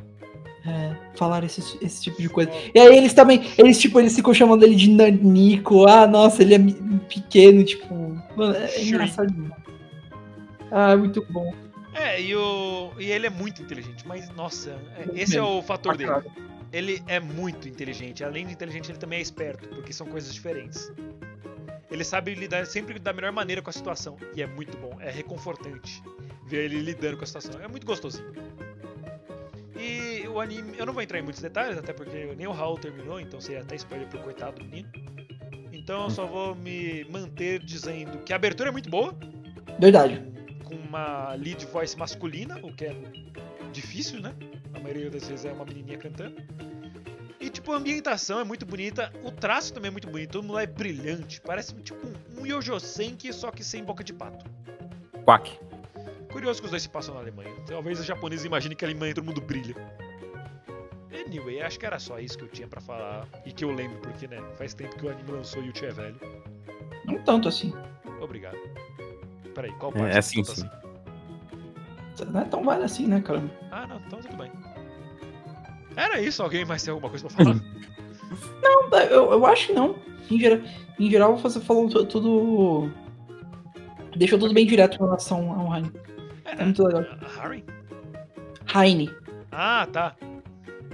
é, 0.66 0.94
falar 1.14 1.44
esse, 1.44 1.60
esse 1.82 2.02
tipo 2.02 2.20
de 2.20 2.28
coisa. 2.28 2.50
E 2.74 2.78
aí 2.78 2.96
eles 2.96 3.12
também, 3.12 3.50
eles 3.56 3.78
tipo, 3.78 3.98
eles 4.00 4.14
ficam 4.14 4.34
chamando 4.34 4.62
ele 4.64 4.74
de 4.74 4.90
Nanico. 4.90 5.86
Ah, 5.86 6.06
nossa, 6.06 6.42
ele 6.42 6.54
é 6.54 6.58
pequeno, 7.08 7.64
tipo. 7.64 7.94
Mano, 8.36 8.54
é, 8.54 8.66
demais. 8.78 9.16
Ah, 10.70 10.92
é 10.92 10.96
muito 10.96 11.24
bom. 11.30 11.52
É, 11.94 12.20
e, 12.20 12.34
o... 12.36 12.92
e 12.98 13.10
ele 13.10 13.26
é 13.26 13.30
muito 13.30 13.62
inteligente, 13.62 14.06
mas 14.06 14.28
nossa, 14.30 14.70
é- 14.96 15.20
esse 15.22 15.36
é 15.36 15.42
o 15.42 15.62
fator 15.62 15.96
dele. 15.96 16.12
Ele 16.72 17.02
é 17.06 17.18
muito 17.18 17.66
inteligente. 17.66 18.22
Além 18.22 18.46
de 18.46 18.52
inteligente, 18.52 18.90
ele 18.90 18.98
também 18.98 19.18
é 19.18 19.22
esperto, 19.22 19.68
porque 19.68 19.92
são 19.92 20.06
coisas 20.06 20.32
diferentes. 20.32 20.92
Ele 21.90 22.04
sabe 22.04 22.34
lidar 22.34 22.66
sempre 22.66 22.98
da 22.98 23.12
melhor 23.12 23.32
maneira 23.32 23.62
com 23.62 23.70
a 23.70 23.72
situação. 23.72 24.16
E 24.36 24.42
é 24.42 24.46
muito 24.46 24.76
bom, 24.76 24.98
é 25.00 25.10
reconfortante 25.10 26.02
ver 26.46 26.64
ele 26.66 26.80
lidando 26.80 27.16
com 27.16 27.24
a 27.24 27.26
situação. 27.26 27.60
É 27.60 27.66
muito 27.66 27.86
gostosinho. 27.86 28.30
E 29.78 30.17
o 30.28 30.40
anime, 30.40 30.76
eu 30.78 30.86
não 30.86 30.92
vou 30.92 31.02
entrar 31.02 31.18
em 31.18 31.22
muitos 31.22 31.42
detalhes, 31.42 31.78
até 31.78 31.92
porque 31.92 32.34
nem 32.36 32.46
o 32.46 32.52
Raul 32.52 32.78
terminou, 32.78 33.20
então 33.20 33.40
seria 33.40 33.62
até 33.62 33.76
spoiler 33.76 34.08
pro 34.08 34.20
coitado 34.20 34.58
do 34.58 34.64
menino. 34.64 34.88
Então 35.72 36.04
eu 36.04 36.10
só 36.10 36.26
vou 36.26 36.54
me 36.54 37.04
manter 37.04 37.60
dizendo 37.60 38.18
que 38.18 38.32
a 38.32 38.36
abertura 38.36 38.68
é 38.68 38.72
muito 38.72 38.90
boa, 38.90 39.14
Verdade. 39.78 40.22
com 40.64 40.74
uma 40.74 41.34
lead 41.34 41.64
voice 41.66 41.96
masculina, 41.96 42.58
o 42.62 42.72
que 42.72 42.84
é 42.86 42.96
difícil, 43.72 44.20
né? 44.20 44.34
A 44.74 44.80
maioria 44.80 45.10
das 45.10 45.26
vezes 45.26 45.44
é 45.44 45.52
uma 45.52 45.64
menininha 45.64 45.98
cantando. 45.98 46.36
E 47.40 47.48
tipo, 47.48 47.72
a 47.72 47.76
ambientação 47.76 48.40
é 48.40 48.44
muito 48.44 48.66
bonita, 48.66 49.12
o 49.22 49.30
traço 49.30 49.72
também 49.72 49.88
é 49.88 49.92
muito 49.92 50.08
bonito, 50.08 50.32
todo 50.32 50.42
mundo 50.42 50.54
lá 50.54 50.62
é 50.62 50.66
brilhante, 50.66 51.40
parece 51.40 51.74
tipo 51.76 51.98
um, 52.06 52.42
um 52.42 52.46
Yojo 52.46 52.78
Senki, 52.80 53.32
só 53.32 53.50
que 53.50 53.62
sem 53.62 53.84
boca 53.84 54.02
de 54.02 54.12
pato. 54.12 54.44
Quack. 55.24 55.58
Curioso 56.30 56.60
que 56.60 56.66
os 56.66 56.70
dois 56.70 56.82
se 56.82 56.88
passam 56.88 57.14
na 57.14 57.20
Alemanha. 57.20 57.54
Talvez 57.66 57.98
os 57.98 58.06
japoneses 58.06 58.44
imaginem 58.44 58.76
que 58.76 58.84
a 58.84 58.88
Alemanha 58.88 59.14
todo 59.14 59.24
mundo 59.24 59.40
brilha. 59.40 59.74
Anyway, 61.12 61.62
acho 61.62 61.78
que 61.78 61.86
era 61.86 61.98
só 61.98 62.18
isso 62.18 62.36
que 62.36 62.44
eu 62.44 62.48
tinha 62.48 62.68
pra 62.68 62.80
falar 62.80 63.26
e 63.46 63.52
que 63.52 63.64
eu 63.64 63.70
lembro, 63.72 63.98
porque 63.98 64.26
né, 64.26 64.42
faz 64.56 64.74
tempo 64.74 64.94
que 64.96 65.06
o 65.06 65.10
anime 65.10 65.30
lançou 65.32 65.62
e 65.62 65.68
o 65.70 65.72
tio 65.72 65.88
é 65.88 65.92
velho. 65.92 66.16
Não 67.04 67.18
tanto 67.22 67.48
assim. 67.48 67.72
Obrigado. 68.20 68.58
Peraí, 69.54 69.72
qual 69.72 69.90
É, 69.94 69.98
parte? 70.00 70.14
é 70.14 70.18
assim, 70.18 70.42
tá 70.42 70.54
sim. 70.54 70.68
Não 72.30 72.40
é 72.40 72.44
tão 72.44 72.64
velho 72.64 72.82
assim, 72.84 73.06
né, 73.06 73.20
cara? 73.20 73.42
Ah, 73.70 73.86
não, 73.86 73.96
então 74.06 74.20
tudo 74.20 74.36
bem. 74.36 74.50
Era 75.96 76.20
isso, 76.20 76.42
alguém 76.42 76.64
mais 76.64 76.82
tem 76.82 76.92
alguma 76.92 77.08
coisa 77.10 77.26
pra 77.28 77.44
falar? 77.44 77.56
Não, 78.62 78.98
eu, 79.00 79.32
eu 79.32 79.46
acho 79.46 79.68
que 79.68 79.72
não. 79.72 79.96
Em 80.30 80.38
geral, 80.38 80.60
em 81.00 81.10
geral 81.10 81.36
você 81.38 81.58
falou 81.60 81.88
tu- 81.88 82.04
tudo. 82.04 82.92
Deixou 84.16 84.38
tudo 84.38 84.52
bem 84.52 84.66
direto 84.66 84.96
em 84.96 84.98
relação 84.98 85.50
ao 85.58 85.74
Heine. 85.74 85.90
É 86.44 86.62
muito 86.64 86.82
legal. 86.84 87.04
Harry? 87.40 87.64
Heine. 88.74 89.10
Ah, 89.50 89.86
tá. 89.90 90.14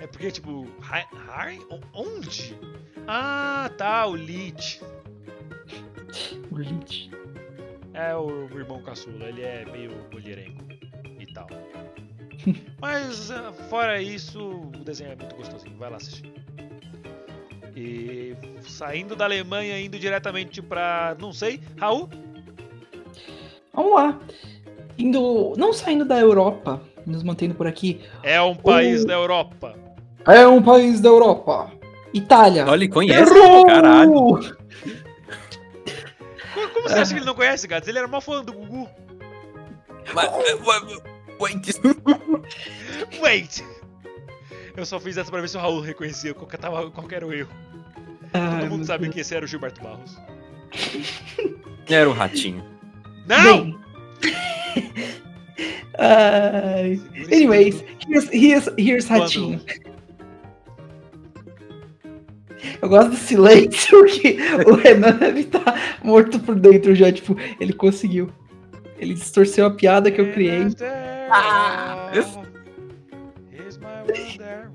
É 0.00 0.06
porque, 0.06 0.30
tipo, 0.30 0.66
Ha- 0.82 1.08
Harry? 1.28 1.58
O- 1.70 1.80
Onde? 2.02 2.56
Ah, 3.06 3.70
tá, 3.76 4.06
o 4.06 4.12
Leech. 4.14 4.80
O 6.50 6.56
Lynch. 6.58 7.10
É 7.92 8.14
o 8.16 8.46
irmão 8.58 8.82
caçula, 8.82 9.24
ele 9.26 9.42
é 9.42 9.64
meio 9.70 9.92
mulherengo 10.12 10.64
e 11.18 11.26
tal. 11.32 11.46
Mas, 12.80 13.30
ah, 13.30 13.52
fora 13.68 14.00
isso, 14.02 14.40
o 14.40 14.66
desenho 14.84 15.12
é 15.12 15.16
muito 15.16 15.34
gostosinho, 15.36 15.76
vai 15.76 15.90
lá 15.90 15.96
assistir. 15.96 16.32
E 17.76 18.36
saindo 18.62 19.16
da 19.16 19.24
Alemanha, 19.24 19.78
indo 19.80 19.98
diretamente 19.98 20.60
pra, 20.62 21.16
não 21.20 21.32
sei, 21.32 21.60
Raul? 21.78 22.08
Vamos 23.72 23.94
lá. 23.94 24.20
Indo. 24.96 25.54
Não 25.56 25.72
saindo 25.72 26.04
da 26.04 26.18
Europa, 26.20 26.80
nos 27.06 27.22
mantendo 27.22 27.54
por 27.54 27.66
aqui. 27.66 28.00
É 28.22 28.40
um 28.40 28.54
país 28.54 29.02
O- 29.02 29.06
da 29.06 29.14
Europa. 29.14 29.74
É 30.26 30.46
um 30.46 30.62
país 30.62 31.00
da 31.00 31.08
Europa. 31.08 31.70
Itália. 32.12 32.64
Olha, 32.66 32.76
ele 32.84 32.88
conhece, 32.88 33.32
Errou! 33.32 33.66
caralho. 33.66 34.10
Como, 36.54 36.68
como 36.72 36.88
você 36.88 36.94
acha 37.00 37.12
que 37.12 37.18
ele 37.18 37.26
não 37.26 37.34
conhece, 37.34 37.66
Gats? 37.66 37.88
Ele 37.88 37.98
era 37.98 38.06
mó 38.08 38.20
fã 38.20 38.42
do 38.44 38.52
Gugu. 38.52 38.88
Mas, 40.14 40.26
eh, 40.28 40.56
wait, 41.40 41.80
wait. 43.20 43.64
Eu 44.76 44.84
só 44.86 44.98
fiz 45.00 45.16
essa 45.16 45.30
pra 45.30 45.40
ver 45.40 45.48
se 45.48 45.56
o 45.56 45.60
Raul 45.60 45.80
reconhecia 45.80 46.34
qual, 46.34 46.46
que 46.46 46.56
tava, 46.56 46.90
qual 46.90 47.06
que 47.06 47.14
era 47.14 47.26
o 47.26 47.32
erro. 47.32 47.50
Ai, 48.32 48.60
Todo 48.60 48.70
mundo 48.70 48.84
sabe 48.84 49.04
Deus. 49.04 49.14
que 49.14 49.20
esse 49.20 49.34
era 49.34 49.44
o 49.44 49.48
Gilberto 49.48 49.80
Barros. 49.82 50.16
Era 51.88 52.08
o 52.08 52.12
ratinho. 52.12 52.64
Não! 53.26 53.70
Bem. 53.70 53.78
Esse 55.98 57.34
Anyways, 57.34 57.84
here's, 58.08 58.28
here's, 58.30 58.68
here's 58.78 59.06
Ratinho. 59.06 59.60
Eu 62.80 62.88
gosto 62.88 63.10
do 63.10 63.16
silêncio 63.16 64.04
que 64.06 64.36
o 64.66 64.74
Renan 64.74 65.12
deve 65.18 65.40
estar 65.40 65.98
morto 66.02 66.38
por 66.40 66.54
dentro 66.54 66.94
já. 66.94 67.12
Tipo, 67.12 67.36
ele 67.60 67.72
conseguiu. 67.72 68.30
Ele 68.98 69.14
distorceu 69.14 69.66
a 69.66 69.70
piada 69.70 70.10
que 70.10 70.20
eu 70.20 70.32
criei. 70.32 70.66
Ah, 71.30 72.10
Here's 73.50 73.78
my 73.78 74.02
wonder. 74.06 74.70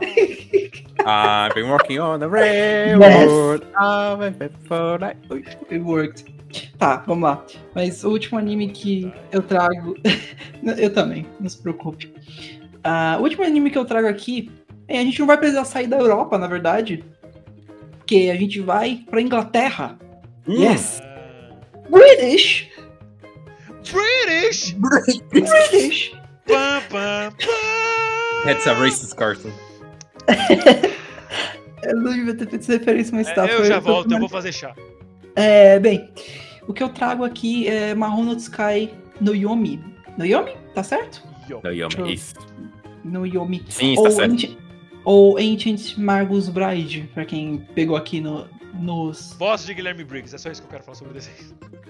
I've 1.06 1.54
been 1.54 1.68
walking 1.68 1.98
on 1.98 2.18
the 2.20 2.28
railroad. 2.28 3.66
I've 3.78 4.38
been 4.38 4.50
for 4.66 4.98
that- 4.98 5.16
Ui. 5.30 5.44
It 5.70 5.82
worked. 5.82 6.33
Tá, 6.78 6.96
vamos 7.06 7.24
lá. 7.24 7.44
Mas 7.74 8.04
o 8.04 8.10
último 8.10 8.38
anime 8.38 8.70
que 8.70 9.12
eu 9.32 9.42
trago. 9.42 9.96
eu 10.78 10.92
também, 10.92 11.26
não 11.40 11.48
se 11.48 11.60
preocupe. 11.60 12.12
Ah, 12.82 13.16
o 13.18 13.22
último 13.22 13.44
anime 13.44 13.70
que 13.70 13.78
eu 13.78 13.84
trago 13.84 14.06
aqui. 14.08 14.50
é, 14.88 14.98
a 14.98 15.02
gente 15.02 15.18
não 15.20 15.26
vai 15.26 15.36
precisar 15.38 15.64
sair 15.64 15.86
da 15.86 15.96
Europa, 15.98 16.36
na 16.38 16.46
verdade. 16.46 17.04
Porque 17.98 18.30
a 18.32 18.36
gente 18.36 18.60
vai 18.60 19.02
pra 19.08 19.20
Inglaterra. 19.20 19.98
Hum. 20.46 20.60
Yes! 20.62 21.00
Ah, 21.02 21.88
British! 21.90 22.68
British! 23.90 24.72
British! 25.30 26.12
That's 28.44 28.66
a 28.66 28.74
racist 28.74 29.14
cartoon. 29.16 29.50
Eu 31.82 31.96
não 31.96 32.12
devia 32.12 32.34
ter 32.34 32.48
feito 32.48 32.62
essa 32.62 32.72
referência, 32.72 33.14
mas 33.14 33.32
tá. 33.34 33.46
É, 33.46 33.52
eu 33.54 33.58
foi- 33.58 33.66
já 33.66 33.78
volto, 33.78 34.10
eu 34.10 34.18
vou 34.18 34.28
fazer 34.28 34.52
chá. 34.52 34.74
É, 35.36 35.78
bem, 35.80 36.08
o 36.66 36.72
que 36.72 36.82
eu 36.82 36.88
trago 36.88 37.24
aqui 37.24 37.66
é 37.68 37.94
Mahou 37.94 38.24
no 38.24 38.36
Sky 38.36 38.90
no 39.20 39.34
Yomi. 39.34 39.82
No 40.16 40.24
Yomi? 40.24 40.52
Tá 40.74 40.82
certo? 40.82 41.22
No, 41.62 41.70
Yomi, 41.70 42.14
isso. 42.14 42.34
No 43.04 43.26
Yomi. 43.26 43.62
Sim, 43.68 43.90
está 43.92 44.02
ou, 44.02 44.10
certo. 44.10 44.32
Ancient, 44.32 44.56
ou 45.04 45.38
Ancient 45.38 45.96
Margus 45.98 46.48
Bride, 46.48 47.08
pra 47.12 47.24
quem 47.24 47.58
pegou 47.74 47.96
aqui 47.96 48.20
no, 48.20 48.46
nos 48.80 49.34
Voz 49.38 49.64
de 49.64 49.74
Guilherme 49.74 50.04
Briggs, 50.04 50.34
é 50.34 50.38
só 50.38 50.50
isso 50.50 50.62
que 50.62 50.66
eu 50.66 50.70
quero 50.70 50.84
falar 50.84 50.96
sobre 50.96 51.12
o 51.12 51.14
desenho. 51.14 51.36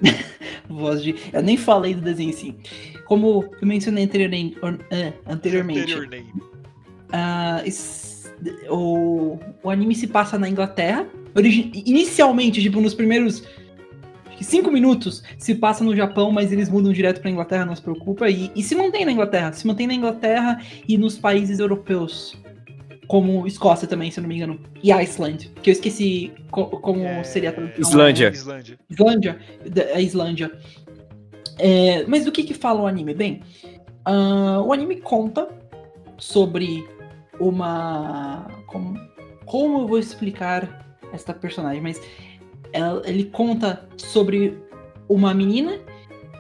voz 0.68 1.03
de. 1.03 1.14
Eu 1.32 1.42
nem 1.42 1.57
falei 1.57 1.95
do 1.95 2.01
desenho 2.01 2.30
em 2.30 2.32
si. 2.32 2.57
Como 3.07 3.45
eu 3.61 3.66
mencionei 3.66 4.05
anteriormente, 4.05 4.57
anteriormente 5.26 5.80
Anterior 5.80 6.09
name. 6.09 6.32
es- 7.64 8.14
o, 8.68 9.39
o 9.62 9.70
anime 9.70 9.95
se 9.95 10.07
passa 10.07 10.39
na 10.39 10.49
Inglaterra. 10.49 11.07
Origi- 11.35 11.70
inicialmente, 11.87 12.61
tipo, 12.62 12.80
nos 12.80 12.95
primeiros 12.95 13.43
cinco 14.41 14.70
minutos, 14.70 15.22
se 15.39 15.55
passa 15.55 15.82
no 15.82 15.97
Japão, 15.97 16.30
mas 16.30 16.53
eles 16.53 16.68
mudam 16.68 16.93
direto 16.93 17.20
pra 17.20 17.30
Inglaterra, 17.30 17.64
não 17.64 17.74
se 17.74 17.80
preocupa. 17.82 18.28
E, 18.28 18.51
e 18.55 18.62
se 18.62 18.74
mantém 18.74 19.05
na 19.05 19.12
Inglaterra. 19.12 19.53
Se 19.53 19.66
mantém 19.66 19.87
na 19.87 19.95
Inglaterra 19.95 20.61
e 20.87 20.97
nos 20.99 21.16
países 21.16 21.59
europeus. 21.59 22.37
Como 23.07 23.47
Escócia 23.47 23.87
também, 23.87 24.11
se 24.11 24.18
eu 24.18 24.22
não 24.22 24.28
me 24.28 24.37
engano. 24.37 24.59
E 24.82 24.91
Iceland. 24.91 25.51
Que 25.62 25.70
eu 25.70 25.72
esqueci 25.72 26.32
co- 26.51 26.66
como 26.66 27.05
É, 27.05 27.22
seria 27.22 27.51
a 27.51 27.53
tradução. 27.53 27.80
Islândia. 27.91 28.30
Islândia. 28.30 28.78
Islândia, 28.89 29.39
a 29.95 30.01
Islândia. 30.01 30.53
É, 31.59 32.05
mas 32.07 32.24
do 32.24 32.32
que 32.32 32.43
que 32.43 32.55
fala 32.55 32.80
o 32.80 32.87
anime? 32.87 33.12
Bem, 33.14 33.43
ah, 34.07 34.62
o 34.64 34.72
anime 34.72 34.97
conta 35.03 35.49
sobre 36.16 36.82
uma. 37.41 38.47
Como, 38.66 38.99
como 39.45 39.80
eu 39.82 39.87
vou 39.89 39.99
explicar 39.99 40.97
esta 41.12 41.32
personagem? 41.32 41.80
Mas 41.82 42.01
ela- 42.72 43.03
ele 43.07 43.24
conta 43.24 43.89
sobre 43.97 44.59
uma 45.09 45.32
menina 45.35 45.78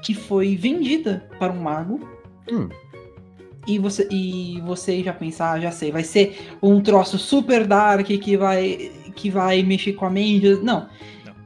que 0.02 0.14
foi 0.14 0.56
vendida 0.56 1.28
para 1.38 1.52
um 1.52 1.60
mago. 1.62 2.00
Hum. 2.50 2.68
E 3.66 3.78
você, 3.78 4.06
e 4.10 4.60
você 4.66 5.02
já 5.02 5.12
pensar, 5.14 5.58
já 5.60 5.70
sei, 5.70 5.90
vai 5.90 6.02
ser 6.04 6.36
um 6.62 6.82
troço 6.82 7.16
super 7.18 7.66
dark 7.66 8.06
que 8.06 8.36
vai, 8.36 8.90
que 9.14 9.30
vai 9.30 9.62
mexer 9.62 9.94
com 9.94 10.04
a 10.04 10.10
mente. 10.10 10.54
Não. 10.62 10.86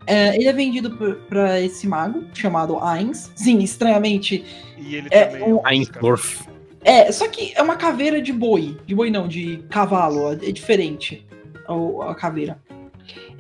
É, 0.05 0.35
ele 0.35 0.49
é 0.49 0.53
vendido 0.53 0.91
para 1.29 1.61
esse 1.61 1.87
mago 1.87 2.25
chamado 2.35 2.79
Ainz. 2.83 3.31
Sim, 3.37 3.59
estranhamente. 3.59 4.45
E 4.79 4.97
ele 4.97 5.09
É, 5.13 5.27
também. 5.27 5.53
um- 5.53 5.61
Ainsworth. 5.65 6.49
É, 6.85 7.11
só 7.13 7.29
que 7.29 7.53
é 7.57 7.63
uma 7.63 7.77
caveira 7.77 8.21
de 8.23 8.33
boi. 8.33 8.77
De 8.87 8.95
boi 8.95 9.11
não, 9.11 9.27
de 9.29 9.59
cavalo. 9.69 10.33
É 10.33 10.53
diferente 10.53 11.27
o- 11.69 12.03
a 12.03 12.15
caveira. 12.15 12.59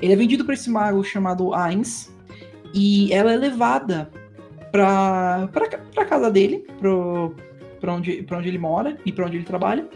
Ele 0.00 0.12
é 0.12 0.16
vendido 0.16 0.44
para 0.44 0.54
esse 0.54 0.68
mago 0.70 1.02
chamado 1.04 1.54
Ainz. 1.54 2.12
E 2.74 3.12
ela 3.12 3.32
é 3.32 3.36
levada 3.36 4.10
pra, 4.70 5.48
pra, 5.52 5.68
pra 5.94 6.04
casa 6.04 6.30
dele, 6.30 6.66
pro, 6.78 7.34
pra, 7.80 7.94
onde, 7.94 8.22
pra 8.22 8.38
onde 8.38 8.48
ele 8.48 8.58
mora 8.58 8.98
e 9.06 9.10
pra 9.12 9.24
onde 9.26 9.36
ele 9.38 9.44
trabalha, 9.44 9.88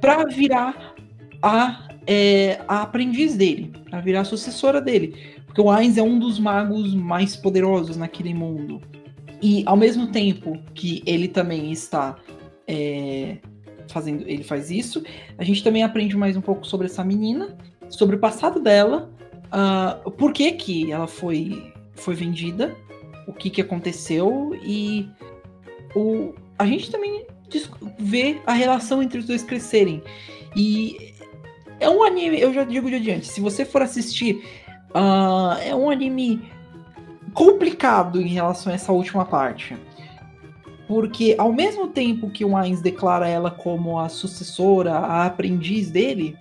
pra 0.00 0.24
virar 0.26 0.94
a, 1.42 1.88
é, 2.06 2.60
a 2.68 2.82
aprendiz 2.82 3.36
dele, 3.36 3.72
pra 3.90 4.00
virar 4.00 4.20
a 4.20 4.24
sucessora 4.24 4.80
dele. 4.80 5.16
Porque 5.46 5.60
o 5.60 5.70
Ainz 5.70 5.98
é 5.98 6.02
um 6.02 6.18
dos 6.18 6.38
magos 6.38 6.94
mais 6.94 7.34
poderosos 7.34 7.96
naquele 7.96 8.32
mundo. 8.32 8.80
E 9.42 9.62
ao 9.66 9.76
mesmo 9.76 10.08
tempo 10.08 10.58
que 10.74 11.02
ele 11.06 11.28
também 11.28 11.70
está 11.70 12.16
é, 12.66 13.36
fazendo, 13.88 14.28
ele 14.28 14.42
faz 14.42 14.70
isso, 14.70 15.02
a 15.38 15.44
gente 15.44 15.62
também 15.62 15.82
aprende 15.82 16.16
mais 16.16 16.36
um 16.36 16.40
pouco 16.40 16.66
sobre 16.66 16.86
essa 16.86 17.04
menina, 17.04 17.56
sobre 17.88 18.16
o 18.16 18.18
passado 18.18 18.60
dela, 18.60 19.10
ah, 19.50 20.00
por 20.16 20.32
que 20.32 20.52
que 20.52 20.92
ela 20.92 21.06
foi, 21.06 21.72
foi 21.94 22.14
vendida, 22.14 22.74
o 23.26 23.32
que 23.32 23.50
que 23.50 23.60
aconteceu 23.60 24.58
e 24.64 25.08
o, 25.94 26.34
a 26.58 26.66
gente 26.66 26.90
também 26.90 27.26
vê 27.98 28.40
a 28.46 28.52
relação 28.52 29.02
entre 29.02 29.18
os 29.18 29.26
dois 29.26 29.42
crescerem. 29.42 30.02
E 30.56 31.14
é 31.78 31.88
um 31.88 32.02
anime, 32.02 32.40
eu 32.40 32.52
já 32.52 32.64
digo 32.64 32.88
de 32.88 32.96
adiante, 32.96 33.26
se 33.26 33.40
você 33.40 33.64
for 33.64 33.82
assistir, 33.82 34.42
ah, 34.94 35.58
é 35.62 35.74
um 35.74 35.90
anime 35.90 36.42
complicado 37.36 38.20
em 38.20 38.26
relação 38.28 38.72
a 38.72 38.74
essa 38.74 38.90
última 38.90 39.24
parte. 39.26 39.76
Porque 40.88 41.34
ao 41.38 41.52
mesmo 41.52 41.88
tempo 41.88 42.30
que 42.30 42.44
o 42.44 42.56
Ainz 42.56 42.80
declara 42.80 43.28
ela 43.28 43.50
como 43.50 43.98
a 43.98 44.08
sucessora, 44.08 44.94
a 44.94 45.26
aprendiz 45.26 45.90
dele, 45.90 46.36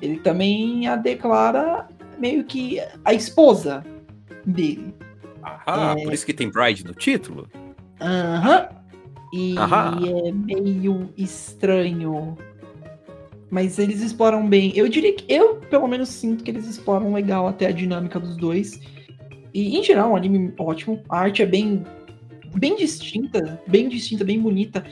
ele 0.00 0.18
também 0.20 0.86
a 0.88 0.96
declara 0.96 1.86
meio 2.18 2.44
que 2.44 2.80
a 3.04 3.12
esposa 3.12 3.84
dele. 4.44 4.94
Ah, 5.42 5.94
É. 5.98 6.04
por 6.04 6.12
isso 6.14 6.24
que 6.24 6.32
tem 6.32 6.50
Bride 6.50 6.84
no 6.84 6.94
título? 6.94 7.48
Aham. 8.00 8.68
E 9.32 9.54
é 9.58 10.32
meio 10.32 11.10
estranho. 11.16 12.38
Mas 13.50 13.78
eles 13.78 14.00
exploram 14.00 14.48
bem. 14.48 14.72
Eu 14.74 14.88
diria 14.88 15.14
que 15.14 15.24
eu, 15.32 15.56
pelo 15.56 15.86
menos, 15.86 16.08
sinto 16.08 16.42
que 16.42 16.50
eles 16.50 16.66
exploram 16.66 17.12
legal 17.12 17.46
até 17.46 17.66
a 17.66 17.72
dinâmica 17.72 18.18
dos 18.18 18.36
dois. 18.36 18.80
E 19.56 19.78
em 19.78 19.82
geral, 19.82 20.12
um 20.12 20.16
anime 20.16 20.52
ótimo. 20.58 21.02
A 21.08 21.20
arte 21.20 21.42
é 21.42 21.46
bem, 21.46 21.82
bem 22.54 22.76
distinta, 22.76 23.58
bem 23.66 23.88
distinta, 23.88 24.22
bem 24.22 24.38
bonita. 24.38 24.84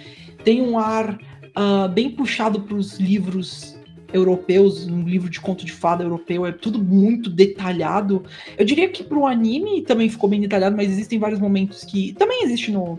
Tem 0.42 0.62
um 0.62 0.78
ar 0.78 1.18
ah, 1.54 1.86
bem 1.86 2.10
puxado 2.10 2.62
para 2.62 2.74
os 2.74 2.98
livros 2.98 3.78
europeus, 4.10 4.86
um 4.86 5.02
livro 5.02 5.28
de 5.28 5.38
conto 5.38 5.66
de 5.66 5.72
fada 5.72 6.02
europeu. 6.02 6.46
É 6.46 6.52
tudo 6.52 6.82
muito 6.82 7.28
detalhado. 7.28 8.24
Eu 8.56 8.64
diria 8.64 8.88
que 8.88 9.04
pro 9.04 9.26
anime 9.26 9.82
também 9.82 10.08
ficou 10.08 10.30
bem 10.30 10.40
detalhado, 10.40 10.74
mas 10.74 10.90
existem 10.90 11.18
vários 11.18 11.40
momentos 11.40 11.84
que 11.84 12.14
também 12.14 12.42
existe 12.44 12.70
no, 12.70 12.98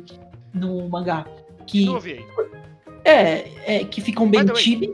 no 0.54 0.88
mangá 0.88 1.26
que 1.66 1.86
Não 1.86 1.96
ouvi 1.96 2.12
aí. 2.12 2.26
é, 3.04 3.78
é 3.78 3.84
que 3.84 4.02
ficam 4.02 4.30
bem 4.30 4.46
chibi. 4.56 4.94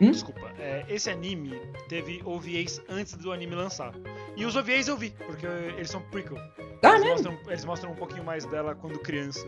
Hum? 0.00 0.12
Desculpa. 0.12 0.43
É, 0.64 0.84
esse 0.88 1.10
anime 1.10 1.60
teve 1.88 2.22
OVAs 2.24 2.80
antes 2.88 3.14
do 3.16 3.30
anime 3.32 3.54
lançar. 3.54 3.92
E 4.36 4.44
os 4.46 4.56
OVAs 4.56 4.88
eu 4.88 4.96
vi, 4.96 5.10
porque 5.26 5.46
eles 5.46 5.90
são 5.90 6.00
prequel. 6.00 6.38
Ah, 6.82 6.88
eles, 6.96 7.00
mesmo? 7.04 7.32
mostram, 7.32 7.38
eles 7.52 7.64
mostram 7.64 7.92
um 7.92 7.94
pouquinho 7.96 8.24
mais 8.24 8.44
dela 8.46 8.74
quando 8.74 8.98
criança. 8.98 9.46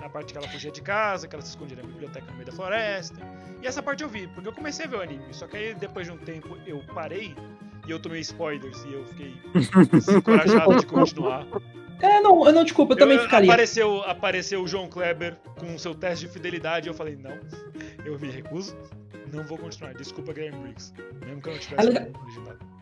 A 0.00 0.08
parte 0.08 0.32
que 0.32 0.38
ela 0.38 0.48
fugia 0.48 0.70
de 0.70 0.80
casa, 0.82 1.26
que 1.26 1.34
ela 1.34 1.42
se 1.42 1.50
escondia 1.50 1.76
na 1.76 1.82
biblioteca 1.82 2.26
no 2.26 2.34
meio 2.34 2.46
da 2.46 2.52
floresta. 2.52 3.20
E 3.62 3.66
essa 3.66 3.82
parte 3.82 4.02
eu 4.02 4.08
vi, 4.08 4.26
porque 4.28 4.48
eu 4.48 4.52
comecei 4.52 4.86
a 4.86 4.88
ver 4.88 4.96
o 4.96 5.00
anime. 5.02 5.32
Só 5.32 5.46
que 5.46 5.56
aí 5.56 5.74
depois 5.74 6.06
de 6.06 6.12
um 6.12 6.18
tempo 6.18 6.56
eu 6.66 6.82
parei 6.94 7.34
e 7.86 7.90
eu 7.90 7.98
tomei 8.00 8.20
spoilers 8.20 8.84
e 8.84 8.92
eu 8.94 9.04
fiquei 9.06 9.34
desencorajado 9.92 10.76
de 10.76 10.86
continuar. 10.86 11.46
É, 12.00 12.20
não, 12.20 12.46
eu 12.46 12.52
não 12.52 12.62
desculpa, 12.62 12.92
eu 12.94 12.96
também 12.98 13.16
Eu- 13.16 13.24
ficaria. 13.24 13.50
Apareceu, 13.50 14.02
apareceu 14.02 14.62
o 14.62 14.68
João 14.68 14.88
Kleber 14.88 15.36
com 15.58 15.74
o 15.74 15.78
seu 15.78 15.94
teste 15.94 16.26
de 16.26 16.32
fidelidade 16.32 16.88
e 16.88 16.90
eu 16.90 16.94
falei, 16.94 17.16
não, 17.16 17.36
eu 18.04 18.16
me 18.20 18.30
recuso. 18.30 18.76
Não 19.32 19.44
vou 19.44 19.58
continuar. 19.58 19.94
Desculpa, 19.94 20.32
Guilherme 20.32 20.58
Briggs. 20.60 20.92
Mesmo 21.24 21.42
que 21.42 21.48
eu 21.48 21.52
não 21.52 21.58
É 21.58 21.62
tivesse 21.62 21.88
legendado. 21.88 22.78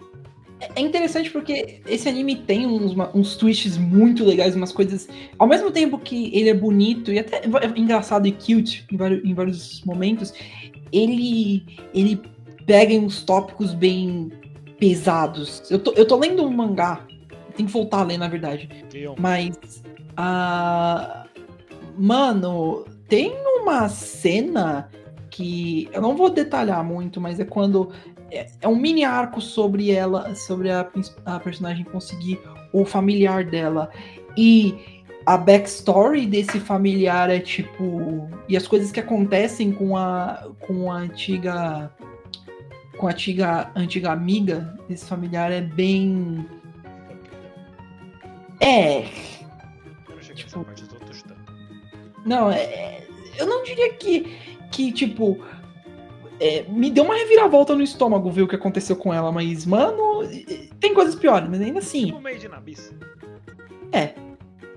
É 0.75 0.81
interessante 0.81 1.31
porque 1.31 1.83
esse 1.87 2.09
anime 2.09 2.37
tem 2.37 2.67
uns, 2.67 2.95
uns 3.15 3.37
twists 3.37 3.77
muito 3.77 4.25
legais, 4.25 4.57
umas 4.57 4.73
coisas. 4.73 5.07
Ao 5.39 5.47
mesmo 5.47 5.71
tempo 5.71 5.99
que 5.99 6.35
ele 6.35 6.49
é 6.49 6.55
bonito 6.55 7.13
e 7.13 7.19
até 7.19 7.43
engraçado 7.77 8.27
e 8.27 8.33
cute 8.33 8.87
em 8.91 8.97
vários, 8.97 9.25
em 9.25 9.35
vários 9.35 9.85
momentos, 9.85 10.33
ele, 10.91 11.63
ele 11.93 12.21
pega 12.65 12.95
uns 12.95 13.23
tópicos 13.23 13.75
bem 13.75 14.33
pesados. 14.79 15.71
Eu 15.71 15.79
tô, 15.79 15.93
eu 15.93 16.07
tô 16.07 16.17
lendo 16.17 16.43
um 16.43 16.51
mangá, 16.51 17.07
tem 17.55 17.67
que 17.67 17.73
voltar 17.73 18.01
a 18.01 18.05
ler, 18.05 18.17
na 18.17 18.29
verdade. 18.29 18.69
Mas. 19.19 19.83
ah, 20.17 21.27
mano, 21.99 22.87
tem 23.09 23.33
uma 23.61 23.89
cena 23.91 24.91
que. 25.31 25.89
Eu 25.93 26.03
não 26.03 26.17
vou 26.17 26.31
detalhar 26.31 26.83
muito, 26.85 27.21
mas 27.21 27.39
é 27.41 27.45
quando. 27.45 27.93
É, 28.31 28.47
é 28.61 28.69
um 28.69 28.77
mini 28.77 29.05
arco 29.05 29.41
sobre 29.41 29.91
ela, 29.91 30.35
sobre 30.35 30.71
a, 30.71 30.89
a 31.25 31.41
personagem 31.41 31.85
conseguir 31.85 32.41
o 32.73 32.85
familiar 32.85 33.45
dela. 33.45 33.91
E 34.37 35.03
a 35.25 35.37
backstory 35.37 36.27
desse 36.27 36.61
familiar 36.61 37.31
é 37.31 37.41
tipo. 37.41 38.29
E 38.49 38.57
as 38.57 38.67
coisas 38.67 38.91
que 38.93 39.01
acontecem 39.01 39.73
com 39.73 39.97
a, 39.97 40.49
com 40.67 40.91
a 40.91 40.97
antiga. 40.97 41.93
Com 42.99 43.09
a 43.09 43.11
antiga, 43.11 43.71
antiga 43.77 44.11
amiga 44.11 44.75
desse 44.89 45.05
familiar 45.05 45.53
é 45.53 45.61
bem. 45.61 46.47
É, 48.61 49.05
Eu 50.09 50.17
não 50.17 50.21
Tipo-. 50.35 50.67
Não, 52.25 52.51
é, 52.51 52.63
é- 52.63 53.09
eu 53.39 53.47
não 53.47 53.63
diria 53.63 53.93
que, 53.95 54.56
que 54.77 54.93
tipo, 54.93 55.39
é, 56.39 56.65
me 56.69 56.91
deu 56.91 57.05
uma 57.05 57.15
reviravolta 57.15 57.75
no 57.75 57.83
estômago 57.83 58.31
ver 58.31 58.43
o 58.43 58.49
que 58.49 58.57
aconteceu 58.57 58.95
com 58.95 59.13
ela, 59.13 59.33
mas, 59.33 59.65
mano, 59.65 60.23
é, 60.23 60.69
tem 60.79 60.93
coisas 60.93 61.15
piores, 61.15 61.49
mas 61.49 61.61
ainda 61.63 61.79
assim, 61.79 62.07
Tipo 62.07 62.21
Made 62.21 62.47
in 62.47 62.51
Abyss. 62.53 62.95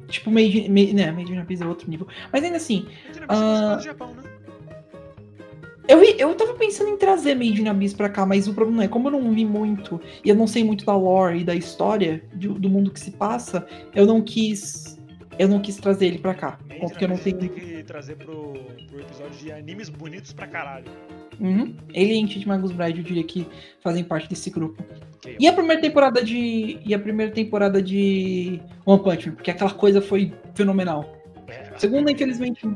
tipo, 0.07 0.31
Made, 0.31 0.69
Made, 0.69 0.93
né, 0.93 1.11
Made 1.11 1.33
in 1.33 1.37
Abyss 1.37 1.61
é 1.61 1.67
outro 1.67 1.89
nível, 1.89 2.07
mas 2.31 2.43
ainda 2.43 2.57
assim, 2.57 2.85
Made 3.07 3.19
in 3.19 3.23
Abyss 3.23 3.39
Ah. 3.41 3.71
é 3.73 3.75
do 3.75 3.83
Japão, 3.83 4.13
né? 4.15 4.23
eu, 5.87 6.03
eu 6.03 6.35
tava 6.35 6.53
pensando 6.53 6.89
em 6.91 6.97
trazer 6.97 7.35
Made 7.35 7.61
in 7.61 7.67
Abyss 7.67 7.93
pra 7.93 8.09
cá, 8.09 8.25
mas 8.25 8.47
o 8.47 8.53
problema 8.53 8.83
é, 8.85 8.87
como 8.87 9.07
eu 9.07 9.11
não 9.11 9.31
vi 9.33 9.43
muito, 9.43 9.99
e 10.23 10.29
eu 10.29 10.35
não 10.35 10.47
sei 10.47 10.63
muito 10.63 10.85
da 10.85 10.95
lore 10.95 11.39
e 11.39 11.43
da 11.43 11.55
história 11.55 12.23
do, 12.33 12.53
do 12.53 12.69
mundo 12.69 12.91
que 12.91 12.99
se 12.99 13.11
passa, 13.11 13.67
eu 13.93 14.05
não 14.05 14.21
quis, 14.21 14.98
eu 15.39 15.47
não 15.47 15.59
quis 15.59 15.77
trazer 15.77 16.05
ele 16.07 16.19
pra 16.19 16.35
cá, 16.35 16.59
porque 16.81 17.05
eu 17.05 17.09
não 17.09 17.17
tenho... 17.17 17.37
tem 17.39 17.49
que 17.49 17.83
trazer 17.83 18.15
pro, 18.17 18.53
pro 18.87 18.99
episódio 19.01 19.39
de 19.39 19.51
animes 19.51 19.89
bonitos 19.89 20.33
pra 20.33 20.45
caralho. 20.45 20.85
Uhum. 21.39 21.73
Ele 21.93 22.13
e 22.13 22.21
Ancient 22.23 22.45
Magus 22.45 22.71
Bride, 22.73 22.99
eu 22.99 23.03
diria 23.05 23.23
que 23.23 23.47
fazem 23.81 24.03
parte 24.03 24.27
desse 24.29 24.49
grupo. 24.49 24.83
Keion. 25.21 25.37
E 25.39 25.47
a 25.47 25.53
primeira 25.53 25.81
temporada 25.81 26.23
de. 26.23 26.79
E 26.85 26.93
a 26.93 26.99
primeira 26.99 27.31
temporada 27.31 27.81
de 27.81 28.59
One 28.85 29.01
Punch 29.01 29.29
Man, 29.29 29.35
porque 29.35 29.49
aquela 29.51 29.71
coisa 29.71 30.01
foi 30.01 30.33
fenomenal. 30.53 31.17
É, 31.47 31.69
a 31.73 31.79
Segunda, 31.79 32.03
primeira- 32.05 32.11
infelizmente. 32.11 32.67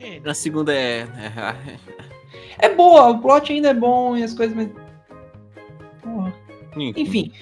É, 0.00 0.20
Na 0.20 0.32
segunda 0.34 0.72
é. 0.74 1.06
É 2.60 2.74
boa, 2.74 3.08
o 3.10 3.20
plot 3.20 3.52
ainda 3.52 3.68
é 3.70 3.74
bom 3.74 4.16
e 4.16 4.22
as 4.22 4.34
coisas, 4.34 4.56
mas. 4.56 4.68
Porra. 6.02 6.34
Enfim, 6.96 7.32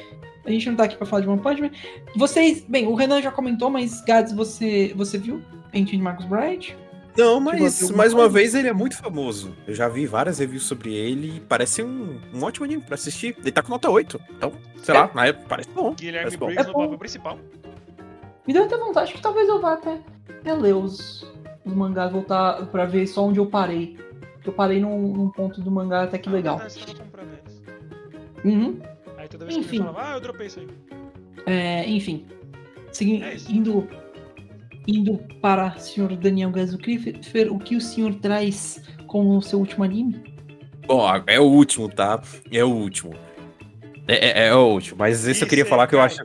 a 0.47 0.51
gente 0.51 0.69
não 0.69 0.77
tá 0.77 0.85
aqui 0.85 0.97
pra 0.97 1.07
falar 1.07 1.23
de 1.23 1.29
One 1.29 1.41
Punch 1.41 1.61
Man. 1.61 1.71
Vocês. 2.17 2.65
Bem, 2.69 2.87
o 2.87 2.95
Renan 2.95 3.21
já 3.21 3.31
comentou, 3.31 3.69
mas 3.71 4.01
Gads, 4.03 4.33
você, 4.33 4.93
você 4.97 5.19
viu 5.19 5.43
Ancient 5.75 6.01
Magus 6.01 6.25
Bride? 6.27 6.77
Não, 7.19 7.39
Tipo, 7.39 7.45
mas 7.63 7.91
mais 7.93 8.13
uma 8.13 8.21
coisa- 8.25 8.29
vez 8.35 8.55
ele 8.55 8.69
é 8.69 8.73
muito 8.75 8.97
famoso. 8.99 9.57
Eu 9.67 9.75
já 9.75 9.89
vi 9.89 10.07
várias 10.07 10.39
reviews 10.39 10.65
sobre 10.65 10.93
ele 10.95 11.39
e 11.39 11.41
parece 11.41 11.83
um, 11.83 12.21
um 12.35 12.43
ótimo 12.45 12.67
anime 12.67 12.83
pra 12.83 12.95
assistir. 12.95 13.35
Ele 13.41 13.51
tá 13.51 13.63
com 13.63 13.71
nota 13.71 13.89
8. 13.91 14.21
Então, 14.37 14.53
sei 14.83 14.95
É. 14.95 14.99
lá, 14.99 15.11
na 15.15 15.27
época 15.27 15.47
parece 15.49 15.69
bom. 15.71 15.95
Guilherme 15.95 16.19
Parece 16.25 16.37
bom. 16.37 16.47
Briggs 16.47 16.65
É 16.65 16.67
no 16.69 16.73
bom. 16.75 16.83
papel 16.85 16.99
principal. 16.99 17.39
Me 18.47 18.53
deu 18.53 18.65
até 18.65 18.77
vontade 18.77 19.13
que 19.15 19.21
talvez 19.23 19.49
eu 19.49 19.61
vá 19.63 19.73
até, 19.73 19.99
até 20.29 20.53
ler 20.55 20.75
os, 20.75 21.27
os 21.65 21.73
mangás, 21.73 22.13
voltar 22.13 22.67
pra 22.67 22.85
ver 22.85 23.07
só 23.07 23.25
onde 23.25 23.41
eu 23.41 23.47
parei. 23.47 23.97
Porque 24.35 24.51
eu 24.51 24.53
parei 24.53 24.79
num, 24.79 25.01
num 25.15 25.31
ponto 25.31 25.61
do 25.63 25.71
mangá 25.71 26.03
até 26.03 26.19
que 26.19 26.29
Ah, 26.29 26.33
legal. 26.33 26.61
Uhum. 28.45 28.79
Toda 29.39 29.45
vez 29.47 29.57
que 29.59 29.65
Enfim. 29.65 29.77
ele 29.77 29.85
falava, 29.85 30.11
ah, 30.13 30.15
eu 30.15 30.21
dropei 30.21 30.47
isso 30.47 30.61
aí. 30.61 30.69
É, 31.47 31.89
enfim. 31.89 32.25
Segui- 32.93 33.23
É 33.23 33.35
isso. 33.35 33.53
indo, 33.53 33.89
indo 34.87 35.19
para 35.41 35.75
o 35.77 35.81
senhor 35.81 36.15
Daniel 36.17 36.51
Gazucrifer, 36.51 37.53
o 37.53 37.59
que 37.59 37.77
o 37.77 37.81
senhor 37.81 38.15
traz 38.17 38.81
como 39.07 39.41
seu 39.43 39.59
último 39.59 39.85
anime? 39.85 40.23
Bom, 40.87 41.05
é 41.27 41.39
o 41.41 41.45
último, 41.45 41.89
tá? 41.89 42.21
É 42.51 42.65
o 42.65 42.69
último. 42.69 43.13
É, 44.09 44.45
é- 44.45 44.47
é 44.49 44.55
o 44.55 44.67
último. 44.69 44.97
Mas 44.99 45.27
esse 45.27 45.43
eu 45.43 45.49
queria 45.49 45.63
Isso, 45.63 45.71
falar 45.71 45.87
que 45.87 45.95
eu 45.95 46.01
acho. 46.01 46.19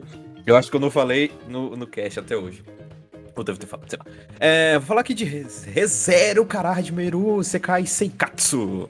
Eu 0.46 0.56
acho 0.56 0.70
que 0.70 0.76
eu 0.76 0.80
não 0.80 0.90
falei 0.90 1.30
no, 1.48 1.76
no 1.76 1.86
cast 1.86 2.18
até 2.20 2.36
hoje. 2.36 2.62
Ou 3.36 3.42
devo 3.44 3.58
ter 3.58 3.66
falado, 3.66 3.88
sei 3.88 3.98
lá. 3.98 4.04
É, 4.38 4.78
vou 4.78 4.86
falar 4.86 5.00
aqui 5.00 5.14
de 5.14 5.24
Re- 5.24 5.46
ReZero 5.66 6.44
Karahajimeru 6.44 7.42
Sekai 7.42 7.86
Seikatsu. 7.86 8.88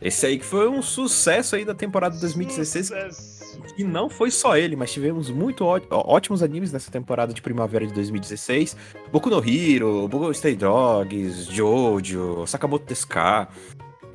Esse 0.00 0.26
aí 0.26 0.38
que 0.38 0.44
foi 0.44 0.68
um 0.68 0.80
sucesso 0.80 1.56
aí 1.56 1.64
da 1.64 1.74
temporada 1.74 2.14
de 2.14 2.20
2016. 2.22 2.86
Sucesso. 2.86 3.39
E 3.76 3.84
não 3.84 4.08
foi 4.08 4.30
só 4.30 4.56
ele, 4.56 4.76
mas 4.76 4.92
tivemos 4.92 5.30
muito 5.30 5.64
ótimos 5.64 6.42
animes 6.42 6.72
nessa 6.72 6.90
temporada 6.90 7.32
de 7.32 7.40
primavera 7.40 7.86
de 7.86 7.92
2016. 7.92 8.76
Boku 9.10 9.30
no 9.30 9.38
Hero, 9.38 10.08
Boku 10.08 10.32
Stay 10.34 10.54
Dogs, 10.54 11.44
Jojo, 11.50 12.46
Sakamoto 12.46 12.86
Deska. 12.86 13.48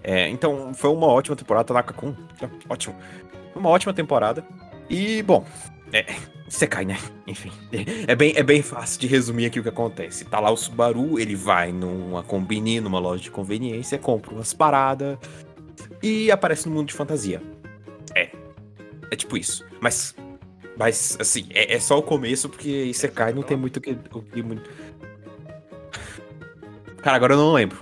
É, 0.04 0.30
então 0.30 0.74
foi 0.74 0.90
uma 0.92 1.08
ótima 1.08 1.36
temporada, 1.36 1.66
Tanaka-kun. 1.66 2.16
Ótimo. 2.70 2.96
Foi 3.54 3.62
Uma 3.62 3.70
ótima 3.70 3.94
temporada. 3.94 4.46
E, 4.90 5.24
bom, 5.24 5.44
é, 5.92 6.06
Sekai, 6.48 6.86
né? 6.86 6.98
Enfim, 7.26 7.52
é 8.08 8.16
bem, 8.16 8.34
é 8.36 8.44
bem 8.44 8.62
fácil 8.62 9.00
de 9.00 9.08
resumir 9.08 9.48
aqui 9.48 9.60
o 9.60 9.64
que 9.64 9.70
acontece. 9.70 10.26
Tá 10.26 10.40
lá 10.40 10.52
o 10.52 10.58
Subaru, 10.58 11.20
ele 11.20 11.36
vai 11.36 11.72
numa 11.72 12.22
combine, 12.22 12.80
numa 12.80 13.00
loja 13.00 13.24
de 13.24 13.32
conveniência, 13.32 13.98
compra 13.98 14.32
umas 14.32 14.54
paradas 14.54 15.18
e 16.04 16.30
aparece 16.32 16.70
no 16.70 16.76
mundo 16.76 16.88
de 16.88 16.94
fantasia. 16.94 17.42
É. 18.14 18.30
É 19.12 19.16
tipo 19.16 19.38
isso. 19.38 19.66
Mas. 19.80 20.16
Mas, 20.78 21.18
assim, 21.22 21.48
é, 21.52 21.76
é 21.76 21.80
só 21.80 21.98
o 21.98 22.04
começo, 22.04 22.50
porque 22.50 22.70
Isekai 22.70 23.34
não 23.34 23.44
tem 23.44 23.56
muito 23.56 23.78
o 23.78 23.82
que. 23.82 23.96
Que. 23.96 24.44
Cara, 26.98 27.16
agora 27.16 27.34
eu 27.34 27.38
não 27.38 27.54
lembro. 27.54 27.78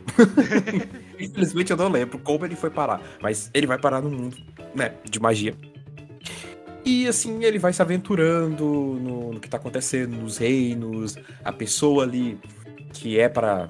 Infelizmente 1.19 1.71
eu 1.71 1.77
não 1.77 1.89
lembro 1.89 2.19
como 2.19 2.45
ele 2.45 2.55
foi 2.55 2.69
parar. 2.69 3.01
Mas 3.21 3.49
ele 3.53 3.65
vai 3.65 3.79
parar 3.79 4.01
no 4.01 4.09
mundo, 4.09 4.37
né? 4.75 4.93
De 5.09 5.19
magia. 5.19 5.55
E 6.85 7.07
assim, 7.07 7.43
ele 7.43 7.57
vai 7.57 7.71
se 7.71 7.81
aventurando 7.81 8.65
no, 8.65 9.33
no 9.33 9.39
que 9.39 9.49
tá 9.49 9.55
acontecendo, 9.55 10.17
nos 10.17 10.37
reinos, 10.37 11.15
a 11.43 11.53
pessoa 11.53 12.03
ali 12.03 12.37
que 12.91 13.17
é 13.17 13.29
para 13.29 13.69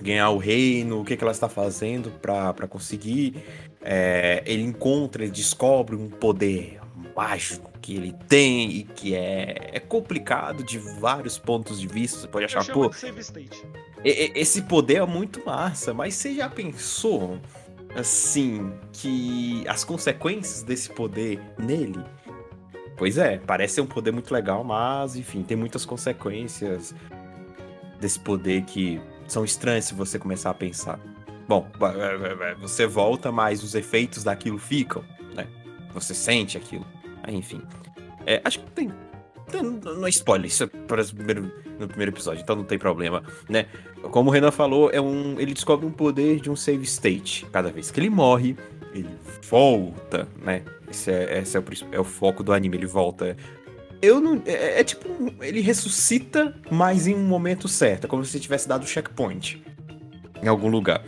ganhar 0.00 0.28
o 0.30 0.36
reino, 0.36 1.00
o 1.00 1.04
que, 1.04 1.16
que 1.16 1.24
ela 1.24 1.32
está 1.32 1.48
fazendo 1.48 2.10
pra 2.20 2.68
conseguir. 2.68 3.42
É, 3.84 4.42
ele 4.46 4.62
encontra, 4.62 5.22
ele 5.22 5.30
descobre 5.30 5.94
um 5.94 6.08
poder 6.08 6.80
mágico 7.14 7.70
que 7.82 7.94
ele 7.94 8.14
tem 8.26 8.70
e 8.70 8.82
que 8.82 9.14
é, 9.14 9.72
é 9.74 9.78
complicado 9.78 10.64
de 10.64 10.78
vários 10.78 11.38
pontos 11.38 11.78
de 11.78 11.86
vista. 11.86 12.18
Você 12.18 12.28
pode 12.28 12.46
achar, 12.46 12.64
pô, 12.72 12.90
esse 14.02 14.62
poder 14.62 14.96
é 14.96 15.06
muito 15.06 15.44
massa, 15.44 15.92
mas 15.92 16.14
você 16.14 16.34
já 16.34 16.48
pensou, 16.48 17.38
assim, 17.94 18.72
que 18.90 19.62
as 19.68 19.84
consequências 19.84 20.62
desse 20.62 20.88
poder 20.88 21.38
nele? 21.58 22.02
Pois 22.96 23.18
é, 23.18 23.38
parece 23.38 23.74
ser 23.74 23.80
um 23.82 23.86
poder 23.86 24.12
muito 24.12 24.32
legal, 24.32 24.64
mas, 24.64 25.14
enfim, 25.14 25.42
tem 25.42 25.56
muitas 25.56 25.84
consequências 25.84 26.94
desse 28.00 28.18
poder 28.18 28.64
que 28.64 28.98
são 29.26 29.44
estranhas 29.44 29.84
se 29.84 29.94
você 29.94 30.18
começar 30.18 30.50
a 30.50 30.54
pensar. 30.54 30.98
Bom, 31.48 31.68
va- 31.78 31.92
va- 31.92 32.34
va- 32.34 32.54
você 32.54 32.86
volta, 32.86 33.30
mas 33.30 33.62
os 33.62 33.74
efeitos 33.74 34.24
daquilo 34.24 34.58
ficam, 34.58 35.04
né? 35.34 35.46
Você 35.92 36.14
sente 36.14 36.56
aquilo. 36.56 36.86
Enfim. 37.28 37.60
É, 38.26 38.40
acho 38.44 38.60
que 38.60 38.70
tem. 38.70 38.92
Não 39.82 40.06
é 40.06 40.10
spoiler, 40.10 40.46
isso 40.46 40.64
é 40.64 40.66
para 40.66 41.02
o 41.02 41.14
primeiro, 41.14 41.52
no 41.78 41.86
primeiro 41.86 42.10
episódio, 42.12 42.40
então 42.42 42.56
não 42.56 42.64
tem 42.64 42.78
problema, 42.78 43.22
né? 43.48 43.66
Como 44.10 44.30
o 44.30 44.32
Renan 44.32 44.50
falou, 44.50 44.90
é 44.90 45.00
um, 45.00 45.38
ele 45.38 45.52
descobre 45.52 45.84
um 45.86 45.90
poder 45.92 46.40
de 46.40 46.50
um 46.50 46.56
save 46.56 46.82
state. 46.84 47.44
Cada 47.52 47.70
vez 47.70 47.90
que 47.90 48.00
ele 48.00 48.08
morre, 48.10 48.56
ele 48.94 49.10
volta, 49.48 50.26
né? 50.42 50.62
Esse 50.90 51.10
é, 51.10 51.38
esse 51.40 51.56
é, 51.56 51.60
o, 51.60 51.64
é 51.92 52.00
o 52.00 52.04
foco 52.04 52.42
do 52.42 52.52
anime, 52.54 52.76
ele 52.78 52.86
volta. 52.86 53.36
Eu 54.00 54.18
não. 54.20 54.42
É, 54.46 54.80
é 54.80 54.84
tipo. 54.84 55.08
um- 55.08 55.42
Ele 55.42 55.60
ressuscita, 55.60 56.54
mas 56.70 57.06
em 57.06 57.14
um 57.14 57.26
momento 57.26 57.68
certo. 57.68 58.04
É 58.06 58.08
como 58.08 58.24
se 58.24 58.40
tivesse 58.40 58.66
dado 58.68 58.82
o 58.84 58.86
checkpoint 58.86 59.62
em 60.42 60.48
algum 60.48 60.68
lugar. 60.68 61.02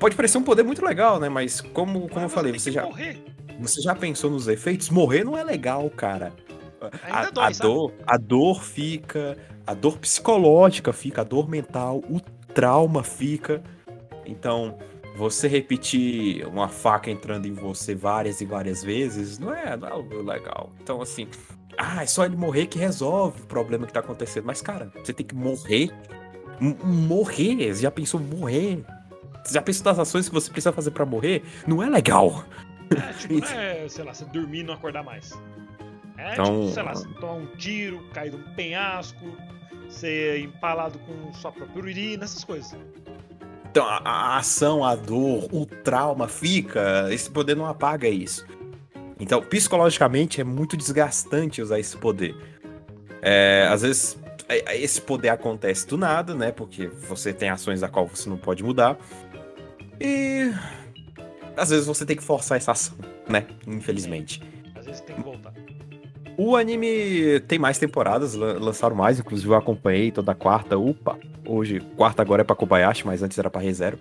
Pode 0.00 0.16
parecer 0.16 0.38
um 0.38 0.42
poder 0.42 0.62
muito 0.64 0.84
legal, 0.84 1.20
né? 1.20 1.28
Mas 1.28 1.60
como, 1.60 2.08
como 2.08 2.24
eu 2.24 2.28
falei, 2.30 2.58
você 2.58 2.72
já, 2.72 2.84
Morrer. 2.84 3.22
você 3.60 3.80
já 3.82 3.94
pensou 3.94 4.30
nos 4.30 4.48
efeitos? 4.48 4.88
Morrer 4.90 5.22
não 5.22 5.36
é 5.36 5.44
legal, 5.44 5.88
cara. 5.90 6.32
A, 7.10 7.26
a 7.26 7.30
dói, 7.30 7.54
sabe? 7.54 7.68
dor, 7.68 7.92
a 8.06 8.16
dor 8.16 8.64
fica, 8.64 9.36
a 9.66 9.74
dor 9.74 9.98
psicológica 9.98 10.92
fica, 10.92 11.20
a 11.20 11.24
dor 11.24 11.48
mental, 11.48 11.98
o 12.08 12.18
trauma 12.54 13.04
fica. 13.04 13.62
Então, 14.24 14.78
você 15.16 15.46
repetir 15.46 16.46
uma 16.46 16.68
faca 16.68 17.10
entrando 17.10 17.46
em 17.46 17.52
você 17.52 17.94
várias 17.94 18.40
e 18.40 18.46
várias 18.46 18.82
vezes 18.82 19.38
não 19.38 19.54
é, 19.54 19.76
não 19.76 19.88
é 19.88 20.22
legal. 20.22 20.72
Então, 20.82 21.02
assim, 21.02 21.28
ah, 21.76 22.02
é 22.02 22.06
só 22.06 22.24
ele 22.24 22.36
morrer 22.36 22.66
que 22.66 22.78
resolve 22.78 23.42
o 23.42 23.46
problema 23.46 23.86
que 23.86 23.92
tá 23.92 24.00
acontecendo. 24.00 24.44
Mas, 24.46 24.62
cara, 24.62 24.90
você 25.04 25.12
tem 25.12 25.26
que 25.26 25.34
morrer. 25.34 25.90
M- 26.58 26.76
morrer. 26.82 27.74
Você 27.74 27.82
já 27.82 27.90
pensou 27.90 28.18
morrer? 28.18 28.82
Você 29.44 29.54
já 29.54 29.62
pensou 29.62 29.84
nas 29.84 29.98
ações 29.98 30.28
que 30.28 30.34
você 30.34 30.50
precisa 30.50 30.72
fazer 30.72 30.90
pra 30.90 31.04
morrer? 31.06 31.42
Não 31.66 31.82
é 31.82 31.88
legal. 31.88 32.44
É, 32.90 33.12
tipo, 33.14 33.34
não 33.40 33.48
é, 33.48 33.88
sei 33.88 34.04
lá, 34.04 34.12
você 34.12 34.24
dormir 34.26 34.60
e 34.60 34.62
não 34.64 34.74
acordar 34.74 35.02
mais. 35.04 35.32
É, 36.18 36.32
Então- 36.32 36.44
tipo, 36.62 36.74
sei 36.74 36.82
lá, 36.82 36.94
você 36.94 37.08
tomar 37.20 37.32
um 37.34 37.46
tiro, 37.56 38.02
cair 38.12 38.30
de 38.30 38.36
um 38.36 38.42
penhasco, 38.54 39.24
ser 39.88 40.40
empalado 40.40 40.98
com 41.00 41.32
sua 41.32 41.50
própria 41.52 41.82
urina, 41.82 42.24
essas 42.24 42.44
coisas. 42.44 42.76
Então, 43.70 43.86
a, 43.86 43.98
a 44.04 44.36
ação, 44.38 44.84
a 44.84 44.96
dor, 44.96 45.48
o 45.52 45.64
trauma 45.64 46.26
fica. 46.26 47.06
Esse 47.12 47.30
poder 47.30 47.56
não 47.56 47.66
apaga 47.66 48.08
isso. 48.08 48.44
Então, 49.18 49.40
psicologicamente, 49.42 50.40
é 50.40 50.44
muito 50.44 50.76
desgastante 50.76 51.62
usar 51.62 51.78
esse 51.78 51.96
poder. 51.96 52.34
É, 53.22 53.68
às 53.70 53.82
vezes, 53.82 54.18
é, 54.48 54.72
é, 54.74 54.80
esse 54.80 55.00
poder 55.00 55.28
acontece 55.28 55.86
do 55.86 55.96
nada, 55.96 56.34
né? 56.34 56.50
Porque 56.50 56.88
você 56.88 57.32
tem 57.32 57.48
ações 57.50 57.80
da 57.80 57.88
qual 57.88 58.06
você 58.08 58.28
não 58.28 58.36
pode 58.36 58.64
mudar. 58.64 58.96
E. 60.00 60.52
Às 61.56 61.70
vezes 61.70 61.86
você 61.86 62.06
tem 62.06 62.16
que 62.16 62.22
forçar 62.22 62.56
essa 62.56 62.72
ação, 62.72 62.96
né? 63.28 63.46
Infelizmente. 63.66 64.42
Às 64.74 64.86
vezes 64.86 65.00
tem 65.02 65.14
que 65.16 65.22
voltar. 65.22 65.52
O 66.38 66.56
anime 66.56 67.40
tem 67.40 67.58
mais 67.58 67.76
temporadas, 67.76 68.34
lan- 68.34 68.58
lançaram 68.58 68.96
mais, 68.96 69.18
inclusive 69.20 69.50
eu 69.50 69.56
acompanhei 69.56 70.10
toda 70.10 70.34
quarta. 70.34 70.78
Upa! 70.78 71.18
Hoje, 71.46 71.80
quarta 71.96 72.22
agora 72.22 72.42
é 72.42 72.44
pra 72.44 72.56
Kobayashi, 72.56 73.04
mas 73.06 73.22
antes 73.22 73.36
era 73.38 73.50
pra 73.50 73.60
ReZero. 73.60 73.98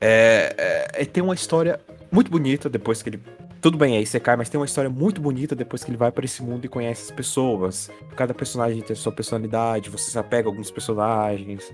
É, 0.00 0.54
é, 0.58 1.02
é, 1.02 1.04
tem 1.06 1.22
uma 1.22 1.34
história 1.34 1.80
muito 2.12 2.30
bonita 2.30 2.68
depois 2.68 3.02
que 3.02 3.08
ele. 3.08 3.22
Tudo 3.62 3.78
bem, 3.78 3.96
aí 3.96 4.04
você 4.04 4.20
cai, 4.20 4.36
mas 4.36 4.50
tem 4.50 4.60
uma 4.60 4.66
história 4.66 4.90
muito 4.90 5.22
bonita 5.22 5.54
depois 5.54 5.82
que 5.82 5.90
ele 5.90 5.96
vai 5.96 6.12
pra 6.12 6.24
esse 6.26 6.42
mundo 6.42 6.66
e 6.66 6.68
conhece 6.68 7.04
as 7.04 7.10
pessoas. 7.10 7.90
Cada 8.14 8.34
personagem 8.34 8.82
tem 8.82 8.92
a 8.92 8.96
sua 8.96 9.10
personalidade, 9.12 9.88
você 9.88 10.10
se 10.10 10.18
apega 10.18 10.48
a 10.48 10.50
alguns 10.50 10.70
personagens, 10.70 11.72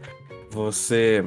você 0.51 1.25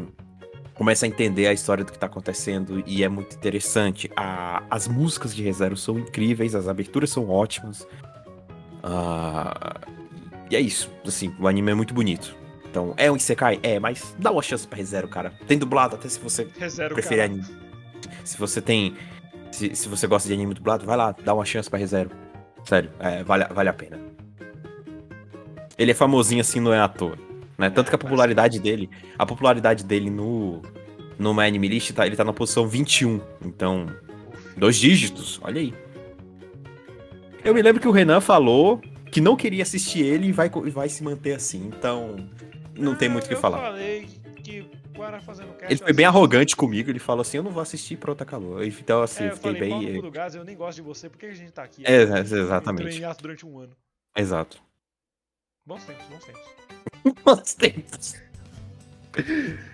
começa 0.76 1.05
a 1.05 1.07
entender 1.09 1.47
a 1.47 1.53
história 1.53 1.84
do 1.84 1.91
que 1.91 1.99
tá 1.99 2.07
acontecendo 2.07 2.84
e 2.86 3.03
é 3.03 3.09
muito 3.09 3.36
interessante. 3.36 4.09
A- 4.15 4.63
as 4.69 4.88
músicas 4.88 5.36
de 5.36 5.43
ReZero 5.43 5.78
são 5.78 5.97
incríveis, 5.99 6.55
as 6.55 6.67
aberturas 6.67 7.09
são 7.09 7.30
ótimas. 7.30 7.88
Ah, 8.82 9.80
e 10.49 10.55
é 10.55 10.59
isso. 10.59 10.91
Assim, 11.05 11.34
o 11.39 11.47
anime 11.47 11.71
é 11.71 11.76
muito 11.76 11.93
bonito. 11.93 12.36
Então, 12.69 12.93
é 12.97 13.11
um 13.11 13.15
Isekai? 13.15 13.59
É, 13.61 13.80
mas 13.80 14.15
dá 14.17 14.32
uma 14.32 14.41
chance 14.41 14.67
pra 14.67 14.78
ReZero, 14.78 15.07
cara. 15.07 15.32
Tem 15.47 15.57
dublado, 15.57 15.95
até 15.95 16.09
se 16.09 16.19
você 16.19 16.47
Rezero 16.57 16.95
prefere 16.95 17.21
cara. 17.21 17.32
anime. 17.34 17.45
Se 18.24 18.38
você 18.38 18.61
tem. 18.61 18.95
Se, 19.51 19.76
se 19.76 19.88
você 19.88 20.07
gosta 20.07 20.28
de 20.28 20.34
anime 20.34 20.53
dublado, 20.55 20.86
vai 20.86 20.97
lá, 20.97 21.15
dá 21.24 21.34
uma 21.34 21.45
chance 21.45 21.69
pra 21.69 21.78
ReZero. 21.78 22.09
Sério, 22.65 22.89
é, 22.99 23.24
vale, 23.24 23.45
vale 23.53 23.69
a 23.69 23.74
pena. 23.74 23.99
Ele 25.78 25.91
é 25.91 25.93
famosinho 25.93 26.41
assim, 26.41 26.59
não 26.59 26.74
é 26.74 26.80
à 26.80 26.88
toa. 26.88 27.15
Né? 27.64 27.70
Tanto 27.70 27.89
que 27.89 27.95
a 27.95 27.97
popularidade 27.97 28.59
dele. 28.59 28.89
A 29.18 29.26
popularidade 29.26 29.84
dele 29.84 30.09
no. 30.09 30.61
No 31.18 31.34
My 31.34 31.43
Anime 31.43 31.68
List, 31.68 31.91
tá, 31.93 32.05
ele 32.07 32.16
tá 32.16 32.24
na 32.24 32.34
posição 32.34 32.68
21. 32.68 33.22
Então, 33.45 33.86
dois 34.57 34.76
dígitos, 34.76 35.39
olha 35.43 35.61
aí. 35.61 35.74
Eu 37.43 37.53
me 37.53 37.61
lembro 37.61 37.80
que 37.82 37.88
o 37.88 37.91
Renan 37.91 38.20
falou 38.20 38.82
que 39.11 39.22
não 39.22 39.36
queria 39.36 39.61
assistir 39.61 40.01
ele 40.03 40.28
e 40.28 40.32
vai, 40.32 40.49
e 40.66 40.70
vai 40.72 40.89
se 40.89 41.03
manter 41.03 41.34
assim. 41.34 41.68
Então, 41.68 42.16
não 42.76 42.95
tem 42.95 43.07
muito 43.09 43.26
o 43.26 43.28
que 43.28 43.36
eu 43.36 43.39
falar. 43.39 43.59
falei 43.59 44.07
que 44.43 44.66
para 44.93 45.22
fazendo 45.22 45.53
cast, 45.53 45.72
Ele 45.72 45.78
foi 45.78 45.93
bem 45.93 46.05
assisto. 46.05 46.18
arrogante 46.18 46.55
comigo, 46.55 46.89
ele 46.89 46.99
falou 46.99 47.22
assim, 47.22 47.38
eu 47.38 47.43
não 47.43 47.51
vou 47.51 47.61
assistir 47.61 47.95
Pronto 47.97 48.26
Calor. 48.26 48.64
Então, 48.64 49.01
assim, 49.03 49.24
É, 49.24 49.28
eu 49.28 49.30
eu 49.32 49.36
fiquei 49.38 49.53
falei, 49.55 49.70
bem... 49.70 50.01
do 50.01 50.11
gás, 50.11 50.34
eu 50.36 50.43
nem 50.43 50.55
gosto 50.55 50.78
de 50.78 50.82
você, 50.82 51.09
por 51.09 51.20
que 51.20 51.28
a 51.28 51.34
gente 51.34 51.51
tá 51.51 51.64
aqui? 51.64 51.84
É, 51.86 52.03
é, 52.03 52.20
exatamente. 52.20 52.99
em 52.99 53.03
ato 53.05 53.22
durante 53.22 53.45
um 53.45 53.59
ano. 53.59 53.76
Exato. 54.18 54.61
Bons 55.66 55.84
tempos, 55.86 56.05
bons 56.07 56.26
tempos. 56.26 56.41
Bons 57.24 57.54
tempos. 57.56 58.16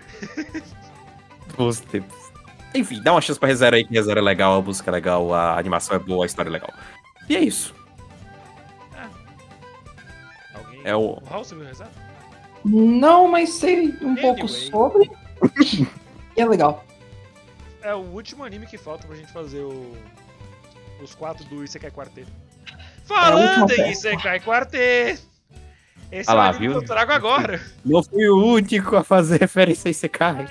Bons 1.56 1.80
tempos. 1.80 2.18
Enfim, 2.74 3.02
dá 3.02 3.12
uma 3.12 3.20
chance 3.20 3.38
pra 3.38 3.48
ReZero 3.48 3.76
aí, 3.76 3.84
que 3.84 3.92
ReZero 3.92 4.20
é 4.20 4.22
legal, 4.22 4.58
a 4.58 4.62
música 4.62 4.90
é 4.90 4.92
legal, 4.92 5.34
a 5.34 5.58
animação 5.58 5.96
é 5.96 5.98
boa, 5.98 6.24
a 6.24 6.26
história 6.26 6.48
é 6.48 6.52
legal. 6.52 6.72
E 7.28 7.36
é 7.36 7.40
isso. 7.40 7.74
Alguém... 10.54 10.80
É 10.84 10.94
o... 10.94 11.00
O 11.00 11.24
Raul, 11.24 11.44
você 11.44 11.54
viu 11.54 11.64
rezar? 11.64 11.90
Não, 12.64 13.26
mas 13.28 13.50
sei 13.54 13.88
um 14.02 14.10
Anyway. 14.10 14.20
pouco 14.22 14.48
sobre. 14.48 15.10
e 16.36 16.40
é 16.40 16.44
legal. 16.46 16.84
É 17.82 17.94
o 17.94 17.98
último 18.00 18.44
anime 18.44 18.66
que 18.66 18.76
falta 18.76 19.06
pra 19.06 19.16
gente 19.16 19.32
fazer 19.32 19.62
o... 19.62 19.96
os 21.02 21.14
quatro 21.14 21.44
do 21.46 21.64
Isekai 21.64 21.90
Quarteto. 21.90 22.30
É 22.70 22.76
Falando 23.04 23.70
última 23.70 23.86
em. 23.88 23.92
Isekai 23.92 24.40
Quarteto! 24.40 25.29
Esse 26.12 26.30
Ah 26.30 26.48
é 26.48 26.50
o 26.50 26.58
viu? 26.58 26.72
que 26.72 26.78
eu 26.78 26.84
trago 26.84 27.12
agora. 27.12 27.60
Não 27.84 28.02
fui 28.02 28.28
o 28.28 28.36
único 28.44 28.96
a 28.96 29.04
fazer 29.04 29.38
referência 29.40 29.88
a 29.88 29.90
Isekai. 29.90 30.46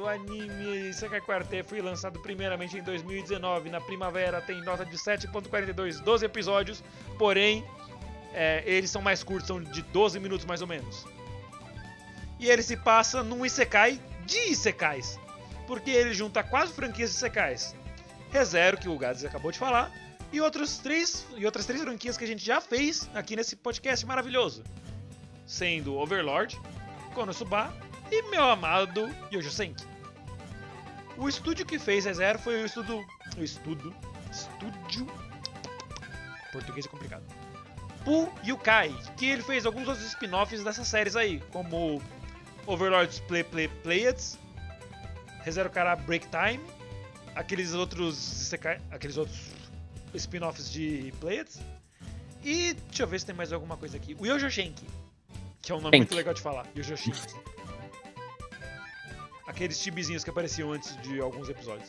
O 0.00 0.08
anime 0.08 0.88
Isekai 0.88 1.20
Quartet 1.20 1.62
foi 1.68 1.80
lançado 1.80 2.18
primeiramente 2.20 2.76
em 2.76 2.82
2019. 2.82 3.70
Na 3.70 3.80
primavera 3.80 4.40
tem 4.40 4.60
nota 4.62 4.84
de 4.84 4.96
7.42, 4.96 6.00
12 6.02 6.24
episódios. 6.24 6.82
Porém, 7.18 7.64
é, 8.34 8.62
eles 8.66 8.90
são 8.90 9.00
mais 9.00 9.22
curtos, 9.22 9.46
são 9.46 9.62
de 9.62 9.82
12 9.82 10.18
minutos 10.18 10.44
mais 10.44 10.60
ou 10.60 10.66
menos. 10.66 11.04
E 12.40 12.50
ele 12.50 12.62
se 12.62 12.76
passa 12.76 13.22
num 13.22 13.46
Isekai 13.46 14.00
de 14.26 14.50
Isekais. 14.50 15.18
Porque 15.66 15.90
ele 15.90 16.12
junta 16.12 16.42
quase 16.42 16.72
franquias 16.72 17.10
de 17.10 17.16
Isekais. 17.16 17.76
ReZero, 18.32 18.78
que 18.78 18.88
o 18.88 18.98
Gads 18.98 19.24
acabou 19.24 19.52
de 19.52 19.58
falar. 19.58 19.92
E, 20.32 20.40
outros 20.40 20.78
três, 20.78 21.26
e 21.36 21.44
outras 21.44 21.66
três 21.66 21.82
franquias 21.82 22.16
que 22.16 22.24
a 22.24 22.26
gente 22.26 22.44
já 22.44 22.60
fez 22.60 23.08
aqui 23.14 23.36
nesse 23.36 23.54
podcast 23.54 24.04
maravilhoso. 24.06 24.64
Sendo 25.46 25.94
Overlord, 25.96 26.58
Konosuba 27.14 27.72
e 28.10 28.22
meu 28.30 28.42
amado 28.42 29.14
Yojo 29.30 29.50
Senki. 29.50 29.84
O 31.18 31.28
estúdio 31.28 31.66
que 31.66 31.78
fez 31.78 32.06
ReZero 32.06 32.38
foi 32.38 32.62
o 32.62 32.66
estudo. 32.66 33.04
O 33.36 33.42
estudo. 33.42 33.94
Estúdio. 34.30 35.06
Português 36.50 36.86
é 36.86 36.88
complicado. 36.88 37.24
Pu 38.04 38.32
Yukai, 38.44 38.94
que 39.16 39.26
ele 39.26 39.42
fez 39.42 39.66
alguns 39.66 39.86
outros 39.86 40.06
spin-offs 40.06 40.64
dessas 40.64 40.88
séries 40.88 41.14
aí, 41.14 41.40
como 41.52 42.02
Overlord's 42.66 43.20
Play 43.20 43.44
Play 43.44 43.68
Players, 43.68 44.38
ReZero 45.42 45.70
Kara 45.70 45.94
Break 45.94 46.26
Time, 46.28 46.64
aqueles 47.34 47.74
outros 47.74 48.52
aqueles 48.90 49.16
outros 49.16 49.51
spin-offs 50.18 50.70
de 50.70 51.12
Players. 51.20 51.58
E 52.44 52.74
deixa 52.88 53.04
eu 53.04 53.06
ver 53.06 53.20
se 53.20 53.26
tem 53.26 53.34
mais 53.34 53.52
alguma 53.52 53.76
coisa 53.76 53.96
aqui. 53.96 54.16
O 54.18 54.26
Yojo 54.26 54.50
Shenki, 54.50 54.86
que 55.60 55.70
é 55.70 55.74
um 55.74 55.80
nome 55.80 55.96
muito 55.96 56.14
legal 56.14 56.34
de 56.34 56.40
falar. 56.40 56.66
Yojo 56.76 56.96
Shenki. 56.96 57.34
Aqueles 59.46 59.78
tibizinhos 59.80 60.24
que 60.24 60.30
apareciam 60.30 60.72
antes 60.72 60.96
de 61.02 61.20
alguns 61.20 61.48
episódios. 61.48 61.88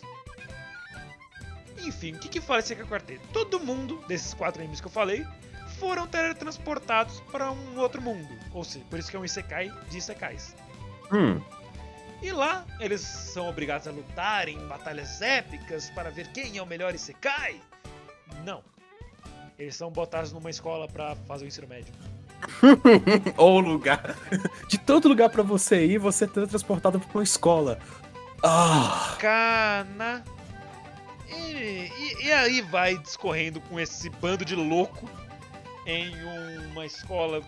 Enfim, 1.79 2.13
o 2.13 2.19
que, 2.19 2.29
que 2.29 2.41
fala 2.41 2.59
esse 2.59 2.73
aqui 2.73 2.83
quarteto? 2.83 3.25
Todo 3.33 3.59
mundo 3.59 3.97
desses 4.07 4.33
quatro 4.33 4.61
animes 4.61 4.79
que 4.79 4.87
eu 4.87 4.91
falei 4.91 5.25
foram 5.79 6.07
teletransportados 6.07 7.19
para 7.31 7.51
um 7.51 7.77
outro 7.79 8.01
mundo. 8.01 8.27
Ou 8.53 8.63
seja, 8.63 8.85
por 8.89 8.99
isso 8.99 9.09
que 9.09 9.15
é 9.17 9.19
um 9.19 9.25
Isekai 9.25 9.69
de 9.89 9.97
Isekais. 9.97 10.55
Hum, 11.11 11.41
E 12.21 12.31
lá 12.31 12.65
eles 12.79 13.01
são 13.01 13.49
obrigados 13.49 13.87
a 13.87 13.91
lutar 13.91 14.47
em 14.47 14.57
batalhas 14.67 15.21
épicas 15.21 15.89
para 15.89 16.09
ver 16.09 16.27
quem 16.27 16.57
é 16.57 16.61
o 16.61 16.65
melhor 16.65 16.95
Isekai? 16.95 17.59
Não. 18.45 18.61
Eles 19.57 19.75
são 19.75 19.91
botados 19.91 20.31
numa 20.31 20.49
escola 20.49 20.87
para 20.87 21.15
fazer 21.27 21.45
o 21.45 21.47
ensino 21.47 21.67
médio. 21.67 21.93
ou 23.37 23.59
lugar. 23.59 24.15
De 24.67 24.77
todo 24.77 25.07
lugar 25.07 25.29
pra 25.29 25.43
você 25.43 25.85
ir, 25.85 25.97
você 25.97 26.25
é 26.25 26.27
transportado 26.27 26.99
pra 26.99 27.09
uma 27.13 27.23
escola. 27.23 27.79
Ah, 28.43 29.15
Cana. 29.19 30.23
E, 31.29 31.89
e- 31.91 32.25
e 32.25 32.31
aí 32.33 32.61
vai 32.61 32.97
discorrendo 32.97 33.61
com 33.61 33.79
esse 33.79 34.09
bando 34.09 34.43
de 34.43 34.55
louco 34.55 35.09
em 35.85 36.13
uma 36.71 36.85
escola 36.85 37.41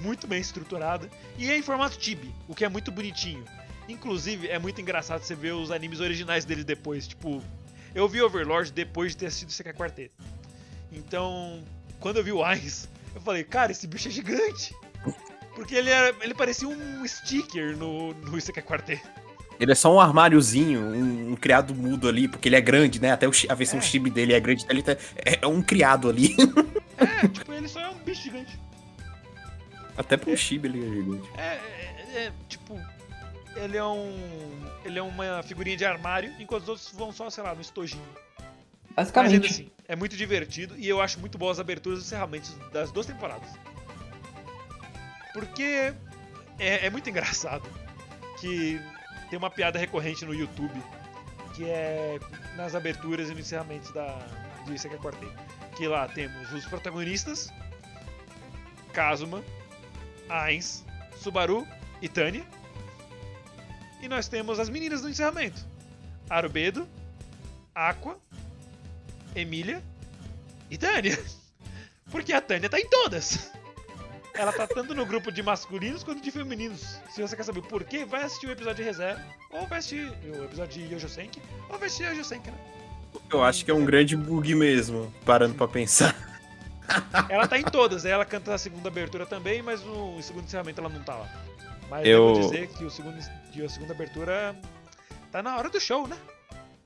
muito 0.00 0.26
bem 0.26 0.40
estruturada 0.40 1.08
e 1.36 1.50
é 1.50 1.56
em 1.56 1.62
formato 1.62 1.98
Tibi, 1.98 2.32
o 2.46 2.54
que 2.54 2.64
é 2.64 2.68
muito 2.68 2.90
bonitinho. 2.92 3.44
Inclusive, 3.88 4.48
é 4.48 4.58
muito 4.58 4.80
engraçado 4.80 5.22
você 5.22 5.34
ver 5.34 5.52
os 5.54 5.70
animes 5.70 5.98
originais 6.00 6.44
deles 6.44 6.64
depois. 6.64 7.08
Tipo, 7.08 7.42
eu 7.94 8.08
vi 8.08 8.20
Overlord 8.22 8.72
depois 8.72 9.12
de 9.12 9.18
ter 9.18 9.26
assistido 9.26 9.50
Sekai 9.52 9.72
Quartet. 9.72 10.10
Então, 10.92 11.62
quando 12.00 12.16
eu 12.18 12.24
vi 12.24 12.32
o 12.32 12.42
Ainz, 12.44 12.88
eu 13.14 13.20
falei, 13.20 13.44
cara, 13.44 13.72
esse 13.72 13.86
bicho 13.86 14.08
é 14.08 14.10
gigante. 14.10 14.74
Porque 15.54 15.74
ele, 15.74 15.90
era, 15.90 16.14
ele 16.20 16.34
parecia 16.34 16.68
um 16.68 17.06
sticker 17.06 17.76
no, 17.76 18.14
no 18.14 18.30
Quartet. 18.62 19.02
ele 19.58 19.72
é 19.72 19.74
só 19.74 19.92
um 19.92 19.98
armáriozinho, 19.98 20.80
um, 20.80 21.32
um 21.32 21.36
criado 21.36 21.74
mudo 21.74 22.08
ali, 22.08 22.28
porque 22.28 22.48
ele 22.48 22.54
é 22.56 22.60
grande, 22.60 23.00
né? 23.00 23.10
Até 23.10 23.26
o 23.26 23.32
a 23.48 23.54
versão 23.54 23.78
É. 23.80 23.82
chibi 23.82 24.08
dele 24.08 24.32
é 24.34 24.40
grande, 24.40 24.62
então 24.62 24.74
ele 24.76 24.82
tá- 24.84 24.96
é, 25.16 25.40
é 25.42 25.46
um 25.46 25.60
criado 25.62 26.08
ali. 26.08 26.36
É, 26.98 27.26
tipo, 27.28 27.52
ele 27.52 27.68
só 27.68 27.78
é 27.80 27.88
um 27.90 27.98
bicho 27.98 28.22
gigante. 28.22 28.58
Até 29.96 30.16
pro 30.16 30.36
chibi 30.36 30.66
ele 30.68 30.78
é 30.84 30.90
gigante. 30.94 31.28
É, 31.36 31.42
é, 31.42 32.24
é, 32.26 32.32
tipo, 32.48 32.80
ele 33.62 33.76
é 33.76 33.84
um. 33.84 34.68
Ele 34.84 34.98
é 34.98 35.02
uma 35.02 35.42
figurinha 35.42 35.76
de 35.76 35.84
armário, 35.84 36.34
enquanto 36.38 36.62
os 36.62 36.68
outros 36.68 36.92
vão 36.92 37.12
só, 37.12 37.28
sei 37.28 37.42
lá, 37.42 37.54
no 37.54 37.60
estojinho. 37.60 38.02
Mas 38.96 39.08
ainda 39.08 39.22
Basicamente. 39.22 39.46
assim, 39.46 39.70
é 39.86 39.94
muito 39.94 40.16
divertido 40.16 40.74
e 40.76 40.88
eu 40.88 41.00
acho 41.00 41.20
muito 41.20 41.38
boas 41.38 41.58
as 41.58 41.60
aberturas 41.60 41.98
e 41.98 42.02
os 42.02 42.06
encerramentos 42.06 42.54
das 42.72 42.90
duas 42.90 43.06
temporadas. 43.06 43.48
Porque 45.32 45.94
é, 46.58 46.86
é 46.86 46.90
muito 46.90 47.08
engraçado 47.08 47.68
que 48.40 48.80
tem 49.30 49.38
uma 49.38 49.50
piada 49.50 49.78
recorrente 49.78 50.24
no 50.24 50.34
YouTube 50.34 50.82
que 51.58 51.64
é 51.64 52.20
nas 52.56 52.76
aberturas 52.76 53.28
e 53.28 53.34
no 53.34 53.40
encerramento 53.40 53.92
da, 53.92 54.16
do 54.64 54.72
Isso 54.72 54.86
é 54.86 54.90
Quarteto. 54.90 55.32
Que 55.76 55.88
lá 55.88 56.06
temos 56.06 56.52
os 56.52 56.64
protagonistas, 56.66 57.52
Kazuma, 58.92 59.42
Ainz, 60.28 60.84
Subaru 61.16 61.66
e 62.00 62.08
Tânia. 62.08 62.44
E 64.00 64.08
nós 64.08 64.28
temos 64.28 64.58
as 64.60 64.68
meninas 64.68 65.02
do 65.02 65.08
encerramento. 65.08 65.64
Arubedo, 66.30 66.86
Aqua, 67.74 68.18
Emília 69.34 69.82
e 70.70 70.76
Tânia. 70.78 71.18
Porque 72.10 72.32
a 72.32 72.40
Tânia 72.40 72.68
tá 72.68 72.78
em 72.78 72.88
todas. 72.88 73.50
Ela 74.34 74.52
tá 74.52 74.66
tanto 74.68 74.94
no 74.94 75.04
grupo 75.04 75.32
de 75.32 75.42
masculinos 75.42 76.04
quanto 76.04 76.22
de 76.22 76.30
femininos. 76.30 76.98
Se 77.10 77.20
você 77.20 77.34
quer 77.34 77.42
saber 77.42 77.58
o 77.58 77.62
porquê, 77.62 78.04
vai 78.04 78.22
assistir 78.22 78.46
o 78.46 78.52
episódio 78.52 78.76
de 78.76 78.82
reserva, 78.84 79.20
ou 79.50 79.66
vai 79.66 79.78
assistir 79.80 80.12
o 80.24 80.44
episódio 80.44 80.80
de 80.86 80.94
Yojo 80.94 81.08
Senki, 81.08 81.42
ou 81.68 81.76
vai 81.76 81.86
assistir 81.88 82.04
Yojo 82.04 82.24
Senki, 82.24 82.50
né? 82.50 82.58
Eu 83.32 83.42
acho 83.42 83.64
que 83.64 83.70
é 83.70 83.74
um 83.74 83.84
grande 83.84 84.16
bug 84.16 84.54
mesmo, 84.54 85.12
parando 85.26 85.54
pra 85.54 85.66
pensar. 85.66 86.14
Ela 87.28 87.48
tá 87.48 87.58
em 87.58 87.64
todas, 87.64 88.04
ela 88.06 88.24
canta 88.24 88.54
a 88.54 88.58
segunda 88.58 88.88
abertura 88.88 89.26
também, 89.26 89.60
mas 89.60 89.82
o 89.84 90.22
segundo 90.22 90.44
encerramento 90.44 90.80
ela 90.80 90.88
não 90.88 91.02
tá 91.02 91.16
lá. 91.16 91.28
Mas 91.90 92.06
Eu- 92.06 92.32
devo 92.32 92.46
dizer 92.46 92.68
que, 92.68 92.84
o 92.84 92.90
segundo, 92.90 93.18
que 93.58 93.64
a 93.64 93.68
segunda 93.68 93.92
abertura 93.92 94.54
tá 95.32 95.42
na 95.42 95.56
hora 95.56 95.68
do 95.68 95.80
show, 95.80 96.06
né? 96.06 96.16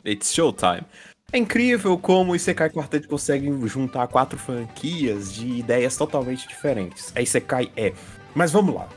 It's 0.04 0.32
showtime. 0.32 0.82
É 1.30 1.38
incrível 1.38 1.98
como 1.98 2.32
o 2.32 2.36
Isekai 2.36 2.70
Quartet 2.70 3.06
consegue 3.06 3.50
juntar 3.68 4.06
quatro 4.08 4.38
franquias 4.38 5.32
de 5.32 5.46
ideias 5.46 5.96
totalmente 5.96 6.48
diferentes. 6.48 7.12
A 7.14 7.20
Isekai 7.20 7.70
é. 7.76 7.92
Mas 8.34 8.50
vamos 8.52 8.74
lá. 8.74 8.88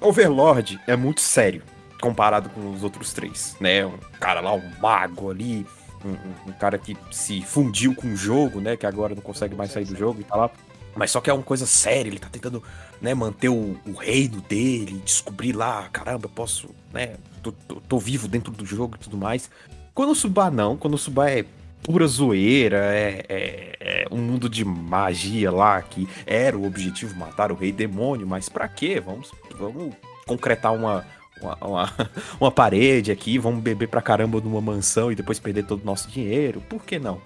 Overlord 0.00 0.80
é 0.86 0.94
muito 0.96 1.20
sério 1.20 1.62
comparado 2.00 2.48
com 2.50 2.70
os 2.72 2.84
outros 2.84 3.12
três, 3.12 3.56
né? 3.60 3.84
Um 3.84 3.98
cara 4.20 4.40
lá, 4.40 4.52
um 4.52 4.62
mago 4.80 5.30
ali, 5.30 5.66
um, 6.04 6.10
um- 6.10 6.50
um 6.50 6.52
cara 6.52 6.78
que 6.78 6.96
se 7.10 7.42
fundiu 7.42 7.94
com 7.94 8.06
o 8.12 8.16
jogo, 8.16 8.60
né? 8.60 8.76
Que 8.76 8.86
agora 8.86 9.14
não 9.14 9.22
consegue 9.22 9.54
mais 9.56 9.72
sair 9.72 9.84
do 9.84 9.96
jogo 9.96 10.20
e 10.20 10.24
tá 10.24 10.36
lá. 10.36 10.50
Mas 10.96 11.10
só 11.10 11.20
que 11.20 11.28
é 11.28 11.32
uma 11.32 11.42
coisa 11.42 11.66
séria, 11.66 12.08
ele 12.08 12.18
tá 12.18 12.28
tentando, 12.30 12.62
né, 13.00 13.14
manter 13.14 13.48
o, 13.50 13.76
o 13.86 13.92
reino 13.92 14.40
dele, 14.40 15.00
descobrir 15.04 15.52
lá, 15.52 15.88
caramba, 15.92 16.24
eu 16.26 16.30
posso, 16.30 16.70
né, 16.92 17.16
tô, 17.42 17.52
tô- 17.52 17.80
tô 17.86 17.98
vivo 17.98 18.26
dentro 18.26 18.50
do 18.50 18.64
jogo 18.64 18.96
e 18.96 18.98
tudo 18.98 19.16
mais. 19.16 19.50
Quando 19.94 20.10
o 20.10 20.14
Subá 20.14 20.50
não, 20.50 20.76
quando 20.76 20.94
o 20.94 20.98
Subá 20.98 21.30
é 21.30 21.44
pura 21.82 22.06
zoeira, 22.06 22.78
é, 22.78 23.24
é- 23.28 23.76
é 23.80 24.06
um 24.10 24.16
mundo 24.18 24.48
de 24.48 24.64
magia 24.64 25.50
lá, 25.52 25.80
que 25.82 26.08
era 26.26 26.56
o 26.56 26.66
objetivo 26.66 27.14
matar 27.16 27.52
o 27.52 27.54
rei 27.54 27.70
demônio, 27.72 28.26
mas 28.26 28.48
pra 28.48 28.66
quê? 28.66 28.98
Vamos, 29.00 29.30
vamos 29.58 29.94
concretar 30.26 30.74
uma, 30.74 31.04
uma, 31.40 31.54
uma, 31.60 31.92
uma 32.40 32.50
parede 32.50 33.12
aqui, 33.12 33.38
vamos 33.38 33.62
beber 33.62 33.88
pra 33.88 34.02
caramba 34.02 34.40
numa 34.40 34.60
mansão 34.60 35.12
e 35.12 35.14
depois 35.14 35.38
perder 35.38 35.64
todo 35.64 35.82
o 35.82 35.86
nosso 35.86 36.08
dinheiro, 36.10 36.60
por 36.68 36.82
que 36.84 36.98
não? 36.98 37.20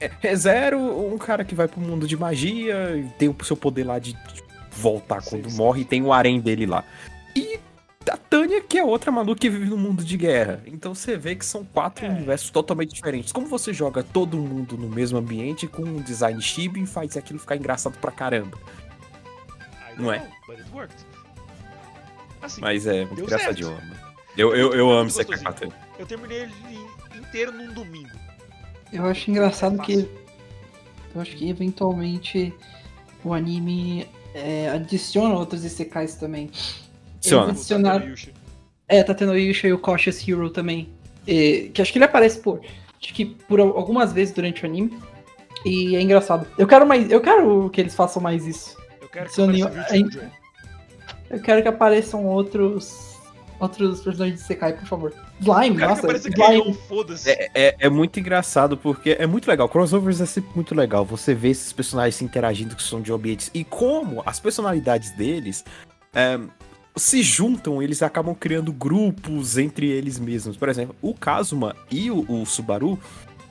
É, 0.00 0.10
é 0.22 0.36
Zero, 0.36 0.78
um 0.78 1.16
cara 1.18 1.44
que 1.44 1.54
vai 1.54 1.68
pro 1.68 1.80
mundo 1.80 2.06
de 2.06 2.16
magia, 2.16 2.96
e 2.96 3.04
tem 3.18 3.28
o 3.28 3.44
seu 3.44 3.56
poder 3.56 3.84
lá 3.84 3.98
de 3.98 4.16
voltar 4.70 5.22
Sim, 5.22 5.30
quando 5.30 5.50
sim. 5.50 5.56
morre, 5.56 5.82
e 5.82 5.84
tem 5.84 6.02
o 6.02 6.12
harém 6.12 6.40
dele 6.40 6.66
lá. 6.66 6.84
E 7.34 7.58
a 8.10 8.16
Tânia, 8.16 8.60
que 8.62 8.78
é 8.78 8.84
outra 8.84 9.10
maluca 9.10 9.40
que 9.40 9.50
vive 9.50 9.66
no 9.66 9.76
mundo 9.76 10.04
de 10.04 10.16
guerra. 10.16 10.62
Então 10.66 10.94
você 10.94 11.16
vê 11.16 11.34
que 11.34 11.44
são 11.44 11.64
quatro 11.64 12.06
É. 12.06 12.08
universos 12.08 12.50
totalmente 12.50 12.94
diferentes. 12.94 13.32
Como 13.32 13.46
você 13.46 13.72
joga 13.72 14.02
todo 14.02 14.36
mundo 14.36 14.76
no 14.76 14.88
mesmo 14.88 15.18
ambiente 15.18 15.66
com 15.66 15.82
um 15.82 16.00
design 16.00 16.40
chibi 16.40 16.82
e 16.82 16.86
faz 16.86 17.16
aquilo 17.16 17.38
ficar 17.38 17.56
engraçado 17.56 17.98
pra 17.98 18.12
caramba. 18.12 18.56
Não 19.96 20.12
é? 20.12 20.18
know. 20.18 20.86
Assim, 22.42 22.60
Mas 22.60 22.86
é 22.86 23.04
muito 23.06 23.22
engraçadinho. 23.22 23.70
mano. 23.72 23.96
Eu, 24.36 24.54
eu, 24.54 24.72
eu 24.74 24.90
amo. 24.90 25.10
Quartet. 25.12 25.72
eu 25.98 26.06
terminei 26.06 26.42
ele 26.42 26.52
inteiro 27.18 27.50
num 27.50 27.72
domingo. 27.72 28.10
Eu 28.92 29.04
acho 29.06 29.30
engraçado 29.30 29.78
que. 29.82 30.08
Eu 31.14 31.20
acho 31.20 31.34
que 31.36 31.48
eventualmente 31.48 32.52
o 33.24 33.32
anime 33.32 34.06
é, 34.34 34.68
adiciona 34.68 35.34
outros 35.34 35.64
Isekais 35.64 36.14
também. 36.16 36.44
Eles 36.44 37.32
adicionaram- 37.50 37.96
O 37.96 38.00
Tateyushi. 38.00 38.34
É, 38.88 39.02
tá 39.02 39.14
tendo 39.14 39.32
o 39.32 39.36
Yusha 39.38 39.66
e 39.66 39.72
o 39.72 39.78
Cautious 39.78 40.26
Hero 40.28 40.50
também. 40.50 40.88
E- 41.26 41.70
que 41.74 41.82
acho 41.82 41.92
que 41.92 41.98
ele 41.98 42.04
aparece 42.04 42.38
por. 42.40 42.60
Acho 43.02 43.12
que 43.14 43.24
por 43.24 43.60
al- 43.60 43.76
algumas 43.76 44.12
vezes 44.12 44.32
durante 44.34 44.62
o 44.62 44.66
anime. 44.66 44.96
E 45.64 45.96
é 45.96 46.00
engraçado. 46.00 46.46
Eu 46.56 46.66
quero 46.66 46.86
mais. 46.86 47.10
Eu 47.10 47.20
quero 47.20 47.68
que 47.70 47.80
eles 47.80 47.94
façam 47.94 48.22
mais 48.22 48.46
isso. 48.46 48.76
Eu 49.00 49.08
quero 49.08 49.26
que 49.28 49.34
Seu 49.34 49.44
apareça 49.44 49.68
Neo- 49.68 49.80
o 49.80 49.82
Virtual 50.02 50.10
Joy. 50.12 50.30
Eu 51.30 51.40
quero 51.40 51.62
que 51.62 51.68
apareçam 51.68 52.24
outros. 52.26 53.16
Outros 53.58 54.02
personagens 54.02 54.38
de 54.38 54.44
Isekai, 54.44 54.74
por 54.74 54.86
favor. 54.86 55.14
Slime, 55.40 55.76
que 55.76 55.82
nossa, 55.82 56.00
apareça 56.00 56.28
Slime. 56.28 56.62
Keion, 56.62 56.74
foda-se. 56.88 57.30
É, 57.30 57.50
é, 57.54 57.76
é 57.78 57.88
muito 57.88 58.18
engraçado 58.18 58.76
porque 58.76 59.16
é 59.18 59.26
muito 59.26 59.48
legal. 59.48 59.68
Crossovers 59.68 60.20
é 60.20 60.26
sempre 60.26 60.50
muito 60.54 60.74
legal. 60.74 61.04
Você 61.04 61.34
vê 61.34 61.50
esses 61.50 61.72
personagens 61.72 62.14
se 62.16 62.24
interagindo 62.24 62.74
que 62.74 62.82
são 62.82 63.00
de 63.00 63.12
ambientes 63.12 63.50
e 63.52 63.64
como 63.64 64.22
as 64.24 64.40
personalidades 64.40 65.10
deles 65.10 65.64
é, 66.14 66.38
se 66.96 67.22
juntam, 67.22 67.82
eles 67.82 68.02
acabam 68.02 68.34
criando 68.34 68.72
grupos 68.72 69.58
entre 69.58 69.86
eles 69.86 70.18
mesmos. 70.18 70.56
Por 70.56 70.68
exemplo, 70.68 70.96
o 71.02 71.14
Kazuma 71.14 71.76
e 71.90 72.10
o, 72.10 72.24
o 72.28 72.46
Subaru, 72.46 72.98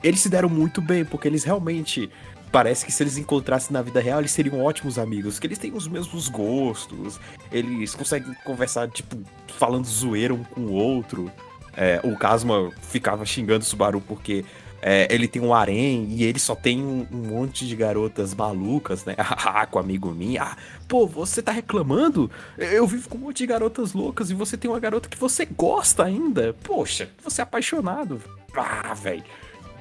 eles 0.02 0.20
se 0.20 0.28
deram 0.28 0.48
muito 0.48 0.82
bem 0.82 1.04
porque 1.04 1.28
eles 1.28 1.44
realmente 1.44 2.10
parece 2.50 2.84
que 2.84 2.92
se 2.92 3.02
eles 3.02 3.16
encontrassem 3.16 3.72
na 3.72 3.82
vida 3.82 4.00
real, 4.00 4.20
eles 4.20 4.32
seriam 4.32 4.64
ótimos 4.64 4.98
amigos, 4.98 5.34
porque 5.34 5.46
eles 5.46 5.58
têm 5.58 5.72
os 5.72 5.86
mesmos 5.86 6.28
gostos, 6.28 7.20
eles 7.52 7.94
conseguem 7.94 8.34
conversar 8.44 8.88
tipo 8.88 9.16
falando 9.58 9.86
zoeira 9.86 10.34
um 10.34 10.42
com 10.42 10.62
o 10.62 10.72
outro. 10.72 11.30
É, 11.76 12.00
o 12.02 12.16
Kazuma 12.16 12.72
ficava 12.80 13.24
xingando 13.26 13.60
o 13.60 13.66
Subaru 13.66 14.00
porque 14.00 14.44
é, 14.80 15.08
ele 15.10 15.26
tem 15.26 15.42
um 15.42 15.54
harém 15.54 16.06
e 16.10 16.24
ele 16.24 16.38
só 16.38 16.54
tem 16.54 16.82
um, 16.82 17.06
um 17.10 17.16
monte 17.28 17.66
de 17.66 17.74
garotas 17.74 18.34
malucas, 18.34 19.04
né? 19.04 19.14
Ah, 19.46 19.66
com 19.66 19.78
amigo 19.78 20.10
minha. 20.10 20.42
Ah, 20.42 20.56
pô, 20.86 21.06
você 21.06 21.42
tá 21.42 21.52
reclamando? 21.52 22.30
Eu 22.58 22.86
vivo 22.86 23.08
com 23.08 23.16
um 23.18 23.22
monte 23.22 23.38
de 23.38 23.46
garotas 23.46 23.92
loucas 23.92 24.30
e 24.30 24.34
você 24.34 24.56
tem 24.56 24.70
uma 24.70 24.80
garota 24.80 25.08
que 25.08 25.16
você 25.16 25.44
gosta 25.44 26.04
ainda. 26.04 26.54
Poxa, 26.62 27.08
você 27.22 27.40
é 27.40 27.44
apaixonado. 27.44 28.20
Ah, 28.54 28.94
velho. 28.94 29.24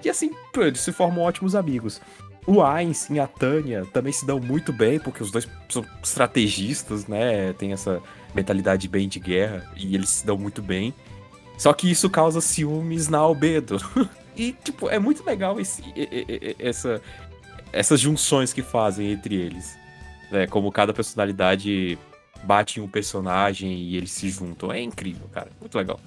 E 0.04 0.10
assim, 0.10 0.32
eles 0.58 0.82
se 0.82 0.92
formam 0.92 1.24
ótimos 1.24 1.56
amigos. 1.56 2.02
O 2.48 2.62
Ainz 2.62 3.10
e 3.10 3.20
a 3.20 3.26
Tânia 3.26 3.86
também 3.92 4.14
se 4.14 4.26
dão 4.26 4.40
muito 4.40 4.72
bem, 4.72 5.00
porque 5.00 5.24
os 5.24 5.32
dois 5.32 5.48
são 5.68 5.84
estrategistas, 6.04 7.08
né? 7.08 7.54
Tem 7.54 7.74
essa 7.74 8.02
mentalidade 8.34 8.88
bem 8.88 9.08
de 9.08 9.20
guerra 9.20 9.72
e 9.76 9.96
eles 9.96 10.10
se 10.10 10.26
dão 10.26 10.38
muito 10.38 10.62
bem. 10.62 10.94
Só 11.58 11.74
que 11.74 11.90
isso 11.90 12.10
causa 12.10 12.42
ciúmes 12.42 13.08
na 13.08 13.18
Albedo. 13.20 13.78
e, 14.36 14.52
tipo, 14.52 14.90
é 14.90 15.00
muito 15.00 15.24
legal 15.26 15.60
esse, 15.60 15.82
essa, 16.60 17.02
essas 17.72 18.00
junções 18.00 18.52
que 18.54 18.62
fazem 18.62 19.12
entre 19.12 19.36
eles. 19.36 19.78
Né? 20.32 20.48
Como 20.48 20.72
cada 20.72 20.94
personalidade 20.94 21.98
bate 22.44 22.80
em 22.80 22.84
um 22.84 22.88
personagem 22.88 23.72
e 23.74 23.96
eles 23.96 24.12
se 24.12 24.30
juntam. 24.30 24.72
É 24.72 24.82
incrível, 24.82 25.28
cara. 25.34 25.50
Muito 25.60 25.78
legal. 25.78 26.00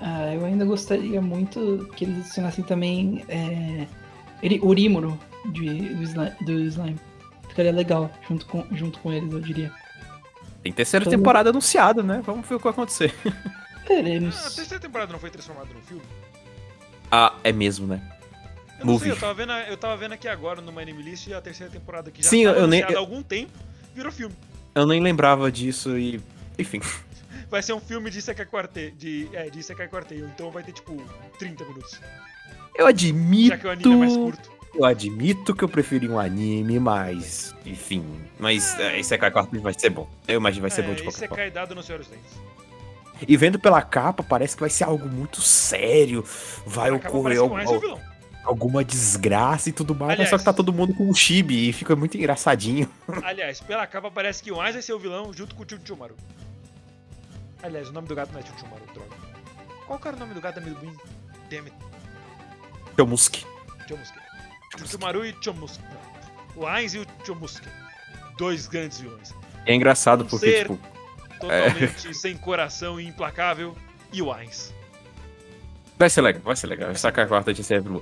Ah, 0.00 0.32
eu 0.32 0.44
ainda 0.44 0.64
gostaria 0.64 1.20
muito 1.20 1.88
que 1.96 2.04
eles 2.04 2.18
adicionassem 2.18 2.62
também 2.62 3.24
é, 3.28 3.86
ele- 4.42 4.60
o 4.62 4.72
Rímuro 4.72 5.18
de, 5.46 5.94
do, 5.94 6.02
Slime, 6.04 6.32
do 6.42 6.60
Slime. 6.60 7.00
Ficaria 7.48 7.72
legal 7.72 8.08
junto 8.28 8.46
com, 8.46 8.64
junto 8.70 9.00
com 9.00 9.12
eles, 9.12 9.32
eu 9.32 9.40
diria. 9.40 9.72
Tem 10.62 10.72
terceira 10.72 11.04
Todo- 11.04 11.10
temporada 11.16 11.50
anunciada, 11.50 12.02
né? 12.02 12.22
Vamos 12.24 12.46
ver 12.46 12.54
o 12.54 12.58
que 12.58 12.64
vai 12.64 12.72
acontecer. 12.72 13.12
Ah, 13.90 14.46
a 14.46 14.50
terceira 14.50 14.78
temporada 14.80 15.12
não 15.12 15.18
foi 15.18 15.30
transformada 15.30 15.72
num 15.72 15.80
filme? 15.82 16.02
Ah, 17.10 17.34
é 17.42 17.52
mesmo, 17.52 17.86
né? 17.86 18.02
Eu 18.78 18.86
não 18.86 18.92
Movie. 18.92 19.04
sei, 19.04 19.12
eu 19.12 19.16
tava, 19.20 19.34
vendo, 19.34 19.52
eu 19.52 19.76
tava 19.76 19.96
vendo 19.96 20.12
aqui 20.12 20.28
agora 20.28 20.60
no 20.60 20.72
My 20.72 20.82
Anime 20.82 21.02
List 21.02 21.26
e 21.26 21.34
a 21.34 21.40
terceira 21.40 21.72
temporada 21.72 22.10
que 22.10 22.22
já 22.22 22.28
Sim, 22.28 22.42
eu 22.42 22.66
nem- 22.66 22.82
há 22.82 22.96
algum 22.98 23.22
tempo 23.22 23.52
virou 23.94 24.12
filme. 24.12 24.34
Eu 24.74 24.86
nem 24.86 25.00
lembrava 25.00 25.50
disso 25.50 25.98
e. 25.98 26.20
Enfim. 26.58 26.80
Vai 27.50 27.62
ser 27.62 27.72
um 27.72 27.80
filme 27.80 28.10
de 28.10 28.18
Isekai 28.18 28.44
Quartet, 28.44 28.92
de, 28.92 29.28
é, 29.32 29.48
de 29.48 29.62
Quartet, 29.88 30.20
então 30.20 30.50
vai 30.50 30.62
ter 30.62 30.72
tipo 30.72 31.02
30 31.38 31.64
minutos. 31.64 31.98
Eu 32.76 32.86
admito. 32.86 33.48
Já 33.48 33.56
que 33.58 33.66
o 33.66 33.70
anime 33.70 33.94
é 33.94 33.96
mais 33.96 34.14
curto. 34.16 34.58
Eu 34.74 34.84
admito 34.84 35.54
que 35.54 35.64
eu 35.64 35.68
preferi 35.68 36.06
um 36.08 36.18
anime, 36.18 36.78
mas. 36.78 37.54
Enfim. 37.64 38.04
Mas 38.38 38.78
é, 38.78 39.00
esse 39.00 39.14
é 39.14 39.18
quarto 39.30 39.58
vai 39.60 39.72
ser 39.72 39.88
bom. 39.90 40.08
Eu 40.26 40.36
imagino 40.36 40.66
que 40.66 40.68
vai 40.68 40.70
ser 40.70 40.82
bom 40.82 40.94
de 40.94 41.00
é, 41.00 41.04
qualquer 41.04 41.28
forma. 41.28 41.34
Isekai 41.42 41.50
dado 41.50 41.74
no 41.74 41.82
Senhor 41.82 41.98
dos 41.98 42.08
Dentes. 42.08 42.32
E 43.26 43.36
vendo 43.36 43.58
pela 43.58 43.82
capa, 43.82 44.22
parece 44.22 44.54
que 44.54 44.60
vai 44.60 44.70
ser 44.70 44.84
algo 44.84 45.08
muito 45.08 45.40
sério. 45.40 46.24
Vai 46.66 46.90
ocorrer 46.90 47.22
parecendo 47.40 47.50
mais 47.54 47.68
al- 47.68 47.76
o 47.76 47.80
vilão. 47.80 48.00
alguma 48.44 48.84
desgraça 48.84 49.68
e 49.68 49.72
tudo 49.72 49.94
mais. 49.94 50.10
Mas 50.10 50.20
Aliás- 50.20 50.30
só 50.30 50.38
que 50.38 50.44
tá 50.44 50.52
todo 50.52 50.72
mundo 50.72 50.94
com 50.94 51.08
um 51.08 51.14
chibi 51.14 51.68
e 51.68 51.72
fica 51.72 51.96
muito 51.96 52.16
engraçadinho. 52.16 52.88
Aliás, 53.24 53.60
pela 53.60 53.86
capa 53.86 54.10
parece 54.10 54.42
que 54.42 54.52
o 54.52 54.60
Ainz 54.60 54.74
vai 54.74 54.82
ser 54.82 54.92
o 54.92 54.98
vilão 54.98 55.32
junto 55.32 55.54
com 55.54 55.62
o 55.62 55.66
Tio 55.66 55.80
Chumaru. 55.84 56.14
Aliás, 57.62 57.88
o 57.88 57.92
nome 57.92 58.06
do 58.06 58.14
gato 58.14 58.32
não 58.32 58.40
é 58.40 58.42
Chuchumaru, 58.44 58.82
droga. 58.94 59.10
Qual 59.86 59.98
que 59.98 60.06
era 60.08 60.16
o 60.16 60.20
nome 60.20 60.34
do 60.34 60.40
gato 60.40 60.56
da 60.56 60.60
Meluin? 60.60 60.94
Damn 61.50 61.64
it. 61.66 61.74
Chomuski. 62.96 63.44
Chomuski. 63.88 64.18
Chuchumaru 64.78 65.24
e 65.24 65.34
Chomuski. 65.42 65.82
Não. 66.54 66.62
O 66.62 66.66
Ainz 66.66 66.94
e 66.94 66.98
o 66.98 67.06
Chomuski. 67.24 67.66
Dois 68.36 68.66
grandes 68.68 69.00
vilões. 69.00 69.34
É 69.66 69.74
engraçado 69.74 70.22
Um 70.24 70.26
porque, 70.28 70.46
ser- 70.50 70.62
tipo, 70.68 70.78
Totalmente 71.40 72.14
sem 72.14 72.36
coração 72.36 73.00
e 73.00 73.06
implacável. 73.06 73.76
E 74.12 74.22
o 74.22 74.32
Ainz. 74.32 74.72
vai 75.98 76.08
ser 76.08 76.22
legal, 76.22 76.42
vai 76.42 76.56
ser 76.56 76.66
legal. 76.66 76.90
Essa 76.90 77.12
quarta 77.12 77.52
de 77.52 77.62
sempre. 77.62 78.00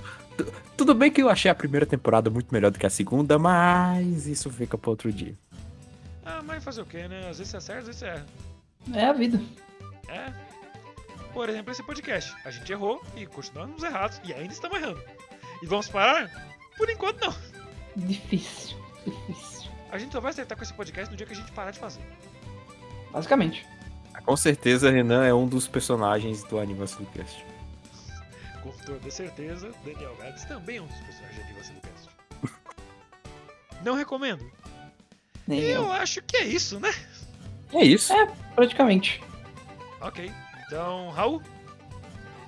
Tudo 0.76 0.94
bem 0.94 1.10
que 1.10 1.22
eu 1.22 1.28
achei 1.28 1.50
a 1.50 1.54
primeira 1.54 1.86
temporada 1.86 2.30
muito 2.30 2.52
melhor 2.52 2.70
do 2.70 2.78
que 2.78 2.86
a 2.86 2.90
segunda, 2.90 3.38
mas 3.38 4.26
isso 4.26 4.50
fica 4.50 4.78
pra 4.78 4.90
outro 4.90 5.12
dia. 5.12 5.34
Ah, 6.24 6.42
mas 6.44 6.62
fazer 6.62 6.82
o 6.82 6.86
quê, 6.86 7.08
né? 7.08 7.28
Às 7.28 7.38
vezes 7.38 7.48
você 7.48 7.56
acerta, 7.56 7.80
às 7.80 7.86
vezes 7.86 8.00
você 8.00 8.06
erra. 8.06 8.26
É 8.94 9.06
a 9.06 9.12
vida. 9.12 9.40
É. 10.08 10.32
Por 11.32 11.48
exemplo, 11.48 11.72
esse 11.72 11.82
podcast. 11.82 12.34
A 12.44 12.50
gente 12.50 12.70
errou 12.70 13.02
e 13.16 13.26
continuamos 13.26 13.82
errados. 13.82 14.20
E 14.24 14.32
ainda 14.32 14.52
estamos 14.52 14.78
errando. 14.78 15.02
E 15.62 15.66
vamos 15.66 15.88
parar? 15.88 16.30
Por 16.76 16.88
enquanto, 16.88 17.20
não. 17.20 17.34
Difícil. 17.96 18.76
Difícil. 19.04 19.70
A 19.90 19.98
gente 19.98 20.12
só 20.12 20.20
vai 20.20 20.30
acertar 20.30 20.56
com 20.56 20.64
esse 20.64 20.74
podcast 20.74 21.10
no 21.10 21.16
dia 21.16 21.26
que 21.26 21.32
a 21.32 21.36
gente 21.36 21.52
parar 21.52 21.70
de 21.70 21.78
fazer. 21.78 22.00
Basicamente. 23.16 23.66
Com 24.26 24.36
certeza, 24.36 24.90
Renan 24.90 25.24
é 25.24 25.32
um 25.32 25.46
dos 25.46 25.66
personagens 25.66 26.42
do 26.44 26.58
Animação 26.58 26.98
do 27.02 27.06
Cast. 27.12 27.42
Com 28.62 28.70
toda 28.84 29.10
certeza, 29.10 29.70
Daniel 29.84 30.14
Gades 30.20 30.44
também 30.44 30.76
é 30.76 30.82
um 30.82 30.86
dos 30.86 30.96
personagens 30.98 31.36
de 31.36 31.42
Animação 31.44 31.74
do 31.76 31.80
Cast. 31.80 32.08
Não 33.82 33.94
recomendo. 33.94 34.44
Nem 35.48 35.60
E 35.60 35.64
eu. 35.70 35.84
eu 35.84 35.92
acho 35.92 36.20
que 36.22 36.36
é 36.36 36.44
isso, 36.44 36.78
né? 36.78 36.92
É 37.72 37.82
isso. 37.84 38.12
Praticamente. 38.54 39.22
Ok. 40.02 40.30
Então, 40.66 41.08
Raul, 41.10 41.40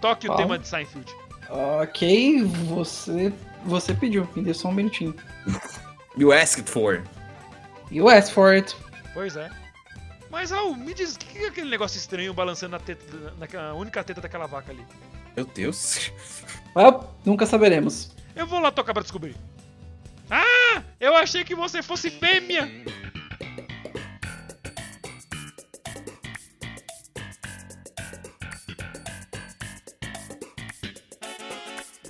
toque 0.03 0.27
o 0.27 0.33
Fala. 0.33 0.43
tema 0.43 0.59
de 0.59 0.69
Seinfeld. 0.69 1.11
Ok, 1.49 2.43
você. 2.45 3.33
Você 3.65 3.95
pediu. 3.95 4.29
Me 4.37 4.43
dê 4.43 4.53
só 4.53 4.69
um 4.69 4.73
minutinho. 4.73 5.15
You 6.19 6.33
asked 6.33 6.69
for. 6.69 7.05
You 7.93 8.11
asked 8.11 8.35
for 8.35 8.53
it. 8.53 8.77
Pois 9.15 9.37
é. 9.37 9.49
Mas, 10.31 10.51
Raul, 10.51 10.77
me 10.77 10.93
diz, 10.93 11.15
o 11.15 11.19
que 11.19 11.39
é 11.39 11.49
aquele 11.49 11.71
negócio 11.71 11.97
estranho 11.99 12.35
balançando 12.35 12.73
na 12.73 12.79
teta, 12.79 13.35
naquela 13.39 13.75
única 13.75 14.05
teta 14.05 14.21
daquela 14.21 14.47
vaca 14.47 14.73
ali? 14.73 14.85
Meu 15.35 15.47
Deus. 15.47 16.11
Well, 16.77 17.15
nunca 17.25 17.47
saberemos. 17.47 18.15
Eu 18.37 18.47
vou 18.47 18.61
lá 18.61 18.71
tocar 18.71 18.93
pra 18.93 19.03
descobrir. 19.03 19.35
Ah! 20.31 20.83
Eu 21.01 21.17
achei 21.17 21.45
que 21.45 21.55
você 21.55 21.83
fosse 21.83 22.11
fêmea! 22.11 22.69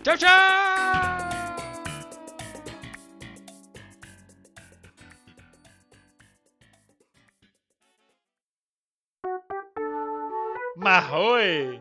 Tchau, 0.02 0.16
tchau! 0.16 0.78
Marroi! 10.79 11.81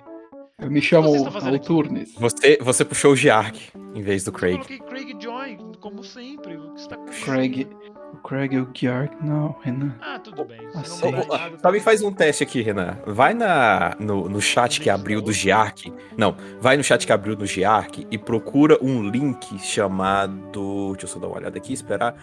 Eu 0.59 0.71
me 0.71 0.81
chamo? 0.81 1.13
Alturnes. 1.27 2.15
Você, 2.15 2.57
você 2.59 2.83
puxou 2.83 3.11
o 3.11 3.15
Giark 3.15 3.69
em 3.93 4.01
vez 4.01 4.23
do 4.23 4.29
Eu 4.29 4.33
Craig. 4.33 4.55
coloquei 4.55 4.79
Craig 4.79 5.21
Joy, 5.21 5.57
como 5.79 6.03
sempre. 6.03 6.57
O 6.57 6.73
que 6.73 6.81
você 6.81 6.89
tá 6.89 6.97
Craig. 7.23 7.67
O 8.11 8.17
Craig 8.17 8.55
é 8.55 8.59
o 8.59 8.67
Gyark? 8.73 9.15
Não, 9.23 9.55
Renan. 9.61 9.95
Ah, 10.01 10.17
tudo 10.17 10.43
bem. 10.45 10.59
Se 10.83 10.89
sim. 10.89 11.11
não 11.11 11.19
mudar 11.19 11.37
nada, 11.37 11.59
Sabe, 11.59 11.79
faz 11.79 12.01
um 12.01 12.11
teste 12.11 12.41
aqui, 12.41 12.61
Renan. 12.63 12.97
Vai 13.05 13.35
na, 13.35 13.95
no, 13.99 14.27
no 14.27 14.41
chat 14.41 14.81
que 14.81 14.89
abriu 14.89 15.21
do 15.21 15.31
Giark. 15.31 15.93
Não, 16.17 16.35
vai 16.59 16.75
no 16.75 16.83
chat 16.83 17.05
que 17.05 17.13
abriu 17.13 17.35
do 17.35 17.45
Giark 17.45 18.07
e 18.09 18.17
procura 18.17 18.79
um 18.81 19.07
link 19.07 19.59
chamado. 19.59 20.93
Deixa 20.93 21.05
eu 21.05 21.09
só 21.09 21.19
dar 21.19 21.27
uma 21.27 21.37
olhada 21.37 21.57
aqui, 21.57 21.71
esperar. 21.71 22.15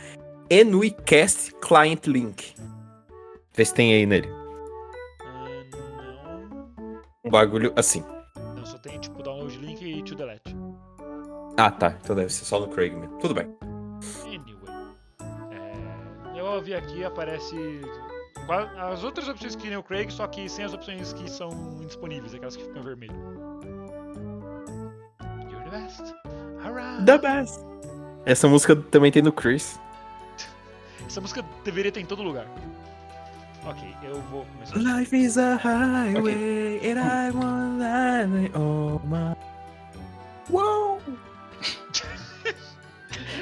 Enuicast 0.51 1.55
Client 1.61 2.07
Link. 2.07 2.55
Vê 3.55 3.65
se 3.65 3.73
tem 3.73 3.95
aí 3.95 4.07
nele. 4.07 4.44
Um 7.25 7.31
bagulho 7.31 7.73
assim. 7.77 8.05
Não, 8.57 8.67
só 8.67 8.77
tem 8.79 8.99
tipo 8.99 9.23
download 9.23 9.57
link 9.59 9.83
e 9.83 10.03
to 10.03 10.15
delete. 10.15 10.55
Ah, 11.57 11.71
tá. 11.71 11.97
Então 12.03 12.15
deve 12.15 12.33
ser 12.33 12.45
só 12.45 12.61
no 12.61 12.69
Craig 12.69 12.95
mesmo. 12.95 13.19
Tudo 13.19 13.35
bem. 13.35 13.49
Anyway. 14.25 14.55
É, 15.51 16.39
eu 16.41 16.45
ouvi 16.47 16.75
aqui, 16.75 17.05
aparece. 17.05 17.57
As 18.77 19.03
outras 19.03 19.27
opções 19.27 19.57
que 19.57 19.69
nem 19.69 19.79
o 19.79 19.83
Craig, 19.83 20.13
só 20.13 20.27
que 20.27 20.49
sem 20.51 20.67
as 20.67 20.75
opções 20.75 21.15
que 21.15 21.31
são 21.31 21.51
indisponíveis, 21.81 22.35
aquelas 22.35 22.57
que 22.57 22.65
ficam 22.65 22.83
em 22.83 22.85
vermelho. 22.85 23.15
You're 25.51 25.65
the 25.65 25.71
best. 25.71 26.15
Alright. 26.63 27.05
The 27.07 27.19
best. 27.19 27.61
Essa 28.27 28.49
música 28.49 28.77
também 28.77 29.11
tem 29.11 29.23
no 29.23 29.33
Chris. 29.33 29.81
Essa 31.07 31.21
música 31.21 31.43
deveria 31.65 31.93
ter 31.93 32.01
em 32.01 32.07
todo 32.07 32.23
lugar. 32.23 32.47
Ok, 33.67 33.97
eu 34.03 34.21
vou 34.31 34.45
começar. 34.45 34.77
Life 34.77 35.17
is 35.17 35.39
a 35.39 35.57
highway 35.57 36.81
and 36.85 36.99
I 36.99 37.31
want 37.31 37.79
life 37.79 38.51
oh 38.55 39.01
my. 39.07 39.35
Wow! 40.51 41.01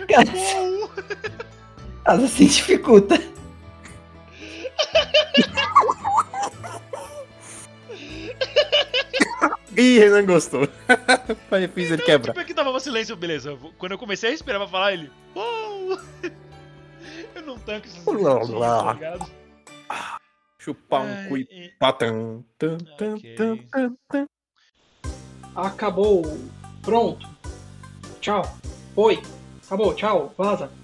Uou! 0.09 0.91
Caso 2.05 2.25
assim 2.25 2.47
dificulta. 2.47 3.19
Ih, 9.77 9.99
Renan 9.99 10.27
gostou. 10.27 10.69
Pai, 11.51 11.67
fiz 11.67 11.91
ele 11.91 12.03
quebrar. 12.03 12.33
Tipo, 12.33 12.41
é 12.41 12.45
que 12.45 12.55
tava 12.55 12.71
um 12.71 12.79
silêncio, 12.79 13.17
beleza. 13.17 13.59
Quando 13.79 13.93
eu 13.93 13.99
comecei 13.99 14.29
a 14.29 14.33
respirar 14.33 14.61
pra 14.61 14.69
falar, 14.69 14.93
ele. 14.93 15.11
Uou! 15.35 15.99
Eu 17.35 17.43
não 17.43 17.59
tanco 17.59 17.87
esses 17.87 18.03
sons, 18.03 18.51
blá. 18.51 18.85
tá 18.85 18.93
ligado? 18.93 19.42
Chupar 20.59 21.03
um 21.03 21.29
cu 21.29 21.37
e 21.37 21.73
tan, 21.79 22.45
tan, 22.59 22.79
tan. 24.09 24.29
Acabou. 25.55 26.23
Pronto. 26.83 27.29
Tchau. 28.21 28.43
Oi. 28.97 29.21
Acabou. 29.67 29.95
Tchau. 29.95 30.35
Vaza. 30.37 30.82